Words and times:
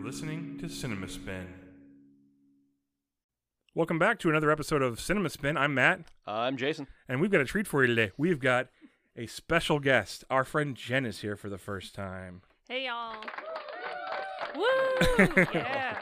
You're 0.00 0.06
listening 0.06 0.56
to 0.62 0.68
Cinema 0.70 1.06
Spin. 1.10 1.46
Welcome 3.74 3.98
back 3.98 4.18
to 4.20 4.30
another 4.30 4.50
episode 4.50 4.80
of 4.80 4.98
Cinema 4.98 5.28
Spin. 5.28 5.58
I'm 5.58 5.74
Matt, 5.74 6.00
I'm 6.26 6.56
Jason. 6.56 6.86
and 7.06 7.20
we've 7.20 7.30
got 7.30 7.42
a 7.42 7.44
treat 7.44 7.66
for 7.66 7.82
you 7.82 7.88
today. 7.94 8.10
We've 8.16 8.40
got 8.40 8.68
a 9.14 9.26
special 9.26 9.78
guest. 9.78 10.24
Our 10.30 10.42
friend 10.44 10.74
Jen 10.74 11.04
is 11.04 11.18
here 11.20 11.36
for 11.36 11.50
the 11.50 11.58
first 11.58 11.94
time. 11.94 12.40
Hey 12.66 12.86
y'all. 12.86 13.14
Woo! 14.56 14.64
Yeah. 15.52 15.98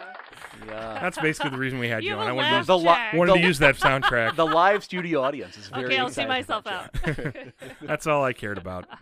Yeah. 0.65 0.99
That's 1.01 1.19
basically 1.19 1.51
the 1.51 1.59
reason 1.59 1.81
we 1.81 1.89
had 1.89 2.05
you, 2.05 2.11
You 2.11 2.17
on. 2.19 2.29
I 2.29 2.33
wanted, 2.33 2.51
laugh 2.53 2.63
to, 2.63 2.67
The 2.69 2.79
li- 2.79 2.85
track. 2.85 3.15
wanted 3.15 3.33
to 3.35 3.41
use 3.41 3.59
that 3.59 3.75
soundtrack. 3.79 4.37
the 4.37 4.47
live 4.47 4.85
studio 4.85 5.23
audience 5.23 5.59
is 5.59 5.67
very 5.67 5.87
Okay, 5.87 5.99
I'll 5.99 6.09
see 6.09 6.25
myself 6.25 6.69
out. 6.69 6.95
That's 7.83 8.07
all 8.07 8.23
I 8.23 8.33
cared 8.33 8.59
about. 8.59 8.87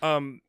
Um, 0.00 0.42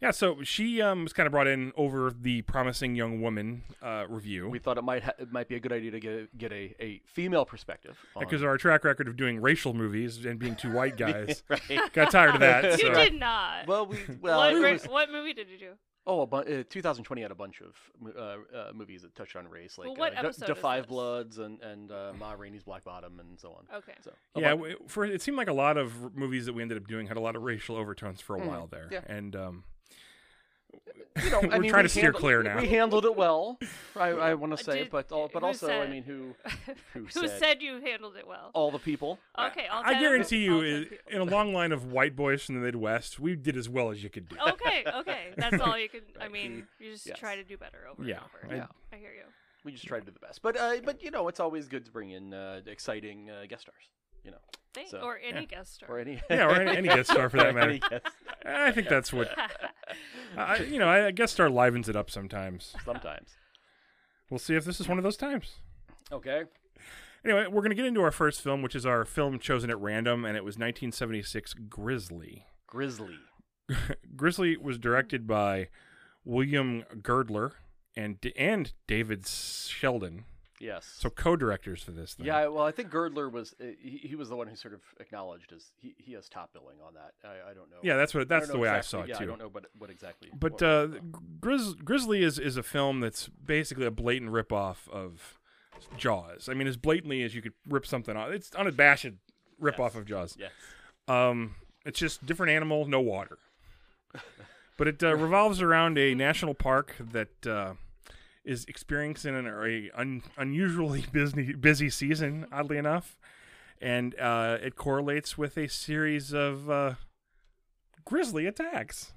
yeah. 0.00 0.10
So 0.10 0.42
she 0.42 0.80
um 0.82 1.04
was 1.04 1.12
kind 1.12 1.26
of 1.26 1.32
brought 1.32 1.46
in 1.46 1.72
over 1.76 2.10
the 2.10 2.42
promising 2.42 2.94
young 2.94 3.20
woman 3.20 3.62
uh, 3.82 4.04
review 4.08 4.48
we 4.48 4.58
thought 4.58 4.78
it 4.78 4.84
might 4.84 5.02
ha- 5.04 5.12
it 5.18 5.32
might 5.32 5.48
be 5.48 5.54
a 5.56 5.60
good 5.60 5.72
idea 5.72 5.90
to 5.92 6.00
get 6.00 6.38
get 6.38 6.52
a, 6.52 6.74
a 6.80 7.00
female 7.06 7.44
perspective. 7.44 7.96
on- 8.14 8.22
because 8.24 8.42
our 8.42 8.56
track 8.58 8.84
record 8.84 9.08
of 9.08 9.16
doing 9.16 9.40
racial 9.40 9.74
movies 9.74 10.24
and 10.24 10.38
being 10.38 10.54
two 10.56 10.72
white 10.72 10.96
guys 11.06 11.42
right. 11.48 11.92
got 11.92 12.10
tired 12.10 12.34
of 12.34 12.40
that. 12.40 12.64
You 12.80 12.86
so- 12.88 12.94
did 12.94 13.14
not. 13.14 13.66
Well, 13.66 13.86
we 13.86 13.98
well 14.20 14.38
what, 14.38 14.54
it 14.54 14.60
ra- 14.62 14.72
was- 14.72 14.84
what 14.88 15.10
movie 15.10 15.32
did 15.32 15.48
you 15.48 15.58
do? 15.58 15.72
oh, 16.08 16.20
a 16.20 16.26
bu- 16.26 16.36
uh, 16.36 16.62
2020 16.70 17.20
had 17.22 17.32
a 17.32 17.34
bunch 17.34 17.60
of 17.60 17.74
mo- 18.00 18.12
uh, 18.16 18.56
uh, 18.56 18.72
movies 18.72 19.02
that 19.02 19.12
touched 19.16 19.34
on 19.34 19.48
race, 19.48 19.76
like 19.76 19.88
Well, 19.88 19.96
what 19.96 20.12
uh, 20.16 20.22
Da- 20.22 20.28
episode 20.28 20.50
is 20.50 20.58
Five 20.58 20.84
this? 20.84 20.88
Bloods 20.88 21.38
and 21.38 21.60
and 21.62 21.90
uh, 21.90 22.12
Ma 22.18 22.32
Rainey's 22.32 22.62
Black 22.62 22.84
Bottom 22.84 23.18
and 23.18 23.36
so 23.40 23.50
on. 23.50 23.66
Okay. 23.78 23.94
So 24.04 24.12
a 24.36 24.40
Yeah, 24.40 24.54
bu- 24.54 24.58
w- 24.58 24.76
for 24.86 25.04
it 25.04 25.20
seemed 25.20 25.36
like 25.36 25.48
a 25.48 25.52
lot 25.52 25.76
of 25.76 26.04
r- 26.04 26.10
movies 26.14 26.46
that 26.46 26.52
we 26.52 26.62
ended 26.62 26.78
up 26.78 26.86
doing 26.86 27.08
had 27.08 27.16
a 27.16 27.20
lot 27.20 27.34
of 27.34 27.42
racial 27.42 27.74
overtones 27.76 28.20
for 28.20 28.36
a 28.36 28.40
Mhm, 28.40 28.46
while 28.46 28.66
there, 28.68 28.88
yeah. 28.92 29.00
and 29.08 29.34
um, 29.34 29.64
you 31.22 31.30
know, 31.30 31.40
we're 31.42 31.58
mean, 31.58 31.70
trying 31.70 31.82
we 31.82 31.82
to 31.84 31.88
steer 31.88 32.02
handled- 32.04 32.20
clear 32.20 32.42
now. 32.42 32.60
We 32.60 32.68
handled 32.68 33.04
it 33.04 33.16
well. 33.16 33.58
I, 33.96 34.08
I 34.08 34.34
want 34.34 34.56
to 34.56 34.62
say, 34.62 34.80
did- 34.80 34.90
but 34.90 35.10
al- 35.12 35.28
but 35.32 35.40
who 35.40 35.46
also, 35.46 35.68
I 35.80 35.86
mean, 35.88 36.02
who 36.02 36.34
who 36.94 37.00
Who 37.04 37.08
said- 37.28 37.38
said 37.38 37.62
you 37.62 37.80
handled 37.80 38.16
it 38.16 38.26
well? 38.26 38.50
all 38.54 38.70
the 38.70 38.78
people? 38.78 39.18
Okay, 39.38 39.66
all 39.66 39.82
I 39.84 39.98
guarantee 40.00 40.44
you, 40.44 40.54
all 40.56 40.60
10 40.62 40.74
i- 40.80 40.84
people. 40.84 40.96
in 41.08 41.20
a 41.20 41.24
long 41.24 41.52
line 41.54 41.72
of 41.72 41.92
white 41.92 42.14
boys 42.16 42.42
from 42.44 42.56
the 42.56 42.60
Midwest, 42.60 43.18
we 43.20 43.34
did 43.36 43.56
as 43.56 43.68
well 43.68 43.90
as 43.90 44.02
you 44.02 44.10
could 44.10 44.28
do. 44.28 44.36
Okay, 44.48 44.84
okay, 44.94 45.28
that's 45.36 45.60
all 45.60 45.78
you 45.78 45.88
can. 45.88 46.00
I 46.20 46.28
mean, 46.28 46.66
you 46.78 46.92
just 46.92 47.06
yes. 47.06 47.18
try 47.18 47.36
to 47.36 47.44
do 47.44 47.56
better 47.56 47.78
over 47.90 48.02
Yeah, 48.02 48.16
and 48.16 48.24
over. 48.44 48.54
I- 48.54 48.56
Yeah. 48.58 48.66
I 48.92 48.96
hear 48.96 49.10
you. 49.12 49.24
We 49.64 49.72
just 49.72 49.86
try 49.86 49.98
to 49.98 50.04
do 50.04 50.12
the 50.12 50.20
best. 50.20 50.42
But 50.42 50.56
uh, 50.56 50.76
but 50.84 51.02
you 51.02 51.10
know, 51.10 51.26
it's 51.26 51.40
always 51.40 51.66
good 51.66 51.84
to 51.86 51.90
bring 51.90 52.10
in 52.10 52.32
uh, 52.32 52.60
exciting 52.66 53.30
uh, 53.30 53.46
guest 53.48 53.62
stars. 53.62 53.90
You 54.26 54.32
know, 54.32 54.38
Thank, 54.74 54.88
So, 54.90 54.98
or 54.98 55.18
any 55.26 55.40
yeah. 55.40 55.46
guest 55.46 55.74
star. 55.76 55.88
or 55.90 55.98
any 56.00 56.20
Yeah, 56.30 56.46
or 56.48 56.54
any, 56.60 56.76
any 56.76 56.88
guest 56.88 57.10
star 57.10 57.30
for 57.30 57.38
that 57.38 57.54
matter. 57.54 57.70
any 57.70 57.78
guest- 57.78 58.04
I 58.44 58.70
think 58.72 58.88
that's 58.88 59.10
what 59.12 59.30
I, 60.36 60.58
you 60.58 60.78
know. 60.78 60.88
I 60.88 61.10
guest 61.12 61.32
star 61.34 61.48
livens 61.48 61.88
it 61.88 61.96
up 61.96 62.10
sometimes. 62.10 62.74
sometimes. 62.84 63.30
We'll 64.28 64.38
see 64.38 64.54
if 64.54 64.64
this 64.66 64.80
is 64.80 64.88
one 64.88 64.98
of 64.98 65.04
those 65.04 65.16
times. 65.16 65.54
Okay. 66.12 66.42
Anyway, 67.24 67.46
we're 67.46 67.60
going 67.62 67.70
to 67.70 67.76
get 67.76 67.86
into 67.86 68.02
our 68.02 68.10
first 68.12 68.42
film, 68.42 68.60
which 68.62 68.74
is 68.76 68.84
our 68.84 69.04
film 69.04 69.38
chosen 69.38 69.70
at 69.70 69.78
random, 69.80 70.24
and 70.24 70.36
it 70.36 70.44
was 70.44 70.54
1976 70.56 71.54
Grizzly. 71.68 72.44
Grizzly. 72.66 73.16
Grizzly 74.14 74.56
was 74.56 74.78
directed 74.78 75.26
by 75.26 75.68
William 76.24 76.84
Girdler 77.02 77.52
and 77.96 78.18
and 78.36 78.72
David 78.86 79.26
Sheldon, 79.26 80.24
Yes. 80.58 80.86
so 80.98 81.10
co-directors 81.10 81.82
for 81.82 81.90
this 81.90 82.14
thing. 82.14 82.26
yeah, 82.26 82.46
well, 82.46 82.64
I 82.64 82.70
think 82.72 82.90
Girdler 82.90 83.28
was 83.28 83.54
uh, 83.60 83.64
he, 83.78 83.98
he 84.02 84.16
was 84.16 84.28
the 84.30 84.36
one 84.36 84.46
who 84.46 84.56
sort 84.56 84.72
of 84.74 84.80
acknowledged 84.98 85.52
as 85.52 85.70
he, 85.76 85.94
he 85.98 86.12
has 86.14 86.28
top 86.28 86.52
billing 86.52 86.76
on 86.86 86.94
that. 86.94 87.12
I, 87.24 87.50
I 87.50 87.54
don't 87.54 87.70
know. 87.70 87.76
yeah, 87.82 87.96
that's 87.96 88.14
what 88.14 88.28
that's 88.28 88.48
the 88.48 88.58
way 88.58 88.68
exactly- 88.68 88.78
I 88.78 89.02
saw 89.02 89.04
it 89.04 89.08
yeah, 89.10 89.18
too. 89.18 89.24
I 89.24 89.26
don't 89.26 89.38
know 89.38 89.48
what 89.48 89.66
what 89.78 89.90
exactly. 89.90 90.30
But 90.34 90.52
what 90.52 90.62
uh, 90.62 90.88
Grizz- 91.40 91.84
Grizzly 91.84 92.22
is 92.22 92.38
is 92.38 92.56
a 92.56 92.62
film 92.62 93.00
that's 93.00 93.28
basically 93.28 93.86
a 93.86 93.90
blatant 93.90 94.30
ripoff 94.32 94.88
of 94.90 95.38
Jaws. 95.98 96.48
I 96.48 96.54
mean, 96.54 96.66
as 96.66 96.76
blatantly 96.78 97.22
as 97.22 97.34
you 97.34 97.42
could 97.42 97.52
rip 97.68 97.86
something 97.86 98.16
off. 98.16 98.30
It's 98.30 98.54
unabashed 98.54 99.06
ripoff 99.60 99.78
Yes. 99.92 99.94
of 99.96 100.06
Jaws. 100.06 100.36
yes. 100.38 100.50
Um, 101.08 101.56
it's 101.84 101.98
just 101.98 102.24
different 102.26 102.50
animal, 102.52 102.86
no 102.86 103.00
water. 103.00 103.38
but 104.76 104.88
it 104.88 105.02
uh, 105.02 105.14
revolves 105.16 105.60
around 105.62 105.98
a 105.98 106.14
national 106.14 106.54
park 106.54 106.94
that 107.12 107.46
uh, 107.46 107.74
is 108.46 108.64
experiencing 108.66 109.34
an 109.36 109.46
a 109.46 109.90
un, 109.98 110.22
unusually 110.38 111.04
busy 111.12 111.52
busy 111.52 111.90
season, 111.90 112.46
oddly 112.50 112.78
enough, 112.78 113.18
and 113.80 114.18
uh, 114.18 114.56
it 114.62 114.76
correlates 114.76 115.36
with 115.36 115.58
a 115.58 115.68
series 115.68 116.32
of 116.32 116.70
uh, 116.70 116.94
grizzly 118.06 118.46
attacks. 118.46 119.12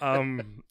Um, 0.00 0.62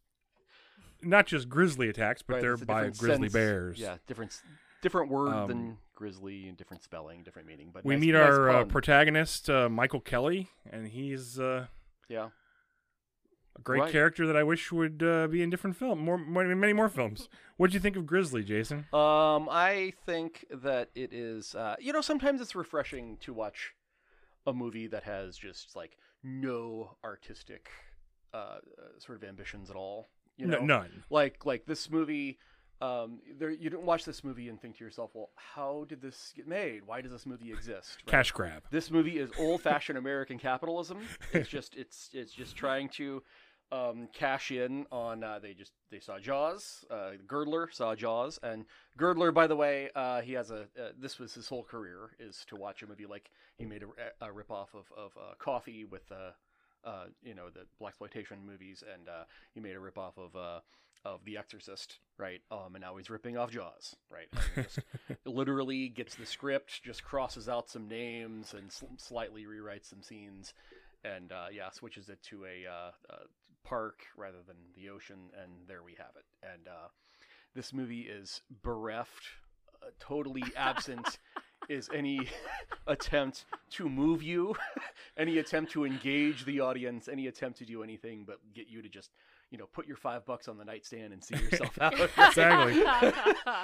not 1.01 1.25
just 1.25 1.49
grizzly 1.49 1.89
attacks, 1.89 2.21
but 2.21 2.35
Right, 2.35 2.41
they're 2.41 2.57
by 2.57 2.83
grizzly 2.89 3.23
sense- 3.29 3.33
bears. 3.33 3.79
Yeah, 3.79 3.97
different 4.07 4.39
different 4.81 5.09
word 5.09 5.33
Um, 5.33 5.47
than 5.47 5.77
grizzly 5.95 6.47
and 6.47 6.55
different 6.55 6.83
spelling, 6.83 7.23
different 7.23 7.47
meaning. 7.47 7.71
But 7.73 7.83
We 7.83 7.95
nice- 7.95 8.01
meet 8.01 8.11
nice 8.13 8.21
our 8.29 8.49
uh, 8.49 8.65
protagonist, 8.65 9.49
uh, 9.49 9.67
Michael 9.69 9.99
Kelly, 10.01 10.49
and 10.71 10.87
he's. 10.87 11.39
Uh, 11.39 11.65
yeah. 12.07 12.29
A 13.57 13.61
great 13.61 13.81
Right. 13.81 13.91
character 13.91 14.27
that 14.27 14.35
I 14.35 14.43
wish 14.43 14.71
would 14.71 15.01
uh, 15.03 15.27
be 15.27 15.41
in 15.41 15.49
different 15.49 15.75
film, 15.77 15.99
more, 15.99 16.17
more, 16.17 16.43
many 16.55 16.73
more 16.73 16.89
films. 16.89 17.27
What 17.57 17.71
do 17.71 17.73
you 17.73 17.79
think 17.79 17.95
of 17.95 18.05
Grizzly, 18.05 18.43
Jason? 18.43 18.85
Um, 18.93 19.47
I 19.49 19.93
think 20.05 20.45
that 20.51 20.89
it 20.95 21.11
is. 21.13 21.55
Uh, 21.55 21.75
you 21.79 21.91
know, 21.93 22.01
sometimes 22.01 22.39
it's 22.41 22.55
refreshing 22.55 23.17
to 23.21 23.33
watch 23.33 23.73
a 24.45 24.53
movie 24.53 24.87
that 24.87 25.03
has 25.03 25.37
just 25.37 25.75
like 25.75 25.97
no 26.23 26.95
artistic 27.03 27.69
uh, 28.33 28.37
uh, 28.37 28.59
sort 28.99 29.17
of 29.21 29.27
ambitions 29.27 29.69
at 29.69 29.75
all. 29.75 30.09
You 30.37 30.45
know, 30.47 30.59
No, 30.59 30.65
none. 30.79 31.03
like 31.09 31.45
like 31.45 31.65
this 31.65 31.89
movie. 31.89 32.37
Um, 32.79 33.21
there 33.39 33.49
you 33.49 33.71
didn't 33.71 33.87
watch 33.87 34.05
this 34.05 34.23
movie 34.23 34.49
and 34.49 34.61
think 34.61 34.77
to 34.77 34.83
yourself, 34.83 35.09
well, 35.15 35.31
how 35.35 35.85
did 35.89 35.99
this 35.99 36.31
get 36.35 36.47
made? 36.47 36.81
Why 36.85 37.01
does 37.01 37.11
this 37.11 37.25
movie 37.25 37.51
exist? 37.51 37.97
Right? 38.05 38.11
Cash 38.11 38.31
grab. 38.33 38.61
This 38.69 38.91
movie 38.91 39.17
is 39.17 39.31
old-fashioned 39.39 39.97
American 39.97 40.37
capitalism. 40.37 40.99
It's 41.33 41.49
just 41.57 41.75
it's 41.75 42.11
it's 42.13 42.31
just 42.33 42.55
trying 42.55 42.89
to 42.89 43.23
um, 43.71 44.07
cash 44.13 44.51
in 44.51 44.85
on. 44.91 45.23
Uh, 45.23 45.39
they 45.39 45.53
just 45.53 45.71
they 45.91 45.99
saw 45.99 46.19
Jaws. 46.19 46.85
Uh, 46.89 47.11
Girdler 47.25 47.69
saw 47.71 47.95
Jaws, 47.95 48.39
and 48.43 48.65
Girdler, 48.97 49.31
by 49.31 49.47
the 49.47 49.55
way, 49.55 49.89
uh, 49.95 50.21
he 50.21 50.33
has 50.33 50.51
a. 50.51 50.61
Uh, 50.79 50.91
this 50.99 51.19
was 51.19 51.33
his 51.33 51.47
whole 51.47 51.63
career 51.63 52.11
is 52.19 52.45
to 52.47 52.55
watch 52.55 52.81
a 52.83 52.87
movie 52.87 53.05
like 53.05 53.29
he 53.57 53.65
made 53.65 53.83
a, 53.83 54.25
a 54.25 54.29
ripoff 54.29 54.73
of 54.73 54.91
of 54.95 55.11
uh, 55.17 55.33
Coffy 55.39 55.85
with. 55.85 56.11
Uh, 56.11 56.31
uh, 56.83 57.05
you 57.21 57.35
know 57.35 57.49
the 57.49 57.65
black 57.79 57.91
exploitation 57.91 58.37
movies, 58.45 58.83
and 58.93 59.09
uh, 59.09 59.23
he 59.53 59.59
made 59.59 59.75
a 59.75 59.79
ripoff 59.79 60.17
of 60.17 60.35
uh, 60.35 60.59
of 61.05 61.23
The 61.25 61.37
Exorcist, 61.37 61.99
right? 62.17 62.41
Um, 62.51 62.75
and 62.75 62.81
now 62.81 62.97
he's 62.97 63.09
ripping 63.09 63.37
off 63.37 63.51
Jaws, 63.51 63.95
right? 64.11 64.27
And 64.55 64.65
just 64.65 64.79
literally 65.25 65.89
gets 65.89 66.15
the 66.15 66.25
script, 66.25 66.83
just 66.83 67.03
crosses 67.03 67.49
out 67.49 67.69
some 67.69 67.87
names 67.87 68.53
and 68.53 68.71
sl- 68.71 68.85
slightly 68.97 69.45
rewrites 69.45 69.89
some 69.89 70.01
scenes, 70.01 70.53
and 71.03 71.31
uh, 71.31 71.47
yeah, 71.51 71.69
switches 71.71 72.09
it 72.09 72.21
to 72.23 72.45
a 72.45 72.69
uh, 72.69 72.91
uh, 73.09 73.23
park 73.67 73.99
rather 74.15 74.37
than 74.45 74.55
the 74.75 74.89
ocean, 74.89 75.17
and 75.41 75.51
there 75.67 75.83
we 75.83 75.93
have 75.97 76.11
it. 76.15 76.25
And 76.41 76.67
uh, 76.67 76.87
this 77.53 77.73
movie 77.73 78.01
is 78.01 78.41
bereft, 78.63 79.23
uh, 79.81 79.87
totally 79.99 80.43
absent. 80.55 81.19
Is 81.69 81.89
any 81.93 82.29
attempt 82.87 83.45
to 83.71 83.89
move 83.89 84.23
you, 84.23 84.55
any 85.17 85.39
attempt 85.39 85.71
to 85.73 85.85
engage 85.85 86.45
the 86.45 86.61
audience, 86.61 87.09
any 87.09 87.27
attempt 87.27 87.57
to 87.57 87.65
do 87.65 87.83
anything 87.83 88.23
but 88.25 88.37
get 88.53 88.67
you 88.69 88.81
to 88.81 88.87
just, 88.87 89.09
you 89.51 89.57
know, 89.57 89.65
put 89.71 89.87
your 89.87 89.95
five 89.97 90.25
bucks 90.25 90.47
on 90.47 90.57
the 90.57 90.65
nightstand 90.65 91.13
and 91.13 91.23
see 91.23 91.35
yourself 91.41 91.77
out. 91.81 91.93
Exactly. 92.17 92.83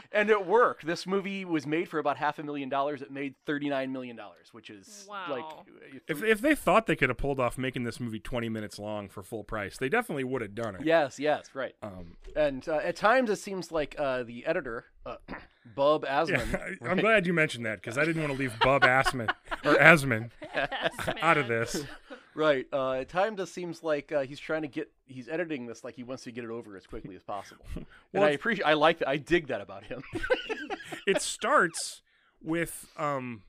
and 0.11 0.29
it 0.29 0.45
worked. 0.45 0.85
This 0.85 1.05
movie 1.05 1.43
was 1.45 1.67
made 1.67 1.89
for 1.89 1.99
about 1.99 2.17
half 2.17 2.39
a 2.39 2.43
million 2.43 2.69
dollars. 2.69 3.01
It 3.01 3.11
made 3.11 3.35
thirty-nine 3.45 3.91
million 3.91 4.15
dollars, 4.15 4.49
which 4.53 4.69
is 4.69 5.07
like 5.09 5.43
Wow. 5.43 5.65
If, 6.07 6.23
if 6.23 6.41
they 6.41 6.55
thought 6.55 6.87
they 6.87 6.95
could 6.95 7.09
have 7.09 7.17
pulled 7.17 7.39
off 7.39 7.57
making 7.57 7.83
this 7.83 7.99
movie 7.99 8.19
20 8.19 8.49
minutes 8.49 8.79
long 8.79 9.09
for 9.09 9.23
full 9.23 9.43
price, 9.43 9.77
they 9.77 9.89
definitely 9.89 10.23
would 10.23 10.41
have 10.41 10.55
done 10.55 10.75
it. 10.75 10.81
yes, 10.85 11.19
yes, 11.19 11.49
right. 11.53 11.75
Um, 11.83 12.17
And 12.35 12.67
uh, 12.67 12.77
at 12.77 12.95
times 12.95 13.29
it 13.29 13.37
seems 13.37 13.71
like 13.71 13.95
uh, 13.99 14.23
the 14.23 14.45
editor, 14.45 14.85
uh, 15.05 15.17
Bub 15.75 16.03
yeah, 16.05 16.23
Asman, 16.23 16.77
I'm 16.89 16.97
glad 16.97 17.25
you 17.25 17.33
mentioned 17.33 17.65
that 17.65 17.81
because 17.81 17.97
I 17.97 18.03
didn't 18.05 18.21
want 18.21 18.33
to 18.33 18.39
leave 18.39 18.53
Bub 18.59 18.81
Asman 18.81 19.33
or 19.63 19.75
Asman 19.75 20.29
out 21.21 21.37
of 21.37 21.47
this. 21.47 21.83
Right? 22.35 22.65
Uh, 22.71 22.93
at 22.93 23.09
times 23.09 23.39
it 23.39 23.47
seems 23.47 23.83
like 23.83 24.11
uh, 24.11 24.21
he's 24.21 24.39
trying 24.39 24.61
to 24.63 24.67
get, 24.67 24.91
he's 25.05 25.29
editing 25.29 25.65
this 25.65 25.83
like 25.83 25.95
he 25.95 26.03
wants 26.03 26.23
to 26.23 26.31
get 26.31 26.43
it 26.43 26.49
over 26.49 26.75
as 26.77 26.85
quickly 26.85 27.15
as 27.15 27.23
possible. 27.23 27.65
and 28.13 28.23
I 28.23 28.29
appreciate, 28.29 28.65
I 28.65 28.73
like 28.73 28.99
that, 28.99 29.07
I 29.07 29.17
dig 29.17 29.47
that 29.47 29.61
about 29.61 29.83
him. 29.85 30.03
It 31.05 31.21
starts 31.21 32.01
with 32.41 32.87
um, 32.97 33.41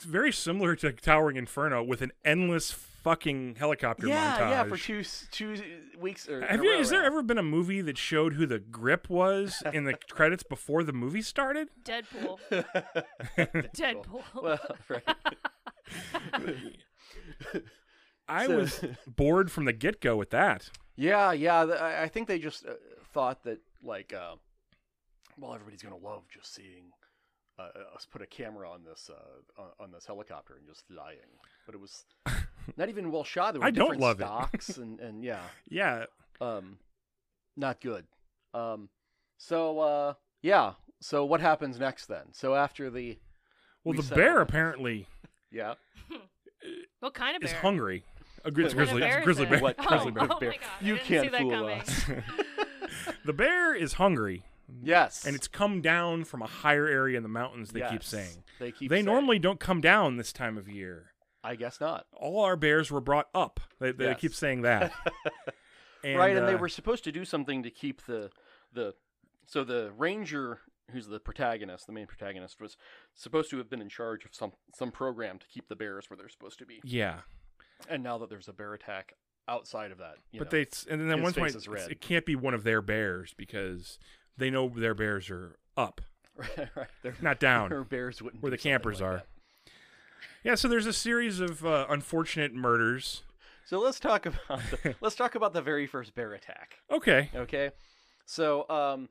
very 0.00 0.32
similar 0.32 0.76
to 0.76 0.92
Towering 0.92 1.36
Inferno 1.36 1.82
with 1.82 2.02
an 2.02 2.12
endless 2.24 2.70
fucking 2.70 3.56
helicopter 3.58 4.06
yeah, 4.06 4.36
montage. 4.36 4.50
yeah, 4.50 4.64
for 4.64 4.76
two 4.76 5.02
two 5.30 5.56
weeks. 5.98 6.28
Or 6.28 6.42
in 6.42 6.48
Have 6.48 6.62
you? 6.62 6.72
row 6.72 6.78
Has 6.78 6.90
there 6.90 7.04
ever 7.04 7.22
been 7.22 7.38
a 7.38 7.42
movie 7.42 7.80
that 7.80 7.98
showed 7.98 8.34
who 8.34 8.46
the 8.46 8.58
grip 8.58 9.08
was 9.08 9.62
in 9.72 9.84
the 9.84 9.94
credits 10.10 10.42
before 10.42 10.84
the 10.84 10.92
movie 10.92 11.22
started? 11.22 11.68
Deadpool. 11.84 12.38
Deadpool. 12.50 13.72
Deadpool. 13.74 14.22
Well, 14.42 14.76
right. 14.88 15.02
I 18.28 18.46
So- 18.46 18.56
was 18.58 18.84
bored 19.06 19.50
from 19.50 19.64
the 19.64 19.72
get 19.72 20.00
go 20.00 20.16
with 20.16 20.30
that. 20.30 20.70
Yeah, 20.96 21.32
yeah. 21.32 21.62
I 21.64 22.02
I 22.04 22.08
think 22.08 22.26
they 22.28 22.38
just 22.38 22.66
uh, 22.66 22.72
thought 23.14 23.44
that 23.44 23.60
like, 23.82 24.12
uh, 24.12 24.34
well, 25.38 25.54
everybody's 25.54 25.82
gonna 25.82 25.96
love 25.96 26.24
just 26.28 26.52
seeing 26.54 26.90
uh, 27.58 27.68
us 27.94 28.06
put 28.10 28.20
a 28.22 28.26
camera 28.26 28.68
on 28.70 28.82
this 28.84 29.08
uh, 29.08 29.60
on, 29.62 29.68
on 29.80 29.92
this 29.92 30.06
helicopter 30.06 30.54
and 30.56 30.66
just 30.66 30.84
flying, 30.88 31.18
but 31.66 31.74
it 31.74 31.80
was 31.80 32.04
not 32.76 32.88
even 32.88 33.10
well 33.12 33.24
shot. 33.24 33.54
There 33.54 33.60
were 33.60 33.66
I 33.66 33.70
don't 33.70 33.98
different 33.98 34.20
love 34.20 34.50
it. 34.52 34.76
and 34.78 34.98
and 35.00 35.22
yeah, 35.24 35.42
Yeah, 35.70 36.04
um, 36.40 36.78
not 37.56 37.80
good. 37.80 38.04
Um, 38.52 38.88
so 39.38 39.78
uh, 39.78 40.14
yeah. 40.42 40.72
So 41.00 41.24
what 41.24 41.40
happens 41.40 41.78
next 41.78 42.06
then? 42.06 42.32
So 42.32 42.56
after 42.56 42.90
the 42.90 43.18
well, 43.84 43.94
the 43.94 44.02
settle. 44.02 44.16
bear 44.16 44.40
apparently 44.40 45.06
yeah, 45.52 45.74
What 47.00 47.14
kind 47.14 47.36
of 47.36 47.42
bear? 47.42 47.50
is 47.50 47.56
hungry. 47.56 48.04
A 48.44 48.50
gri- 48.50 48.64
it's 48.64 48.74
What 48.74 48.78
grizzly, 48.88 49.00
kind 49.02 49.12
it's 49.14 49.20
a 49.20 49.24
grizzly 49.24 49.46
bear 49.46 49.50
bear. 49.58 49.62
What 49.62 49.76
that? 49.76 49.86
grizzly 49.88 50.08
oh, 50.10 50.14
bear? 50.14 50.28
Oh 50.30 50.38
Bear. 50.40 50.50
my 50.50 50.56
god! 50.56 50.66
you 50.80 50.96
can't 50.96 51.30
see 51.32 51.38
fool 51.38 51.50
coming. 51.50 51.80
us. 51.80 52.04
the 53.24 53.32
bear 53.32 53.74
is 53.74 53.94
hungry, 53.94 54.44
yes, 54.82 55.24
and 55.26 55.34
it's 55.36 55.48
come 55.48 55.80
down 55.80 56.24
from 56.24 56.42
a 56.42 56.46
higher 56.46 56.86
area 56.86 57.16
in 57.16 57.22
the 57.22 57.28
mountains. 57.28 57.70
They 57.70 57.82
keep 57.90 58.02
saying 58.04 58.44
they 58.58 58.72
keep 58.72 58.90
they 58.90 58.96
saying. 58.96 59.04
normally 59.06 59.38
don't 59.38 59.58
come 59.60 59.80
down 59.80 60.16
this 60.16 60.32
time 60.32 60.56
of 60.56 60.68
year. 60.68 61.10
I 61.44 61.54
guess 61.56 61.80
not. 61.80 62.06
All 62.12 62.44
our 62.44 62.56
bears 62.56 62.90
were 62.90 63.00
brought 63.00 63.28
up. 63.34 63.60
They, 63.80 63.92
they 63.92 64.06
Yes. 64.06 64.20
keep 64.20 64.34
saying 64.34 64.62
that. 64.62 64.92
right, 66.04 66.36
and 66.36 66.48
they 66.48 66.54
uh, 66.54 66.58
were 66.58 66.68
supposed 66.68 67.04
to 67.04 67.12
do 67.12 67.24
something 67.24 67.62
to 67.64 67.70
keep 67.70 68.04
the 68.06 68.30
the 68.72 68.94
so 69.46 69.64
the 69.64 69.92
ranger 69.96 70.60
who's 70.92 71.06
the 71.08 71.20
protagonist, 71.20 71.86
the 71.86 71.92
main 71.92 72.06
protagonist, 72.06 72.60
was 72.60 72.76
supposed 73.14 73.50
to 73.50 73.58
have 73.58 73.68
been 73.70 73.80
in 73.82 73.88
charge 73.88 74.24
of 74.24 74.34
some 74.34 74.52
some 74.74 74.90
program 74.90 75.38
to 75.38 75.46
keep 75.46 75.68
the 75.68 75.76
bears 75.76 76.08
where 76.10 76.16
they're 76.16 76.28
supposed 76.28 76.58
to 76.58 76.66
be. 76.66 76.80
Yeah, 76.84 77.20
And 77.88 78.02
now 78.02 78.18
that 78.18 78.28
there's 78.30 78.48
a 78.48 78.52
bear 78.52 78.74
attack 78.74 79.14
outside 79.48 79.90
of 79.90 79.98
that, 79.98 80.16
you 80.32 80.38
but 80.40 80.52
know, 80.52 80.58
they 80.58 80.66
and 80.90 81.00
then 81.00 81.10
at 81.10 81.22
one 81.22 81.32
point 81.32 81.50
is 81.54 81.56
it's- 81.66 81.68
red. 81.68 81.90
it 81.90 82.00
can't 82.00 82.26
be 82.26 82.36
one 82.36 82.54
of 82.54 82.64
their 82.64 82.82
bears 82.82 83.34
because 83.36 83.98
they 84.36 84.50
know 84.50 84.68
their 84.68 84.94
bears 84.94 85.30
are 85.30 85.56
up, 85.76 86.00
right, 86.36 86.68
right, 86.76 86.88
their, 87.02 87.14
not 87.20 87.38
down. 87.40 87.68
their 87.70 87.84
bears 87.84 88.20
wouldn't 88.22 88.42
where 88.42 88.50
the 88.50 88.58
campers 88.58 89.00
like 89.00 89.08
are. 89.10 89.16
that. 89.16 89.26
Yeah, 90.44 90.54
so 90.54 90.68
there's 90.68 90.86
a 90.86 90.92
series 90.92 91.40
of 91.40 91.66
uh, 91.66 91.86
unfortunate 91.88 92.54
murders. 92.54 93.22
So 93.64 93.80
let's 93.80 93.98
talk 94.00 94.24
about 94.24 94.60
the, 94.70 94.94
let's 95.00 95.16
talk 95.16 95.34
about 95.34 95.52
the 95.52 95.60
very 95.62 95.86
first 95.86 96.14
bear 96.14 96.32
attack. 96.32 96.76
Okay, 96.90 97.30
Okay, 97.34 97.70
so 98.24 98.68
um, 98.70 99.08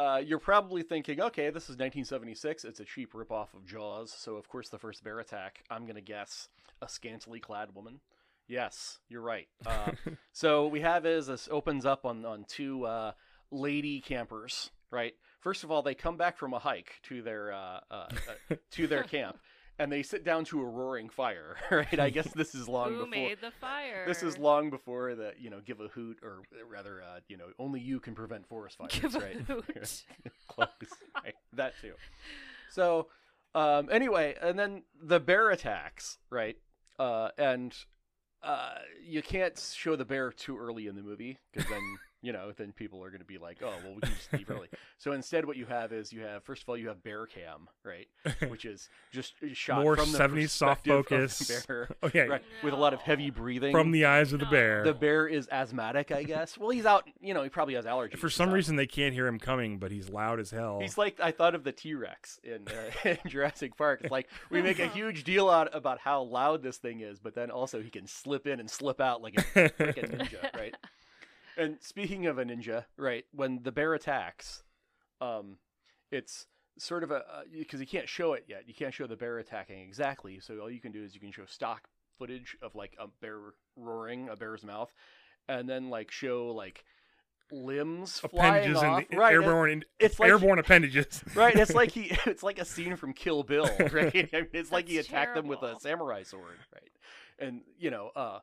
uh, 0.00 0.16
you're 0.16 0.38
probably 0.38 0.82
thinking, 0.82 1.20
okay, 1.20 1.50
this 1.50 1.64
is 1.64 1.76
1976. 1.76 2.64
It's 2.64 2.80
a 2.80 2.84
cheap 2.84 3.12
ripoff 3.12 3.52
of 3.54 3.66
Jaws. 3.66 4.10
So 4.16 4.36
of 4.36 4.48
course, 4.48 4.70
the 4.70 4.78
first 4.78 5.04
bear 5.04 5.20
attack, 5.20 5.62
I'm 5.70 5.86
gonna 5.86 6.00
guess 6.00 6.48
a 6.80 6.88
scantily 6.88 7.38
clad 7.38 7.74
woman. 7.74 8.00
Yes, 8.48 8.98
you're 9.10 9.20
right. 9.20 9.46
Uh, 9.66 9.92
so 10.32 10.68
we 10.68 10.80
have 10.80 11.04
is 11.04 11.26
this 11.26 11.48
opens 11.50 11.84
up 11.84 12.06
on 12.06 12.24
on 12.24 12.44
two 12.48 12.86
uh, 12.86 13.12
lady 13.50 14.00
campers. 14.00 14.70
Right. 14.90 15.12
First 15.40 15.64
of 15.64 15.70
all, 15.70 15.82
they 15.82 15.94
come 15.94 16.16
back 16.16 16.38
from 16.38 16.54
a 16.54 16.58
hike 16.58 16.94
to 17.04 17.20
their 17.22 17.52
uh, 17.52 17.80
uh, 17.90 18.08
uh, 18.50 18.54
to 18.72 18.86
their 18.86 19.02
camp, 19.04 19.38
and 19.80 19.90
they 19.90 20.02
sit 20.02 20.24
down 20.24 20.44
to 20.44 20.60
a 20.60 20.64
roaring 20.64 21.08
fire. 21.08 21.56
Right. 21.70 21.98
I 21.98 22.10
guess 22.10 22.28
this 22.34 22.54
is 22.54 22.68
long 22.68 22.90
Who 22.90 22.96
before. 23.06 23.08
made 23.10 23.40
the 23.40 23.50
fire? 23.60 24.04
This 24.06 24.22
is 24.22 24.36
long 24.38 24.68
before 24.70 25.14
the 25.14 25.32
you 25.38 25.48
know 25.50 25.60
give 25.64 25.80
a 25.80 25.88
hoot 25.88 26.18
or 26.22 26.42
rather 26.68 27.02
uh, 27.02 27.20
you 27.28 27.36
know 27.36 27.46
only 27.58 27.80
you 27.80 27.98
can 28.00 28.14
prevent 28.14 28.46
forest 28.46 28.76
fires 28.78 28.92
Give 28.92 29.14
a 29.16 29.20
hoot. 29.52 30.04
close 30.48 30.68
right 31.24 31.34
that 31.54 31.72
too 31.80 31.94
so 32.70 33.06
um 33.54 33.88
anyway 33.90 34.34
and 34.42 34.58
then 34.58 34.82
the 35.02 35.18
bear 35.20 35.50
attacks 35.50 36.18
right 36.28 36.56
uh 36.98 37.28
and 37.38 37.74
uh 38.42 38.74
you 39.02 39.22
can't 39.22 39.58
show 39.74 39.96
the 39.96 40.04
bear 40.04 40.30
too 40.32 40.58
early 40.58 40.86
in 40.86 40.94
the 40.96 41.02
movie 41.02 41.38
because 41.52 41.68
then 41.70 41.82
you 42.22 42.32
know 42.32 42.52
then 42.56 42.72
people 42.72 43.02
are 43.02 43.10
going 43.10 43.20
to 43.20 43.26
be 43.26 43.38
like 43.38 43.58
oh 43.62 43.72
well 43.84 43.94
we 43.94 44.00
can 44.00 44.12
just 44.14 44.32
leave 44.32 44.50
early 44.50 44.68
so 44.98 45.12
instead 45.12 45.44
what 45.44 45.56
you 45.56 45.66
have 45.66 45.92
is 45.92 46.12
you 46.12 46.20
have 46.20 46.42
first 46.44 46.62
of 46.62 46.68
all 46.68 46.76
you 46.76 46.88
have 46.88 47.02
bear 47.02 47.26
cam 47.26 47.68
right 47.84 48.08
which 48.48 48.64
is 48.64 48.88
just 49.12 49.34
shot 49.52 49.82
More 49.82 49.96
from 49.96 50.12
the 50.12 50.18
70s 50.18 50.50
soft 50.50 50.84
perspective 50.84 50.98
of 50.98 51.38
the 51.38 51.44
focus. 51.44 51.66
bear, 51.66 51.88
okay, 52.02 52.28
right 52.28 52.42
with 52.62 52.74
a 52.74 52.76
lot 52.76 52.92
of 52.92 53.00
heavy 53.00 53.30
breathing 53.30 53.72
from 53.72 53.90
the 53.90 54.04
eyes 54.04 54.32
of 54.32 54.40
the 54.40 54.46
bear. 54.46 54.84
the 54.84 54.94
bear 54.94 55.26
is 55.26 55.48
asthmatic, 55.50 56.10
I 56.12 56.22
guess. 56.22 56.58
Well, 56.58 56.70
he's 56.70 56.86
out. 56.86 57.08
You 57.20 57.34
know, 57.34 57.42
he 57.42 57.48
probably 57.48 57.74
has 57.74 57.84
allergies. 57.84 58.18
For 58.18 58.30
some 58.30 58.50
reason, 58.50 58.76
they 58.76 58.86
can't 58.86 59.14
hear 59.14 59.26
him 59.26 59.38
coming, 59.38 59.78
but 59.78 59.90
he's 59.90 60.08
loud 60.08 60.40
as 60.40 60.50
hell. 60.50 60.80
he's 60.80 60.98
like 60.98 61.18
I 61.20 61.30
thought 61.30 61.54
of 61.54 61.64
the 61.64 61.72
T 61.72 61.94
Rex 61.94 62.38
in, 62.42 62.66
uh, 62.68 63.08
in 63.24 63.30
Jurassic 63.30 63.76
Park. 63.76 64.00
It's 64.02 64.10
like 64.10 64.28
we 64.50 64.62
make 64.62 64.78
a 64.78 64.88
huge 64.88 65.24
deal 65.24 65.48
out 65.48 65.74
about 65.74 65.98
how 65.98 66.22
loud 66.22 66.62
this 66.62 66.76
thing 66.76 67.00
is, 67.00 67.18
but 67.18 67.34
then 67.34 67.50
also 67.50 67.80
he 67.82 67.90
can 67.90 68.06
slip 68.06 68.46
in 68.46 68.60
and 68.60 68.70
slip 68.70 69.00
out 69.00 69.22
like 69.22 69.34
a 69.38 69.42
freaking 69.42 70.18
ninja, 70.18 70.54
right? 70.54 70.74
And 71.56 71.76
speaking 71.80 72.26
of 72.26 72.38
a 72.38 72.44
ninja, 72.44 72.84
right? 72.96 73.24
When 73.32 73.62
the 73.62 73.72
bear 73.72 73.94
attacks, 73.94 74.62
um, 75.20 75.58
it's 76.10 76.46
sort 76.78 77.02
of 77.04 77.10
a 77.10 77.22
because 77.52 77.80
you 77.80 77.86
can't 77.86 78.08
show 78.08 78.32
it 78.32 78.44
yet. 78.48 78.64
You 78.66 78.74
can't 78.74 78.94
show 78.94 79.06
the 79.06 79.16
bear 79.16 79.38
attacking 79.38 79.80
exactly. 79.80 80.40
So 80.40 80.58
all 80.60 80.70
you 80.70 80.80
can 80.80 80.92
do 80.92 81.02
is 81.02 81.14
you 81.14 81.20
can 81.20 81.32
show 81.32 81.44
stock 81.46 81.88
footage 82.18 82.56
of 82.62 82.74
like 82.74 82.94
a 82.98 83.06
bear 83.20 83.38
roaring, 83.76 84.28
a 84.28 84.36
bear's 84.36 84.64
mouth, 84.64 84.92
and 85.48 85.68
then 85.68 85.90
like 85.90 86.10
show 86.10 86.48
like 86.48 86.84
limbs 87.52 88.20
flying 88.20 88.54
appendages 88.54 88.82
off. 88.82 89.04
and 89.10 89.18
right, 89.18 89.32
airborne, 89.32 89.70
and 89.70 89.84
it's 89.98 90.20
like- 90.20 90.28
airborne 90.30 90.58
appendages. 90.58 91.22
right. 91.34 91.56
It's 91.56 91.74
like 91.74 91.90
he. 91.90 92.12
It's 92.26 92.42
like 92.42 92.58
a 92.58 92.64
scene 92.64 92.96
from 92.96 93.12
Kill 93.12 93.42
Bill, 93.42 93.64
right? 93.92 94.14
I 94.32 94.36
mean, 94.40 94.48
it's 94.52 94.70
like 94.70 94.88
he 94.88 94.96
That's 94.96 95.08
attacked 95.08 95.34
them 95.34 95.48
with 95.48 95.62
a 95.62 95.78
samurai 95.80 96.22
sword, 96.22 96.58
right? 96.72 96.90
And 97.38 97.62
you 97.78 97.90
know, 97.90 98.10
uh, 98.14 98.38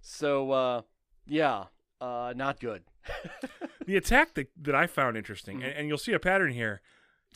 so 0.00 0.50
uh, 0.50 0.82
yeah, 1.26 1.64
uh, 2.00 2.32
not 2.36 2.60
good. 2.60 2.82
the 3.86 3.96
attack 3.96 4.34
that, 4.34 4.48
that 4.62 4.74
I 4.74 4.86
found 4.86 5.16
interesting, 5.16 5.56
Mm-hmm. 5.58 5.66
and, 5.66 5.74
and 5.78 5.88
you'll 5.88 5.98
see 5.98 6.12
a 6.12 6.18
pattern 6.20 6.52
here. 6.52 6.80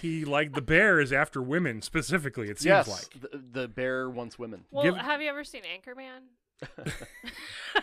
He 0.01 0.25
like 0.25 0.53
the 0.55 0.63
bear 0.63 1.01
is 1.01 1.13
after 1.13 1.43
women 1.43 1.83
specifically. 1.83 2.49
It 2.49 2.59
seems 2.59 2.65
yes, 2.65 2.89
like 2.89 3.21
the, 3.31 3.43
the 3.61 3.69
bear 3.69 4.09
wants 4.09 4.39
women. 4.39 4.65
Well, 4.71 4.85
Give- 4.85 4.97
have 4.97 5.21
you 5.21 5.29
ever 5.29 5.45
seen 5.45 5.63
Anchorman? 5.65 6.23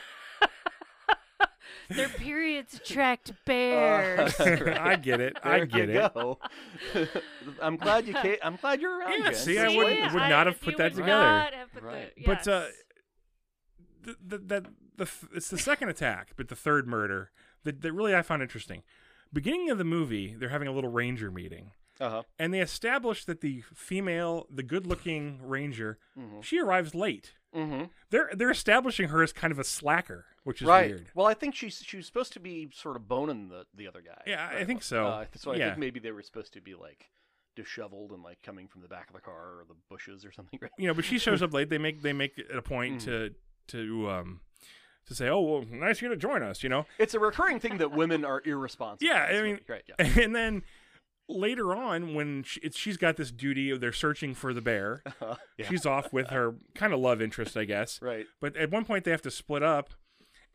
Their 1.90 2.10
periods 2.10 2.76
attract 2.76 3.32
bears. 3.46 4.40
I 4.40 4.96
get 4.96 5.20
it. 5.22 5.38
I 5.44 5.58
There 5.58 5.66
get 5.66 5.90
it. 5.90 6.14
go. 6.14 6.38
I'm 7.60 7.78
glad 7.78 8.06
you 8.08 8.14
came. 8.14 8.36
I'm 8.44 8.58
glad 8.58 8.80
you're 8.80 9.00
around. 9.00 9.20
Yeah, 9.20 9.26
Jen. 9.32 9.36
see, 9.36 9.58
I 9.58 9.64
This 9.64 9.72
is 9.72 9.78
wouldn't- 9.78 10.14
would 10.14 10.22
I- 10.22 10.30
not 10.30 10.46
have 10.48 10.62
put 10.62 10.78
that 10.78 10.94
would 10.94 11.00
together. 11.02 11.50
put 11.74 11.84
Right. 11.84 12.14
the- 12.16 12.24
But 12.26 12.48
uh, 12.48 12.66
yes. 14.06 14.16
the, 14.28 14.38
the, 14.38 14.66
the, 15.00 15.04
f- 15.06 15.28
it's 15.34 15.50
the 15.50 15.58
second 15.58 15.90
attack, 15.90 16.34
but 16.38 16.48
the 16.48 16.56
third 16.56 16.88
murder 16.88 17.32
that, 17.64 17.82
that 17.82 17.92
really 17.94 18.16
I 18.16 18.22
found 18.22 18.42
interesting. 18.42 18.84
Beginning 19.34 19.70
of 19.70 19.78
the 19.78 19.84
movie, 19.84 20.36
they're 20.38 20.50
having 20.50 20.68
a 20.68 20.72
little 20.72 20.90
ranger 20.92 21.30
meeting, 21.32 21.72
Uh-huh. 22.00 22.24
and 22.38 22.54
they 22.54 22.62
establish 22.62 23.26
that 23.26 23.42
the 23.42 23.64
female, 23.74 24.48
the 24.50 24.64
good-looking 24.64 25.42
ranger, 25.44 25.98
Mhm. 26.18 26.44
she 26.44 26.60
arrives 26.60 26.94
late. 26.96 27.34
Mm-hmm. 27.56 27.86
They're 28.12 28.30
they're 28.36 28.52
establishing 28.52 29.10
her 29.10 29.24
as 29.24 29.34
kind 29.34 29.52
of 29.52 29.58
a 29.58 29.64
slacker, 29.64 30.26
which 30.44 30.62
is 30.62 30.68
Right. 30.68 30.92
weird. 30.92 31.08
Well, 31.16 31.26
I 31.26 31.34
think 31.34 31.56
she's 31.56 31.82
she 31.84 31.98
was 31.98 32.06
supposed 32.06 32.32
to 32.34 32.40
be 32.40 32.70
sort 32.74 32.96
of 32.96 33.08
boning 33.08 33.50
the 33.50 33.66
the 33.74 33.88
other 33.88 34.02
guy. 34.02 34.22
Yeah, 34.28 34.48
I 34.52 34.56
right? 34.58 34.68
think 34.68 34.84
so. 34.84 35.08
Uh, 35.08 35.26
so 35.36 35.52
I 35.52 35.56
Yeah. 35.56 35.66
think 35.70 35.80
maybe 35.80 36.00
they 36.00 36.12
were 36.12 36.22
supposed 36.22 36.54
to 36.54 36.62
be 36.62 36.76
like 36.76 37.10
disheveled 37.56 38.12
and 38.12 38.22
like 38.24 38.42
coming 38.44 38.68
from 38.68 38.82
the 38.82 38.88
back 38.88 39.10
of 39.10 39.16
the 39.16 39.22
car 39.22 39.60
or 39.60 39.66
the 39.68 39.74
bushes 39.90 40.26
or 40.26 40.32
something. 40.32 40.60
Right? 40.62 40.72
You 40.78 40.88
know, 40.88 40.94
but 40.94 41.06
she 41.06 41.18
shows 41.20 41.42
up 41.44 41.54
late. 41.54 41.70
They 41.70 41.78
make 41.80 42.02
they 42.02 42.14
make 42.14 42.38
it 42.38 42.56
a 42.56 42.62
point 42.62 43.02
Mhm. 43.02 43.06
to 43.06 43.36
to 43.70 44.10
um 44.10 44.42
to 45.10 45.16
say, 45.16 45.28
"Oh, 45.28 45.42
well, 45.42 45.66
nice 45.70 45.98
of 45.98 46.04
you 46.04 46.10
to 46.10 46.16
join 46.16 46.42
us," 46.42 46.64
you 46.64 46.70
know. 46.70 46.86
It's 46.98 47.14
a 47.14 47.20
recurring 47.20 47.60
thing 47.60 47.78
that 47.80 47.92
women 47.92 48.24
are 48.24 48.42
irresponsible. 48.46 49.06
Yeah, 49.12 49.24
I 49.24 49.34
mean- 49.42 49.52
movie. 49.52 49.64
right. 49.68 49.84
Yeah. 50.00 50.06
And 50.24 50.34
then 50.36 50.64
later 51.28 51.76
on, 51.76 52.16
when 52.16 52.44
she, 52.44 52.60
it's, 52.62 52.78
she's 52.78 52.98
got 52.98 53.16
this 53.18 53.32
duty 53.32 53.70
of 53.70 53.82
they're 53.82 53.92
searching 53.94 54.34
for 54.34 54.54
the 54.54 54.62
bear, 54.62 55.04
Uh, 55.22 55.36
yeah. 55.58 55.68
she's 55.68 55.86
off 55.86 56.12
with 56.14 56.30
her 56.30 56.56
kind 56.74 56.94
of 56.94 57.00
love 57.00 57.22
interest, 57.22 57.56
I 57.58 57.66
guess. 57.66 58.02
Right. 58.02 58.26
But 58.42 58.56
at 58.58 58.72
one 58.72 58.86
point, 58.86 59.04
they 59.04 59.12
have 59.12 59.22
to 59.24 59.32
split 59.32 59.62
up, 59.64 59.92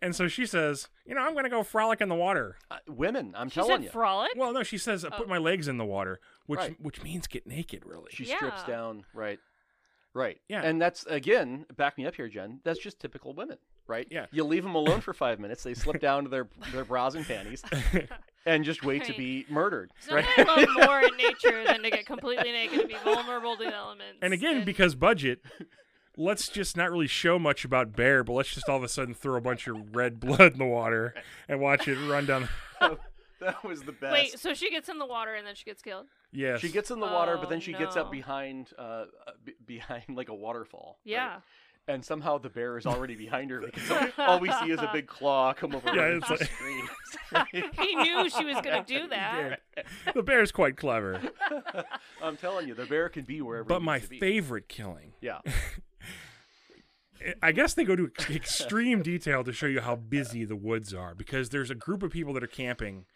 and 0.02 0.14
so 0.16 0.26
she 0.28 0.46
says, 0.46 0.88
"You 1.06 1.14
know, 1.14 1.20
I'm 1.23 1.32
going 1.32 1.44
to 1.44 1.50
go 1.50 1.62
frolic 1.62 2.00
in 2.00 2.08
the 2.08 2.14
water." 2.14 2.56
Uh, 2.70 2.78
women, 2.88 3.34
I'm 3.37 3.49
she 3.49 3.54
telling 3.56 3.70
said 3.76 3.84
you. 3.84 3.90
frolic. 3.90 4.32
Well, 4.37 4.52
no, 4.52 4.62
she 4.62 4.78
says, 4.78 5.04
"I 5.04 5.08
Oh. 5.12 5.18
put 5.18 5.28
my 5.28 5.38
legs 5.38 5.68
in 5.68 5.76
the 5.78 5.84
water," 5.84 6.20
which 6.46 6.58
Right. 6.61 6.76
which 6.80 7.02
means 7.02 7.26
get 7.26 7.46
naked, 7.46 7.84
really. 7.87 8.11
She 8.11 8.25
strips 8.25 8.62
down. 8.64 9.04
Right. 9.14 9.38
Right. 10.12 10.38
Yeah. 10.49 10.62
And 10.62 10.80
that's 10.80 11.04
again, 11.06 11.66
back 11.76 11.99
me 11.99 12.06
up 12.06 12.14
here, 12.16 12.28
Jen. 12.28 12.61
That's 12.64 12.78
just 12.78 13.00
typical 13.00 13.34
women, 13.34 13.58
right? 13.87 14.07
Yeah. 14.11 14.26
You 14.31 14.45
leave 14.45 14.62
them 14.62 14.75
alone 14.75 15.00
for 15.00 15.12
five 15.12 15.38
minutes. 15.41 15.62
They 15.62 15.75
slip 15.75 16.00
down 16.00 16.25
to 16.25 16.29
their 16.31 16.49
their 16.73 16.85
bras 16.85 17.14
and 17.14 17.26
panties, 17.26 17.62
and 18.47 18.64
just 18.64 18.85
wait 18.85 19.05
to 19.05 19.12
be 19.14 19.47
murdered. 19.49 19.91
Something 20.00 20.25
Right. 20.38 20.49
I 20.49 20.64
love 20.64 20.69
more 20.88 21.00
in 21.00 21.17
nature 21.17 21.64
than 21.64 21.83
to 21.83 21.91
get 21.91 22.07
completely 22.07 22.53
naked 22.53 22.81
and 22.81 22.88
be 22.88 22.97
vulnerable 23.05 23.57
to 23.57 23.64
the 23.64 23.75
elements. 23.75 24.19
And 24.23 24.33
again, 24.33 24.64
because 24.64 24.95
budget, 24.95 25.41
let's 26.17 26.49
just 26.49 26.76
not 26.76 26.91
really 26.91 27.07
show 27.07 27.38
much 27.38 27.64
about 27.64 27.95
bear, 27.97 28.23
but 28.25 28.33
let's 28.35 28.55
just 28.55 28.69
all 28.69 28.76
of 28.76 28.83
a 28.85 28.88
sudden 28.88 29.14
throw 29.14 29.37
a 29.37 29.41
bunch 29.41 29.67
of 29.67 29.95
red 29.95 30.21
blood 30.21 30.53
in 30.53 30.59
the 30.59 30.64
water 30.67 31.14
and 31.49 31.61
watch 31.61 31.88
it 31.88 31.97
run 32.09 32.26
down. 32.26 32.49
that 33.41 33.64
was 33.64 33.83
the 33.83 33.93
best. 33.93 34.12
wait, 34.12 34.38
so 34.38 34.55
she 34.55 34.71
gets 34.71 34.88
in 34.88 34.99
the 34.99 35.07
water 35.07 35.35
and 35.35 35.47
then 35.47 35.55
she 35.55 35.64
gets 35.64 35.83
killed. 35.83 36.07
Yes, 36.33 36.61
She 36.61 36.69
gets 36.69 36.91
in 36.91 36.99
the 36.99 37.07
water, 37.07 37.37
but 37.37 37.47
Oh, 37.47 37.50
then 37.50 37.61
she 37.61 37.73
gets 37.73 37.97
up 37.97 38.11
behind, 38.11 38.71
uh, 38.79 38.83
uh, 38.83 39.05
b- 39.45 39.55
behind 39.67 40.03
like 40.11 40.29
a 40.31 40.35
waterfall. 40.35 40.99
right? 41.07 41.12
Yeah. 41.87 41.95
and 41.95 42.05
somehow 42.05 42.38
the 42.38 42.49
bear 42.49 42.79
is 42.79 42.87
already 42.87 43.14
behind 43.14 43.50
her 43.50 43.61
because 43.61 43.91
all- 43.91 44.09
all 44.26 44.41
we 44.41 44.50
see 44.53 44.71
is 44.71 44.81
a 44.81 44.91
big 44.93 45.07
claw 45.07 45.53
come 45.53 45.75
over 45.75 45.88
Yeah, 45.95 46.03
her 46.03 46.17
it's 46.17 46.26
she 46.26 46.35
like- 46.35 46.50
screams. 46.50 46.91
he 47.81 47.95
knew 47.97 48.29
she 48.31 48.45
was 48.45 48.57
gonna 48.57 48.85
do 48.87 49.09
that. 49.09 49.61
the 50.14 50.23
bear's 50.23 50.53
quite 50.53 50.76
clever. 50.76 51.21
I'm 52.23 52.37
telling 52.37 52.69
you, 52.69 52.75
the 52.75 52.87
bear 52.87 53.09
can 53.09 53.25
be 53.25 53.41
wherever. 53.41 53.64
But 53.64 53.76
it 53.76 53.83
my 53.83 53.99
to 53.99 54.09
be. 54.09 54.21
favorite 54.21 54.69
killing, 54.69 55.14
yeah, 55.21 55.41
I 57.43 57.53
guess 57.53 57.75
they 57.75 57.85
go 57.85 57.97
to 57.97 58.11
extreme 58.31 59.03
detail 59.03 59.45
to 59.45 59.53
show 59.53 59.67
you 59.67 59.81
how 59.81 59.97
busy 59.97 60.45
the 60.45 60.57
woods 60.57 60.93
are 60.93 61.14
because 61.14 61.49
there's 61.50 61.71
a 61.71 61.75
group 61.75 62.03
of 62.03 62.11
people 62.11 62.35
that 62.35 62.43
are 62.43 62.49
camping, 62.49 63.07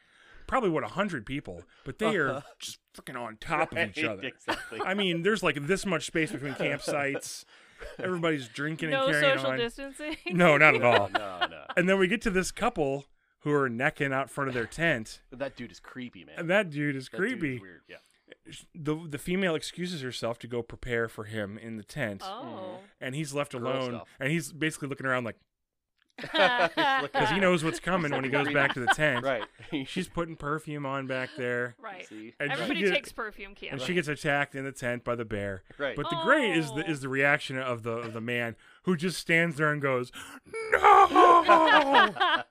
probably 0.46 0.70
what 0.70 0.84
a 0.84 0.88
hundred 0.88 1.26
people, 1.26 1.62
but 1.84 1.98
they 1.98 2.16
are 2.16 2.30
uh-huh. 2.30 2.40
just 2.58 2.78
freaking 2.96 3.20
on 3.20 3.36
top 3.40 3.72
of 3.72 3.78
each 3.78 4.02
other. 4.02 4.22
exactly. 4.22 4.80
I 4.84 4.94
mean, 4.94 5.22
there's 5.22 5.42
like 5.42 5.66
this 5.66 5.84
much 5.84 6.06
space 6.06 6.32
between 6.32 6.54
campsites. 6.54 7.44
Everybody's 7.98 8.48
drinking 8.48 8.90
No 8.90 9.04
and 9.06 9.12
carrying 9.12 9.36
social 9.38 9.50
on. 9.52 9.58
distancing. 9.58 10.16
No, 10.26 10.56
not 10.56 10.74
at 10.74 10.82
all. 10.84 11.08
no, 11.10 11.46
no, 11.50 11.64
And 11.76 11.88
then 11.88 11.98
we 11.98 12.08
get 12.08 12.20
to 12.22 12.30
this 12.30 12.50
couple 12.50 13.04
who 13.40 13.52
are 13.52 13.68
necking 13.68 14.12
out 14.12 14.30
front 14.30 14.48
of 14.48 14.54
their 14.54 14.66
tent, 14.66 15.20
that 15.32 15.56
dude 15.56 15.70
is 15.70 15.78
creepy, 15.80 16.24
man. 16.24 16.34
and 16.38 16.50
that 16.50 16.70
dude 16.70 16.96
is 16.96 17.08
That 17.08 17.18
dude 17.18 17.26
is 17.26 17.32
creepy. 17.38 17.58
weird. 17.60 17.82
Yeah. 17.88 17.96
the 18.74 18.96
The 19.08 19.18
female 19.18 19.54
excuses 19.54 20.02
herself 20.02 20.38
to 20.40 20.46
go 20.48 20.62
prepare 20.62 21.08
for 21.08 21.24
him 21.24 21.56
in 21.58 21.76
the 21.76 21.84
tent, 21.84 22.22
Oh. 22.24 22.28
Mm-hmm. 22.44 22.84
and 23.00 23.14
he's 23.14 23.32
left 23.32 23.52
Girl 23.52 23.62
alone. 23.62 23.90
stuff. 23.90 24.08
And 24.20 24.30
he's 24.32 24.52
basically 24.52 24.88
looking 24.88 25.06
around 25.06 25.24
like 25.24 25.36
Look 25.36 25.42
because 26.20 27.30
he 27.30 27.38
knows 27.40 27.62
what's 27.64 27.80
coming 27.80 28.10
when 28.12 28.24
he 28.24 28.30
goes 28.30 28.52
back 28.52 28.74
to 28.74 28.80
the 28.80 28.86
tent. 28.88 29.24
Right. 29.24 29.44
She's 29.86 30.08
putting 30.08 30.36
perfume 30.36 30.84
on 30.86 31.06
back 31.06 31.30
there, 31.36 31.74
right. 31.82 32.06
See? 32.08 32.34
and 32.40 32.50
she 32.50 32.52
Everybody 32.54 32.80
get- 32.82 32.94
takes 32.94 33.12
perfume 33.12 33.48
and 33.48 33.56
camping. 33.56 33.86
she 33.86 33.94
gets 33.94 34.08
attacked 34.08 34.54
in 34.54 34.64
the 34.64 34.72
tent 34.72 35.04
by 35.04 35.14
the 35.14 35.24
bear. 35.24 35.62
Right. 35.78 35.94
But 35.96 36.10
the 36.10 36.16
great 36.22 36.56
is 36.56 36.66
the 36.72 36.84
Oh. 36.86 36.90
is 36.90 37.00
the 37.00 37.08
reaction 37.08 37.58
of 37.58 37.82
the 37.82 37.92
of 37.92 38.12
the 38.12 38.20
man 38.20 38.56
who 38.82 38.96
just 38.96 39.18
stands 39.18 39.56
there 39.56 39.70
and 39.72 39.80
goes, 39.82 40.10
"No!" 40.72 40.78
I 40.80 42.44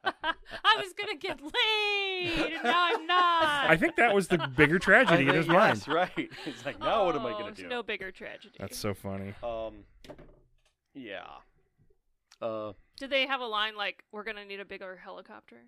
was 0.78 0.94
gonna 0.94 1.16
get 1.16 1.40
laid, 1.42 2.54
and 2.54 2.64
now 2.64 2.90
I'm 2.94 3.06
not. 3.08 3.70
I 3.70 3.78
think 3.78 3.96
that 3.98 4.14
was 4.14 4.28
the 4.28 4.38
bigger 4.56 4.76
I 4.76 4.80
tragedy 4.80 5.24
in 5.24 5.28
think- 5.30 5.38
his 5.38 5.48
mind. 5.48 5.78
yes, 5.80 5.88
right. 5.88 6.30
He's 6.46 6.66
like, 6.66 6.80
now 6.80 7.06
what 7.06 7.16
am 7.16 7.26
I 7.26 7.30
Oh, 7.30 7.34
gonna 7.34 7.44
there's 7.46 7.58
do? 7.58 7.68
No 7.68 7.84
bigger 7.84 8.12
tragedy. 8.12 8.56
That's 8.60 8.78
so 8.78 8.94
funny. 8.94 9.34
Um. 9.44 9.84
Yeah. 10.94 11.24
Uh. 12.42 12.74
Did 12.98 13.10
they 13.10 13.28
have 13.28 13.42
a 13.42 13.46
line 13.46 13.76
like, 13.76 14.04
"We're 14.12 14.24
gonna 14.24 14.46
need 14.46 14.60
a 14.60 14.66
bigger 14.66 14.96
helicopter"? 14.98 15.66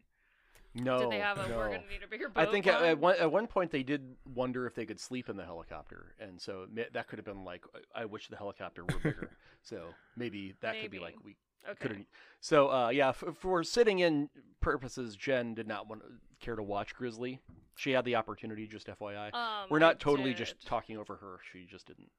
No. 0.76 1.00
Did 1.00 1.12
they 1.12 1.20
have 1.20 1.38
a, 1.38 1.48
no. 1.48 1.58
"We're 1.58 1.70
gonna 1.70 1.88
need 1.90 2.04
a 2.04 2.08
bigger 2.08 2.30
boat"? 2.30 2.48
I 2.48 2.52
think 2.52 2.68
at, 2.68 2.82
at, 2.82 3.00
one, 3.00 3.16
at 3.18 3.32
one 3.32 3.48
point 3.48 3.72
they 3.72 3.84
did 3.84 4.16
wonder 4.26 4.68
if 4.68 4.76
they 4.76 4.86
could 4.86 5.00
sleep 5.00 5.30
in 5.30 5.38
the 5.38 5.46
helicopter, 5.46 6.16
and 6.20 6.40
so 6.40 6.68
that 6.92 7.08
could 7.08 7.18
have 7.18 7.26
been 7.26 7.44
like, 7.44 7.64
I 7.96 8.06
wish 8.06 8.28
the 8.28 8.38
helicopter 8.38 8.84
were 8.84 9.00
bigger. 9.00 9.32
so 9.62 9.86
maybe 10.16 10.56
that 10.62 10.80
could 10.82 10.92
be 10.92 11.00
like 11.00 11.16
we 11.24 11.36
okay. 11.70 11.88
could. 11.88 12.06
So 12.40 12.72
uh, 12.72 12.90
yeah, 12.90 13.10
f- 13.10 13.24
for 13.36 13.64
sitting 13.64 14.00
in 14.00 14.30
purposes, 14.62 15.16
Jen 15.16 15.54
did 15.54 15.68
not 15.68 15.88
want 15.88 16.02
care 16.40 16.56
to 16.56 16.64
watch 16.64 16.96
Grizzly. 16.96 17.40
She 17.76 17.92
had 17.92 18.06
the 18.06 18.16
opportunity, 18.16 18.68
just 18.68 18.88
FYI. 18.88 19.34
Um, 19.34 19.68
We're 19.70 19.78
I 19.78 19.82
not 19.82 20.00
totally 20.00 20.34
just 20.34 20.66
talking 20.66 20.98
over 20.98 21.16
her. 21.16 21.40
She 21.52 21.66
just 21.66 21.88
didn't. 21.88 22.10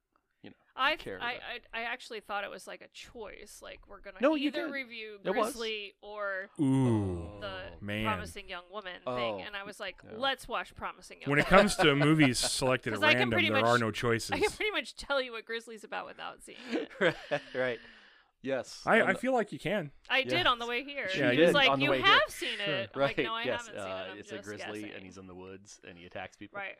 I, 0.73 0.95
care 0.95 1.19
I, 1.21 1.33
about 1.33 1.43
I 1.73 1.81
I 1.81 1.83
actually 1.83 2.21
thought 2.21 2.45
it 2.45 2.49
was 2.49 2.65
like 2.65 2.81
a 2.81 2.87
choice. 2.93 3.59
Like 3.61 3.81
we're 3.89 3.99
gonna 3.99 4.17
No, 4.21 4.35
you 4.35 4.47
either 4.47 4.65
did. 4.67 4.73
review 4.73 5.17
It 5.23 5.29
was. 5.35 5.51
Grizzly 5.53 5.93
or 6.01 6.49
Ooh, 6.59 7.29
the 7.41 7.59
man. 7.81 8.05
Promising 8.05 8.47
Young 8.47 8.63
Woman 8.71 8.93
Oh, 9.05 9.15
thing, 9.15 9.41
and 9.45 9.55
I 9.55 9.63
was 9.63 9.79
like, 9.81 9.97
yeah. 10.03 10.17
let's 10.17 10.47
watch 10.47 10.73
Promising 10.73 11.17
Young 11.21 11.29
Woman. 11.29 11.43
when 11.43 11.45
it 11.45 11.51
Woman. 11.51 11.63
comes 11.67 11.75
to 11.75 11.95
movies 12.07 12.39
selected 12.39 12.93
at 12.93 12.95
'Cause 12.95 13.03
I 13.03 13.09
can 13.11 13.17
random, 13.19 13.31
pretty 13.31 13.49
there 13.49 13.61
much- 13.61 13.69
are 13.69 13.77
no 13.77 13.91
choices. 13.91 14.31
I 14.31 14.39
can 14.39 14.49
pretty 14.49 14.71
much 14.71 14.95
tell 14.95 15.21
you 15.21 15.33
what 15.33 15.45
Grizzly's 15.45 15.83
about 15.83 16.05
without 16.07 16.41
seeing 16.41 16.57
it. 16.99 17.15
right. 17.53 17.79
Yes. 18.41 18.81
I, 18.87 19.01
I 19.03 19.13
feel 19.15 19.33
like 19.33 19.51
you 19.51 19.59
can. 19.59 19.91
I 20.09 20.19
Yeah. 20.19 20.29
did 20.37 20.47
on 20.47 20.57
the 20.57 20.65
way 20.65 20.83
here. 20.83 21.09
She 21.09 21.19
Yeah, 21.19 21.31
he 21.31 21.35
you 21.35 21.41
was 21.41 21.49
did 21.49 21.55
like, 21.55 21.69
on 21.69 21.79
the 21.79 21.85
"You 21.85 21.91
way 21.91 21.97
here." 22.01 22.07
have 22.07 22.21
seen 22.29 22.57
Sure. 22.65 22.73
it." 22.75 22.89
I'm 22.95 22.99
right. 22.99 23.15
like, 23.17 23.25
no, 23.25 23.33
I 23.35 23.43
yes. 23.43 23.67
haven't 23.67 23.81
seen 23.83 23.91
uh, 23.91 24.05
it. 24.07 24.11
I'm 24.13 24.17
it's 24.17 24.31
a 24.31 24.35
just 24.37 24.47
grizzly, 24.47 24.81
guessing. 24.81 24.95
and 24.95 25.03
he's 25.03 25.17
in 25.17 25.27
the 25.27 25.35
woods, 25.35 25.79
and 25.87 25.97
he 25.97 26.05
attacks 26.05 26.37
people. 26.37 26.57
right. 26.57 26.77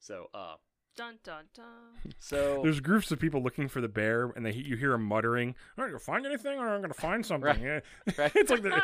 So, 0.00 0.28
uh, 0.34 0.54
Dun 0.96 1.18
dun 1.24 1.44
dun. 1.54 2.12
so 2.18 2.60
There's 2.62 2.80
groups 2.80 3.10
of 3.12 3.18
people 3.20 3.42
looking 3.42 3.68
for 3.68 3.82
the 3.82 3.88
bear, 3.88 4.32
and 4.34 4.46
they 4.46 4.52
you 4.52 4.76
hear 4.76 4.92
them 4.92 5.04
muttering, 5.04 5.50
"I'm 5.76 5.82
not 5.82 5.86
gonna 5.88 5.98
find 5.98 6.24
anything, 6.24 6.58
or 6.58 6.68
I'm 6.74 6.80
gonna 6.80 6.94
find 6.94 7.24
something." 7.26 7.46
Right. 7.62 7.82
Right. 8.16 8.32
it's 8.34 8.50
like 8.50 8.62
the, 8.62 8.82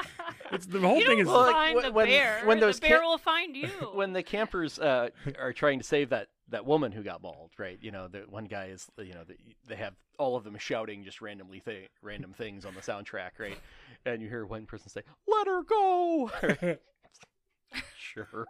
it's 0.51 0.67
the 0.67 0.81
whole 0.81 0.99
you 0.99 1.07
thing 1.07 1.19
don't 1.19 1.27
is 1.27 1.29
Well, 1.29 1.51
like, 1.51 1.83
the 1.87 1.93
when- 1.93 2.07
bear. 2.09 2.43
when 2.45 2.61
those 2.61 2.79
the 2.81 2.89
bear 2.89 2.99
ca- 3.01 3.07
will 3.07 3.17
find 3.19 3.57
you. 3.57 3.69
when 3.95 4.13
the 4.13 4.23
campers 4.23 4.79
uh, 4.79 5.09
are 5.41 5.53
trying 5.55 5.79
to 5.79 5.85
save 5.85 6.11
that 6.11 6.29
that 6.51 6.67
woman 6.67 6.93
who 6.93 7.03
got 7.03 7.23
mauled, 7.23 7.53
right? 7.57 7.79
You 7.81 7.91
know, 7.93 8.09
the 8.09 8.25
one 8.29 8.45
guy 8.45 8.67
is, 8.67 8.87
you 8.99 9.15
know, 9.15 9.25
the, 9.25 9.37
they 9.67 9.77
have 9.77 9.95
all 10.19 10.37
of 10.37 10.45
them 10.45 10.59
shouting 10.59 11.05
just 11.05 11.23
randomly 11.23 11.61
th- 11.61 11.89
random 12.03 12.35
things 12.35 12.67
on 12.67 12.75
the 12.75 12.83
soundtrack, 12.83 13.31
right? 13.39 13.59
And 14.05 14.21
you 14.21 14.29
hear 14.29 14.45
one 14.45 14.67
person 14.67 14.91
say, 14.91 15.01
"Let 15.27 15.47
her 15.47 15.63
go." 15.63 16.31
sure. 17.97 18.47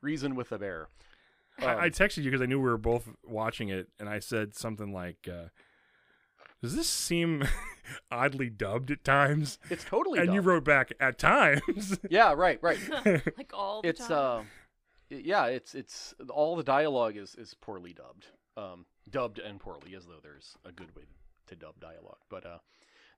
Reason 0.00 0.34
with 0.34 0.48
the 0.48 0.58
bear. 0.58 0.88
I, 1.60 1.64
I 1.66 1.84
Um, 1.86 1.90
texted 1.90 2.18
you 2.18 2.24
because 2.24 2.42
I 2.42 2.46
knew 2.46 2.58
we 2.60 2.68
were 2.68 2.78
both 2.78 3.08
watching 3.24 3.68
it, 3.68 3.88
and 3.98 4.08
I 4.08 4.18
said 4.18 4.54
something 4.54 4.92
like, 4.92 5.28
uh, 5.30 5.48
"Does 6.62 6.76
this 6.76 6.88
seem 6.88 7.44
oddly 8.10 8.50
dubbed 8.50 8.90
at 8.90 9.04
times?" 9.04 9.58
it's 9.70 9.84
totally. 9.84 10.18
and 10.18 10.34
you 10.34 10.40
wrote 10.40 10.64
back, 10.64 10.92
"At 11.00 11.18
times." 11.18 11.98
Yeah, 12.10 12.32
right, 12.34 12.58
right. 12.62 12.78
like 13.38 13.52
all 13.54 13.82
the 13.82 13.88
it's 13.88 14.06
time. 14.08 14.40
uh, 14.40 14.42
yeah, 15.10 15.46
it's 15.46 15.74
it's 15.74 16.14
all 16.30 16.56
the 16.56 16.62
dialogue 16.64 17.16
is 17.16 17.34
is 17.36 17.54
poorly 17.54 17.92
dubbed, 17.94 18.26
um, 18.56 18.86
dubbed 19.10 19.38
and 19.38 19.58
poorly, 19.60 19.94
as 19.96 20.04
though 20.06 20.20
there's 20.22 20.56
a 20.64 20.72
good 20.72 20.94
way 20.96 21.04
to 21.46 21.56
dub 21.56 21.78
dialogue. 21.80 22.18
But 22.28 22.44
uh, 22.44 22.58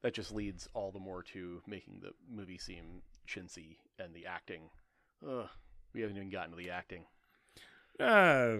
that 0.03 0.15
just 0.15 0.33
leads 0.33 0.69
all 0.75 0.93
the 0.93 0.99
more 1.01 1.23
to 1.25 1.61
making 1.67 2.01
the 2.03 2.13
movie 2.31 2.59
seem 2.59 3.03
chintzy 3.27 3.79
and 3.99 4.15
the 4.15 4.27
acting. 4.27 4.71
Ugh, 5.27 5.49
we 5.95 6.03
haven't 6.03 6.17
even 6.17 6.31
gotten 6.31 6.51
to 6.51 6.57
the 6.57 6.71
acting. 6.71 7.07
Uh. 8.01 8.57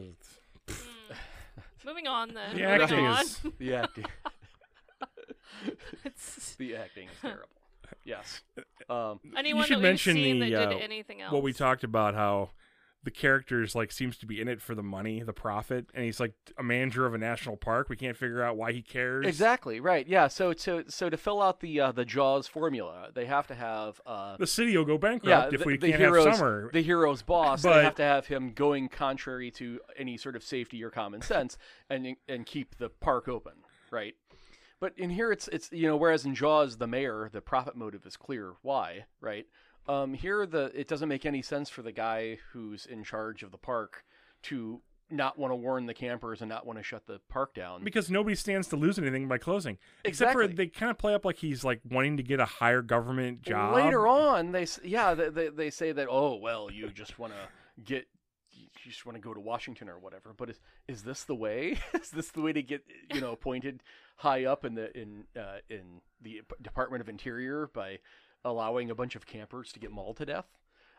Moving 1.85 2.07
on 2.07 2.35
then. 2.35 2.55
the 2.57 2.63
Moving 2.63 2.83
acting 2.83 3.07
on. 3.07 3.21
is 3.23 3.41
The 3.59 3.75
acting, 3.75 4.05
It's- 6.05 6.55
the 6.59 6.77
acting 6.77 7.09
is 7.09 7.15
terrible. 7.21 7.45
Yes. 8.05 8.43
Um, 8.91 9.21
anyone 9.37 9.65
should 9.65 9.77
that 9.77 9.79
we've 9.79 9.83
mention 9.91 10.15
seen 10.15 10.41
the, 10.41 10.51
that 10.51 10.67
uh, 10.69 10.71
did 10.71 10.83
anything 10.83 11.21
else. 11.23 11.33
what 11.33 11.43
we 11.43 11.53
talked 11.53 11.85
about 11.85 12.15
how 12.15 12.51
the 13.05 13.11
characters 13.13 13.75
like 13.75 13.93
seems 13.93 14.19
to 14.19 14.27
be 14.27 14.41
in 14.41 14.49
it 14.49 14.61
for 14.61 14.75
the 14.75 14.83
money, 14.83 15.23
the 15.23 15.33
profit, 15.33 15.87
and 15.95 16.05
he's 16.05 16.19
like 16.19 16.35
a 16.59 16.63
manager 16.63 17.07
of 17.07 17.15
a 17.15 17.19
national 17.19 17.57
park. 17.57 17.89
We 17.89 17.97
can't 17.97 18.17
figure 18.17 18.43
out 18.43 18.57
why 18.57 18.73
he 18.73 18.83
cares. 18.83 19.25
exactly 19.25 19.79
right. 19.81 20.07
Yeah. 20.07 20.27
So 20.29 20.53
so 20.53 20.83
so 20.89 21.09
to 21.09 21.17
fill 21.17 21.41
out 21.41 21.61
the 21.61 21.81
uh, 21.81 21.93
the 21.93 22.05
Jaws 22.05 22.49
formula, 22.49 23.11
they 23.15 23.27
have 23.27 23.47
to 23.47 23.55
have 23.55 24.01
uh, 24.05 24.37
The 24.37 24.47
city 24.47 24.77
will 24.77 24.85
go 24.85 24.99
bankrupt 24.99 25.55
if 25.55 25.61
the, 25.61 25.67
we 25.67 25.77
the 25.77 25.91
can't 25.91 26.01
hero's, 26.01 26.27
have 26.27 26.37
summer. 26.37 26.71
The 26.73 26.83
hero's 26.83 27.23
boss, 27.23 27.63
But- 27.63 27.75
they 27.75 27.85
have 27.85 27.95
to 27.97 28.03
have 28.03 28.27
him 28.27 28.53
going 28.53 28.89
contrary 28.89 29.51
to 29.53 29.81
any 29.97 30.17
sort 30.17 30.35
of 30.37 30.43
safety 30.43 30.83
or 30.83 30.91
common 30.91 31.23
sense, 31.23 31.57
and 31.89 32.17
and 32.29 32.45
keep 32.47 32.79
the 32.79 32.89
park 32.89 33.29
open, 33.29 33.55
right? 33.91 34.15
But 34.81 34.93
in 34.97 35.11
here, 35.11 35.33
it's 35.33 35.49
it's 35.49 35.73
you 35.73 35.87
know, 35.89 35.97
whereas 35.97 36.25
in 36.25 36.35
Jaws, 36.35 36.77
the 36.77 36.87
mayor, 36.87 37.29
the 37.33 37.41
profit 37.41 37.77
motive 37.77 38.07
is 38.07 38.17
clear. 38.17 38.55
Why, 38.63 39.07
right? 39.21 39.47
Um, 39.89 40.15
here, 40.15 40.47
the 40.47 40.71
it 40.75 40.87
doesn't 40.87 41.09
make 41.09 41.25
any 41.25 41.43
sense 41.43 41.71
for 41.71 41.83
the 41.83 41.93
guy 41.93 42.39
who's 42.53 42.87
in 42.87 43.05
charge 43.05 43.43
of 43.43 43.51
the 43.51 43.59
park 43.59 44.05
to 44.45 44.83
not 45.11 45.39
want 45.39 45.51
to 45.51 45.57
warn 45.57 45.87
the 45.87 45.95
campers 45.95 46.43
and 46.43 46.49
not 46.49 46.67
want 46.67 46.79
to 46.79 46.83
shut 46.83 47.07
the 47.07 47.19
park 47.29 47.55
down. 47.55 47.83
because 47.83 48.11
nobody 48.11 48.37
stands 48.37 48.69
to 48.69 48.77
lose 48.77 48.99
anything 48.99 49.27
by 49.27 49.39
closing. 49.39 49.79
Exactly. 50.05 50.11
Except 50.11 50.33
for 50.33 50.57
they 50.57 50.67
kind 50.67 50.91
of 50.91 50.99
play 50.99 51.15
up 51.15 51.25
like 51.25 51.37
he's 51.37 51.65
like 51.65 51.81
wanting 51.89 52.19
to 52.19 52.23
get 52.23 52.41
a 52.41 52.45
higher 52.45 52.83
government 52.83 53.43
job. 53.43 53.75
Later 53.75 54.07
on, 54.07 54.53
they 54.53 54.67
yeah 54.85 55.15
they, 55.15 55.31
they, 55.31 55.49
they 55.49 55.71
say 55.71 55.93
that 55.93 56.09
oh 56.11 56.37
well 56.37 56.71
you 56.71 56.91
just 56.91 57.19
want 57.19 57.33
to 57.33 57.83
get 57.83 58.07
you 58.53 58.67
just 58.85 59.07
want 59.07 59.17
to 59.17 59.21
go 59.21 59.33
to 59.33 59.41
Washington 59.41 59.89
or 59.89 59.99
whatever. 59.99 60.35
But 60.37 60.51
is 60.51 60.61
is 60.87 61.03
this 61.03 61.25
the 61.25 61.35
way? 61.35 61.79
is 61.95 62.11
this 62.11 62.31
the 62.31 62.43
way 62.43 62.53
to 62.53 62.63
get 62.63 62.85
you 63.13 63.21
know 63.21 63.33
appointed 63.33 63.83
high 64.17 64.45
up 64.45 64.65
in 64.65 64.75
the 64.75 64.97
in 64.99 65.25
uh, 65.39 65.59
in 65.71 66.03
the 66.21 66.43
Department 66.61 67.01
of 67.01 67.09
Interior 67.09 67.71
by 67.73 67.99
allowing 68.45 68.91
a 68.91 68.95
bunch 68.95 69.17
of 69.17 69.27
campers 69.27 69.73
to 69.73 69.79
get 69.81 69.91
mauled 69.91 70.17
to 70.19 70.27
death? 70.27 70.47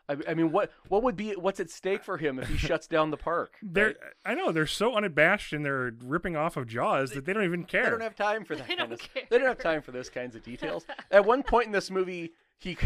I, 0.08 0.16
I 0.28 0.34
mean, 0.34 0.50
what 0.50 0.72
what 0.88 1.02
would 1.02 1.16
be 1.16 1.32
what's 1.32 1.60
at 1.60 1.70
stake 1.70 2.02
for 2.02 2.16
him 2.18 2.38
if 2.40 2.48
he 2.48 2.56
shuts 2.56 2.86
down 2.88 3.10
the 3.10 3.16
park? 3.16 3.52
They're, 3.62 3.86
right? 3.88 3.96
I 4.24 4.34
know 4.34 4.50
they're 4.50 4.66
so 4.66 4.96
unabashed 4.96 5.52
and 5.52 5.64
they're 5.64 5.92
ripping 6.02 6.36
off 6.36 6.56
of 6.56 6.66
Jaws 6.66 7.12
that 7.12 7.26
they 7.26 7.32
don't 7.32 7.44
even 7.44 7.64
care. 7.64 7.84
They 7.84 7.90
don't 7.90 8.00
have 8.00 8.16
time 8.16 8.44
for 8.44 8.56
that 8.56 8.66
They 8.68 8.74
kind 8.76 8.88
don't 8.90 9.00
of. 9.00 9.14
care. 9.14 9.22
They 9.30 9.38
don't 9.38 9.46
have 9.46 9.58
time 9.58 9.82
for 9.82 9.92
those 9.92 10.08
kinds 10.08 10.34
of 10.34 10.42
details. 10.42 10.84
At 11.12 11.24
one 11.26 11.42
point 11.44 11.66
in 11.66 11.72
this 11.72 11.90
movie, 11.90 12.32
he, 12.58 12.76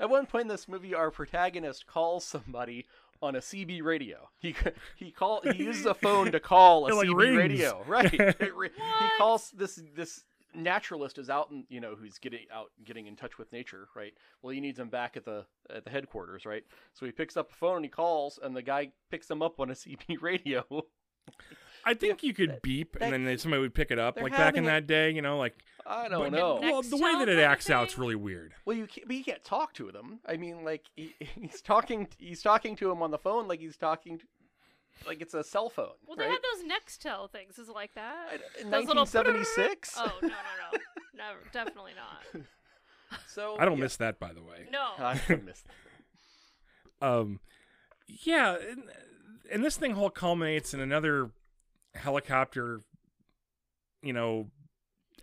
at 0.00 0.10
one 0.10 0.26
point 0.26 0.42
in 0.42 0.48
this 0.48 0.66
movie, 0.68 0.94
our 0.94 1.10
protagonist 1.12 1.86
calls 1.86 2.24
somebody 2.24 2.86
on 3.22 3.36
a 3.36 3.38
CB 3.40 3.82
radio. 3.84 4.28
He 4.40 4.54
he 4.96 5.12
call 5.12 5.42
he 5.42 5.62
uses 5.62 5.86
a 5.86 5.94
phone 5.94 6.32
to 6.32 6.40
call 6.40 6.86
a 6.86 6.88
It, 6.88 6.94
like, 6.94 7.08
CB 7.08 7.16
rings. 7.16 7.36
radio. 7.36 7.84
Right. 7.86 8.12
It 8.12 8.36
he 8.40 9.08
calls 9.16 9.52
this 9.52 9.80
this 9.94 10.24
naturalist 10.54 11.18
is 11.18 11.30
out 11.30 11.50
and 11.50 11.64
you 11.68 11.80
know 11.80 11.94
who's 11.98 12.18
getting 12.18 12.46
out 12.52 12.70
getting 12.84 13.06
in 13.06 13.16
touch 13.16 13.38
with 13.38 13.50
nature 13.52 13.88
right 13.96 14.12
well 14.42 14.52
he 14.52 14.60
needs 14.60 14.78
him 14.78 14.88
back 14.88 15.16
at 15.16 15.24
the 15.24 15.44
at 15.74 15.84
the 15.84 15.90
headquarters 15.90 16.44
right 16.44 16.64
so 16.92 17.06
he 17.06 17.12
picks 17.12 17.36
up 17.36 17.50
a 17.50 17.54
phone 17.54 17.76
and 17.76 17.84
he 17.84 17.88
calls 17.90 18.38
and 18.42 18.54
the 18.54 18.62
guy 18.62 18.90
picks 19.10 19.30
him 19.30 19.42
up 19.42 19.58
on 19.60 19.70
a 19.70 19.74
cb 19.74 20.20
radio 20.20 20.64
I 21.84 21.94
think 21.94 22.22
you 22.22 22.34
could 22.34 22.60
beep 22.62 22.92
that- 22.94 23.02
and 23.04 23.12
then 23.12 23.24
they- 23.24 23.36
somebody 23.36 23.60
would 23.62 23.74
pick 23.74 23.90
it 23.90 23.98
up, 23.98 24.20
like 24.20 24.32
back 24.32 24.56
in 24.56 24.64
that 24.64 24.86
day, 24.86 25.10
you 25.10 25.22
know, 25.22 25.38
like. 25.38 25.54
I 25.86 26.08
don't 26.08 26.30
but- 26.30 26.32
know. 26.32 26.58
Well, 26.60 26.82
the 26.82 26.96
way 26.96 27.12
that 27.12 27.22
it 27.22 27.26
kind 27.26 27.30
of 27.30 27.38
acts 27.38 27.70
out's 27.70 27.94
thing? 27.94 28.00
really 28.02 28.14
weird. 28.16 28.54
Well, 28.64 28.76
you 28.76 28.86
can't, 28.86 29.06
but 29.06 29.16
you 29.16 29.24
can't 29.24 29.42
talk 29.44 29.72
to 29.74 29.90
them. 29.92 30.18
I 30.26 30.36
mean, 30.36 30.64
like 30.64 30.84
he, 30.96 31.14
he's 31.20 31.60
talking, 31.60 32.08
he's 32.18 32.42
talking 32.42 32.74
to 32.76 32.90
him 32.90 33.02
on 33.02 33.10
the 33.12 33.18
phone, 33.18 33.46
like 33.48 33.60
he's 33.60 33.76
talking, 33.76 34.18
to, 34.18 34.24
like 35.06 35.20
it's 35.20 35.34
a 35.34 35.42
cell 35.44 35.68
phone. 35.68 35.88
Well, 36.06 36.16
they 36.16 36.24
right? 36.24 36.32
had 36.32 36.40
those 36.42 36.64
Nextel 36.70 37.30
things. 37.30 37.58
Is 37.58 37.68
it 37.68 37.74
like 37.74 37.94
that? 37.94 38.28
I- 38.30 38.60
in 38.60 38.70
Those 38.70 38.86
1976. 38.86 39.94
Oh 39.98 40.12
no 40.22 40.28
no 40.28 40.34
no, 40.72 40.78
never, 41.14 41.38
definitely 41.52 41.92
not. 41.96 42.44
So 43.28 43.56
I 43.58 43.66
don't 43.66 43.76
yeah. 43.76 43.84
miss 43.84 43.96
that, 43.96 44.18
by 44.18 44.32
the 44.32 44.42
way. 44.42 44.66
No. 44.70 44.88
I 44.98 45.20
don't 45.28 45.44
miss. 45.44 45.62
Um, 47.02 47.40
yeah, 48.06 48.56
and, 48.70 48.84
and 49.52 49.62
this 49.62 49.76
thing 49.76 49.92
whole 49.92 50.08
culminates 50.08 50.72
in 50.72 50.80
another 50.80 51.30
helicopter, 51.94 52.80
you 54.02 54.14
know, 54.14 54.48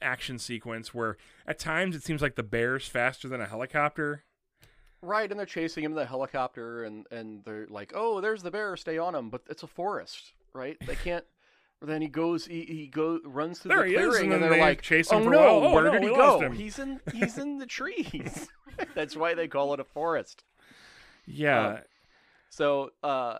action 0.02 0.38
sequence 0.38 0.94
where 0.94 1.18
at 1.48 1.58
times 1.58 1.96
it 1.96 2.04
seems 2.04 2.22
like 2.22 2.36
the 2.36 2.44
bear's 2.44 2.88
faster 2.88 3.28
than 3.28 3.42
a 3.42 3.48
helicopter. 3.48 4.24
Right, 5.02 5.30
and 5.30 5.40
they're 5.40 5.46
chasing 5.46 5.84
him 5.84 5.94
in 5.94 5.96
the 5.96 6.06
helicopter, 6.06 6.84
and 6.84 7.06
and 7.12 7.44
they're 7.46 7.68
like, 7.70 7.94
"Oh, 7.96 8.20
there's 8.22 8.44
the 8.44 8.52
bear, 8.52 8.76
stay 8.76 8.98
on 8.98 9.16
him." 9.16 9.30
But 9.30 9.44
it's 9.50 9.64
a 9.64 9.68
forest, 9.68 10.34
right? 10.54 10.78
They 10.86 10.96
can't. 11.04 11.24
then 11.82 12.02
he 12.02 12.10
goes, 12.10 12.46
he, 12.46 12.66
he 12.66 12.88
go 12.88 13.20
runs 13.24 13.60
through 13.60 13.70
There 13.70 13.84
the 13.84 13.88
he 13.90 13.96
is, 13.96 14.08
clearing, 14.10 14.26
and 14.26 14.34
and, 14.34 14.44
they're 14.44 14.50
they 14.52 14.60
like, 14.60 14.82
chase 14.82 15.08
"Oh 15.12 15.20
him 15.20 15.28
a 15.28 15.32
no. 15.32 15.40
Oh, 15.64 15.74
where 15.74 15.86
no, 15.86 15.92
did 15.94 16.04
he 16.04 16.10
go? 16.10 16.50
He's 16.52 16.80
in 16.80 17.00
he's 17.14 17.38
in 17.38 17.58
the 17.60 17.66
trees." 17.66 18.50
That's 18.96 19.16
why 19.16 19.34
they 19.36 19.48
call 19.48 19.74
it 19.74 19.80
a 19.80 19.86
forest. 19.86 20.44
Yeah, 21.26 21.68
Um, 21.68 21.78
So 22.50 22.92
uh, 23.04 23.38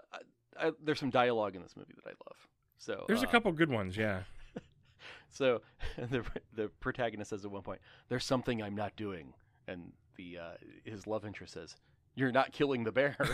I, 0.58 0.72
there's 0.84 1.00
some 1.00 1.10
dialogue 1.10 1.56
in 1.56 1.62
this 1.64 1.76
movie 1.76 1.94
that 1.96 2.06
I 2.08 2.12
love. 2.12 2.38
So 2.78 3.04
there's 3.08 3.24
a 3.24 3.28
uh, 3.28 3.32
couple 3.32 3.52
good 3.52 3.70
ones. 3.70 3.98
Yeah, 3.98 4.22
So 5.30 5.62
the 5.98 6.24
the 6.54 6.70
protagonist 6.80 7.30
says 7.32 7.44
at 7.46 7.52
one 7.52 7.62
point, 7.64 7.82
"There's 8.08 8.26
something 8.26 8.62
I'm 8.62 8.76
not 8.76 8.96
doing," 8.96 9.34
and 9.68 9.92
the 10.20 10.38
uh, 10.38 10.50
his 10.84 11.08
love 11.08 11.24
interest 11.26 11.54
says, 11.54 11.76
"You're 12.16 12.34
not 12.34 12.52
killing 12.52 12.84
the 12.84 12.92
bear," 12.92 13.16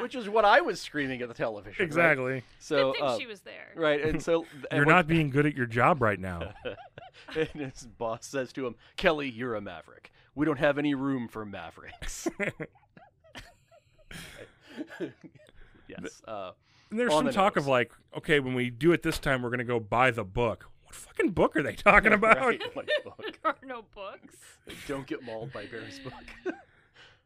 which 0.00 0.14
is 0.14 0.28
what 0.28 0.44
I 0.44 0.60
was 0.60 0.80
screaming 0.80 1.22
at 1.22 1.28
the 1.28 1.34
television. 1.34 1.76
right? 1.78 1.86
exactly. 1.86 2.42
So 2.58 2.92
Good 2.92 2.98
thing 2.98 3.08
uh, 3.08 3.18
she 3.18 3.26
was 3.26 3.40
there. 3.40 3.70
right, 3.76 4.02
and 4.04 4.22
so 4.22 4.46
and 4.70 4.78
You're 4.78 4.86
when- 4.86 4.94
not 4.94 5.06
being 5.06 5.30
good 5.30 5.46
at 5.46 5.56
your 5.56 5.66
job 5.66 6.02
right 6.02 6.18
now. 6.20 6.52
and 7.36 7.48
his 7.54 7.86
boss 7.98 8.26
says 8.26 8.52
to 8.54 8.66
him, 8.66 8.74
"Kelly, 8.96 9.28
you're 9.30 9.54
a 9.54 9.60
maverick. 9.60 10.10
We 10.34 10.44
don't 10.46 10.58
have 10.58 10.78
any 10.78 10.94
room 10.94 11.28
for 11.28 11.44
mavericks." 11.46 12.28
yes. 15.88 16.22
Uh, 16.26 16.52
And 16.90 16.98
there's 16.98 17.12
some 17.12 17.26
the 17.26 17.32
talk 17.32 17.56
of 17.56 17.66
like, 17.66 17.92
okay, 18.16 18.40
when 18.40 18.54
we 18.54 18.70
do 18.70 18.92
it 18.92 19.02
this 19.02 19.18
time, 19.18 19.42
we're 19.42 19.50
gonna 19.50 19.64
go 19.64 19.78
buy 19.80 20.10
the 20.10 20.24
book. 20.24 20.68
What 20.92 21.16
fucking 21.16 21.30
book 21.30 21.56
are 21.56 21.62
they 21.62 21.74
talking 21.74 22.12
about? 22.12 22.36
right, 22.38 22.60
like, 22.76 22.90
book. 23.04 23.38
there 23.42 23.52
are 23.52 23.66
no 23.66 23.84
books. 23.94 24.36
Don't 24.86 25.06
get 25.06 25.22
mauled 25.22 25.50
by 25.50 25.64
Bear's 25.64 25.98
book. 26.00 26.12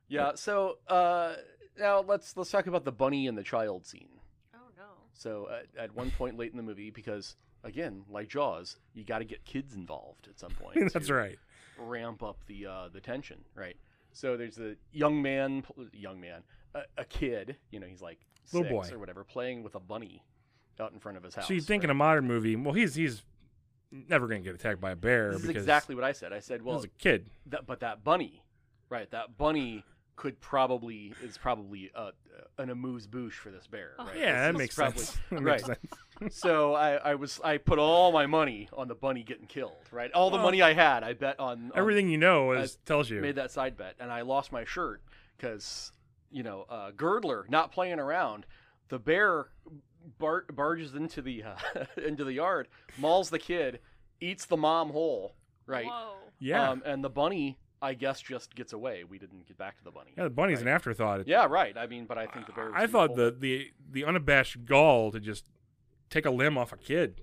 yeah. 0.08 0.32
So 0.36 0.78
uh, 0.86 1.34
now 1.76 2.00
let's 2.06 2.36
let's 2.36 2.50
talk 2.50 2.68
about 2.68 2.84
the 2.84 2.92
bunny 2.92 3.26
and 3.26 3.36
the 3.36 3.42
child 3.42 3.84
scene. 3.84 4.20
Oh 4.54 4.58
no. 4.76 4.84
So 5.14 5.48
at, 5.50 5.82
at 5.82 5.96
one 5.96 6.12
point 6.12 6.38
late 6.38 6.52
in 6.52 6.56
the 6.56 6.62
movie, 6.62 6.90
because 6.90 7.34
again, 7.64 8.04
like 8.08 8.28
Jaws, 8.28 8.76
you 8.94 9.02
got 9.02 9.18
to 9.18 9.24
get 9.24 9.44
kids 9.44 9.74
involved 9.74 10.28
at 10.28 10.38
some 10.38 10.52
point. 10.52 10.92
That's 10.92 11.10
right. 11.10 11.38
Ramp 11.76 12.22
up 12.22 12.38
the 12.46 12.66
uh, 12.66 12.88
the 12.92 13.00
tension, 13.00 13.44
right? 13.56 13.76
So 14.12 14.36
there's 14.36 14.58
a 14.58 14.76
young 14.92 15.20
man, 15.20 15.64
young 15.92 16.20
man, 16.20 16.44
a, 16.72 16.82
a 16.98 17.04
kid. 17.04 17.56
You 17.72 17.80
know, 17.80 17.86
he's 17.88 18.00
like 18.00 18.20
Little 18.52 18.80
six 18.80 18.90
boy. 18.90 18.96
or 18.96 19.00
whatever, 19.00 19.24
playing 19.24 19.64
with 19.64 19.74
a 19.74 19.80
bunny 19.80 20.22
out 20.78 20.92
in 20.92 21.00
front 21.00 21.18
of 21.18 21.24
his 21.24 21.34
house. 21.34 21.48
So 21.48 21.54
you'd 21.54 21.64
think 21.64 21.82
in 21.82 21.90
a 21.90 21.94
modern 21.94 22.28
movie, 22.28 22.54
well, 22.54 22.72
he's 22.72 22.94
he's 22.94 23.24
never 24.08 24.26
gonna 24.26 24.40
get 24.40 24.54
attacked 24.54 24.80
by 24.80 24.92
a 24.92 24.96
bear 24.96 25.32
this 25.32 25.44
is 25.44 25.48
exactly 25.48 25.94
what 25.94 26.04
I 26.04 26.12
said. 26.12 26.32
I 26.32 26.40
said, 26.40 26.62
well, 26.62 26.76
as 26.76 26.84
a 26.84 26.88
kid. 26.88 27.30
that, 27.46 27.66
but 27.66 27.80
that 27.80 28.04
bunny, 28.04 28.42
right? 28.88 29.10
That 29.10 29.36
bunny 29.36 29.84
could 30.16 30.40
probably 30.40 31.14
is 31.22 31.36
probably 31.38 31.90
uh, 31.94 32.10
an 32.58 32.70
amuse 32.70 33.06
bouche 33.06 33.34
for 33.34 33.50
this 33.50 33.66
bear. 33.66 33.92
Right? 33.98 34.16
Yeah, 34.16 34.46
that 34.46 34.58
makes 34.58 34.74
probably-. 34.74 35.04
That 35.30 35.42
right. 35.42 35.68
makes 35.68 35.80
sense. 36.20 36.34
so 36.36 36.74
I, 36.74 36.94
I 36.94 37.14
was 37.14 37.38
I 37.44 37.58
put 37.58 37.78
all 37.78 38.10
my 38.12 38.26
money 38.26 38.68
on 38.72 38.88
the 38.88 38.94
bunny 38.94 39.22
getting 39.22 39.46
killed. 39.46 39.76
Right, 39.92 40.10
all 40.12 40.30
the 40.30 40.38
money 40.38 40.62
I 40.62 40.72
had, 40.72 41.04
I 41.04 41.12
bet 41.12 41.38
on, 41.38 41.70
on 41.72 41.72
Everything 41.74 42.08
you 42.08 42.18
know 42.18 42.52
is 42.52 42.78
tells 42.86 43.10
you. 43.10 43.20
made 43.20 43.36
that 43.36 43.50
side 43.50 43.76
bet, 43.76 43.94
and 44.00 44.10
I 44.10 44.22
lost 44.22 44.50
my 44.50 44.64
shirt 44.64 45.02
because 45.36 45.92
you 46.30 46.42
know 46.42 46.64
uh, 46.68 46.90
Girdler 46.96 47.46
not 47.48 47.72
playing 47.72 48.00
around. 48.00 48.46
The 48.88 48.98
bear 48.98 49.48
bar- 50.18 50.46
barges 50.52 50.94
into 50.94 51.22
the 51.22 51.42
uh, 51.44 51.84
into 52.04 52.24
the 52.24 52.32
yard, 52.32 52.68
mauls 52.98 53.30
the 53.30 53.38
kid, 53.38 53.80
eats 54.20 54.46
the 54.46 54.56
mom 54.56 54.90
whole. 54.90 55.34
Right, 55.66 55.86
Whoa. 55.86 56.14
yeah, 56.38 56.70
um, 56.70 56.82
and 56.86 57.02
the 57.02 57.10
bunny, 57.10 57.58
I 57.82 57.94
guess, 57.94 58.20
just 58.20 58.54
gets 58.54 58.72
away. 58.72 59.02
We 59.02 59.18
didn't 59.18 59.48
get 59.48 59.58
back 59.58 59.76
to 59.78 59.84
the 59.84 59.90
bunny. 59.90 60.12
yeah. 60.16 60.24
The 60.24 60.30
bunny's 60.30 60.62
an 60.62 60.68
afterthought. 60.68 61.20
It- 61.20 61.28
Yeah, 61.28 61.46
right. 61.50 61.76
I 61.76 61.86
mean, 61.88 62.04
but 62.06 62.18
I 62.18 62.26
think 62.26 62.46
the 62.46 62.52
bear. 62.52 62.66
Was 62.66 62.74
I 62.76 62.86
thought 62.86 63.08
cold. 63.16 63.18
the, 63.18 63.36
the 63.38 63.70
the 63.90 64.04
unabashed 64.04 64.64
gall 64.64 65.10
to 65.10 65.18
just 65.18 65.46
take 66.08 66.24
a 66.24 66.30
limb 66.30 66.56
off 66.56 66.72
a 66.72 66.76
kid. 66.76 67.20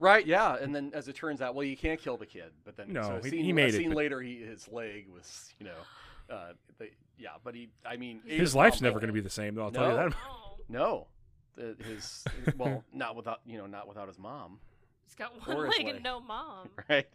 Right, 0.00 0.26
yeah, 0.26 0.56
and 0.60 0.74
then 0.74 0.90
as 0.94 1.08
it 1.08 1.14
turns 1.16 1.40
out, 1.40 1.54
well, 1.54 1.64
you 1.64 1.76
can't 1.76 2.00
kill 2.00 2.16
the 2.16 2.26
kid, 2.26 2.50
but 2.64 2.76
then 2.76 2.92
No, 2.92 3.02
so 3.02 3.20
he- 3.24 3.30
scene, 3.30 3.44
he 3.44 3.52
made 3.52 3.64
a 3.64 3.68
it, 3.68 3.78
scene 3.78 3.88
but- 3.90 3.96
later, 3.96 4.20
he 4.20 4.36
his 4.36 4.68
leg 4.68 5.06
was, 5.12 5.52
you 5.58 5.66
know, 5.66 6.34
uh, 6.34 6.52
the, 6.78 6.90
yeah, 7.18 7.30
but 7.42 7.54
he, 7.54 7.70
I 7.84 7.96
mean, 7.96 8.20
His 8.26 8.38
his 8.40 8.54
life's 8.54 8.80
never 8.80 8.98
going 9.00 9.08
to 9.08 9.12
be 9.14 9.20
the 9.20 9.30
same, 9.30 9.54
though. 9.56 9.64
I'll 9.64 9.70
tell 9.72 9.90
you 9.90 9.96
that. 9.96 10.14
No, 10.68 11.08
the, 11.56 11.76
his 11.84 12.24
well, 12.56 12.84
not 12.92 13.16
without 13.16 13.40
you 13.46 13.58
know, 13.58 13.66
not 13.66 13.88
without 13.88 14.08
his 14.08 14.18
mom, 14.18 14.58
he's 15.04 15.14
got 15.14 15.32
Or 15.48 15.54
one 15.56 15.68
leg 15.70 15.84
leg. 15.84 15.94
and 15.96 16.04
no 16.04 16.20
mom. 16.26 16.68
right? 16.88 17.06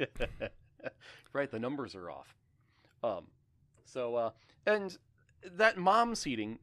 right, 1.33 1.51
the 1.51 1.59
numbers 1.59 1.95
are 1.95 2.09
off. 2.09 2.35
Um, 3.03 3.25
so 3.85 4.15
uh, 4.15 4.29
and 4.65 4.97
that 5.55 5.77
mom 5.77 6.13
eating 6.25 6.59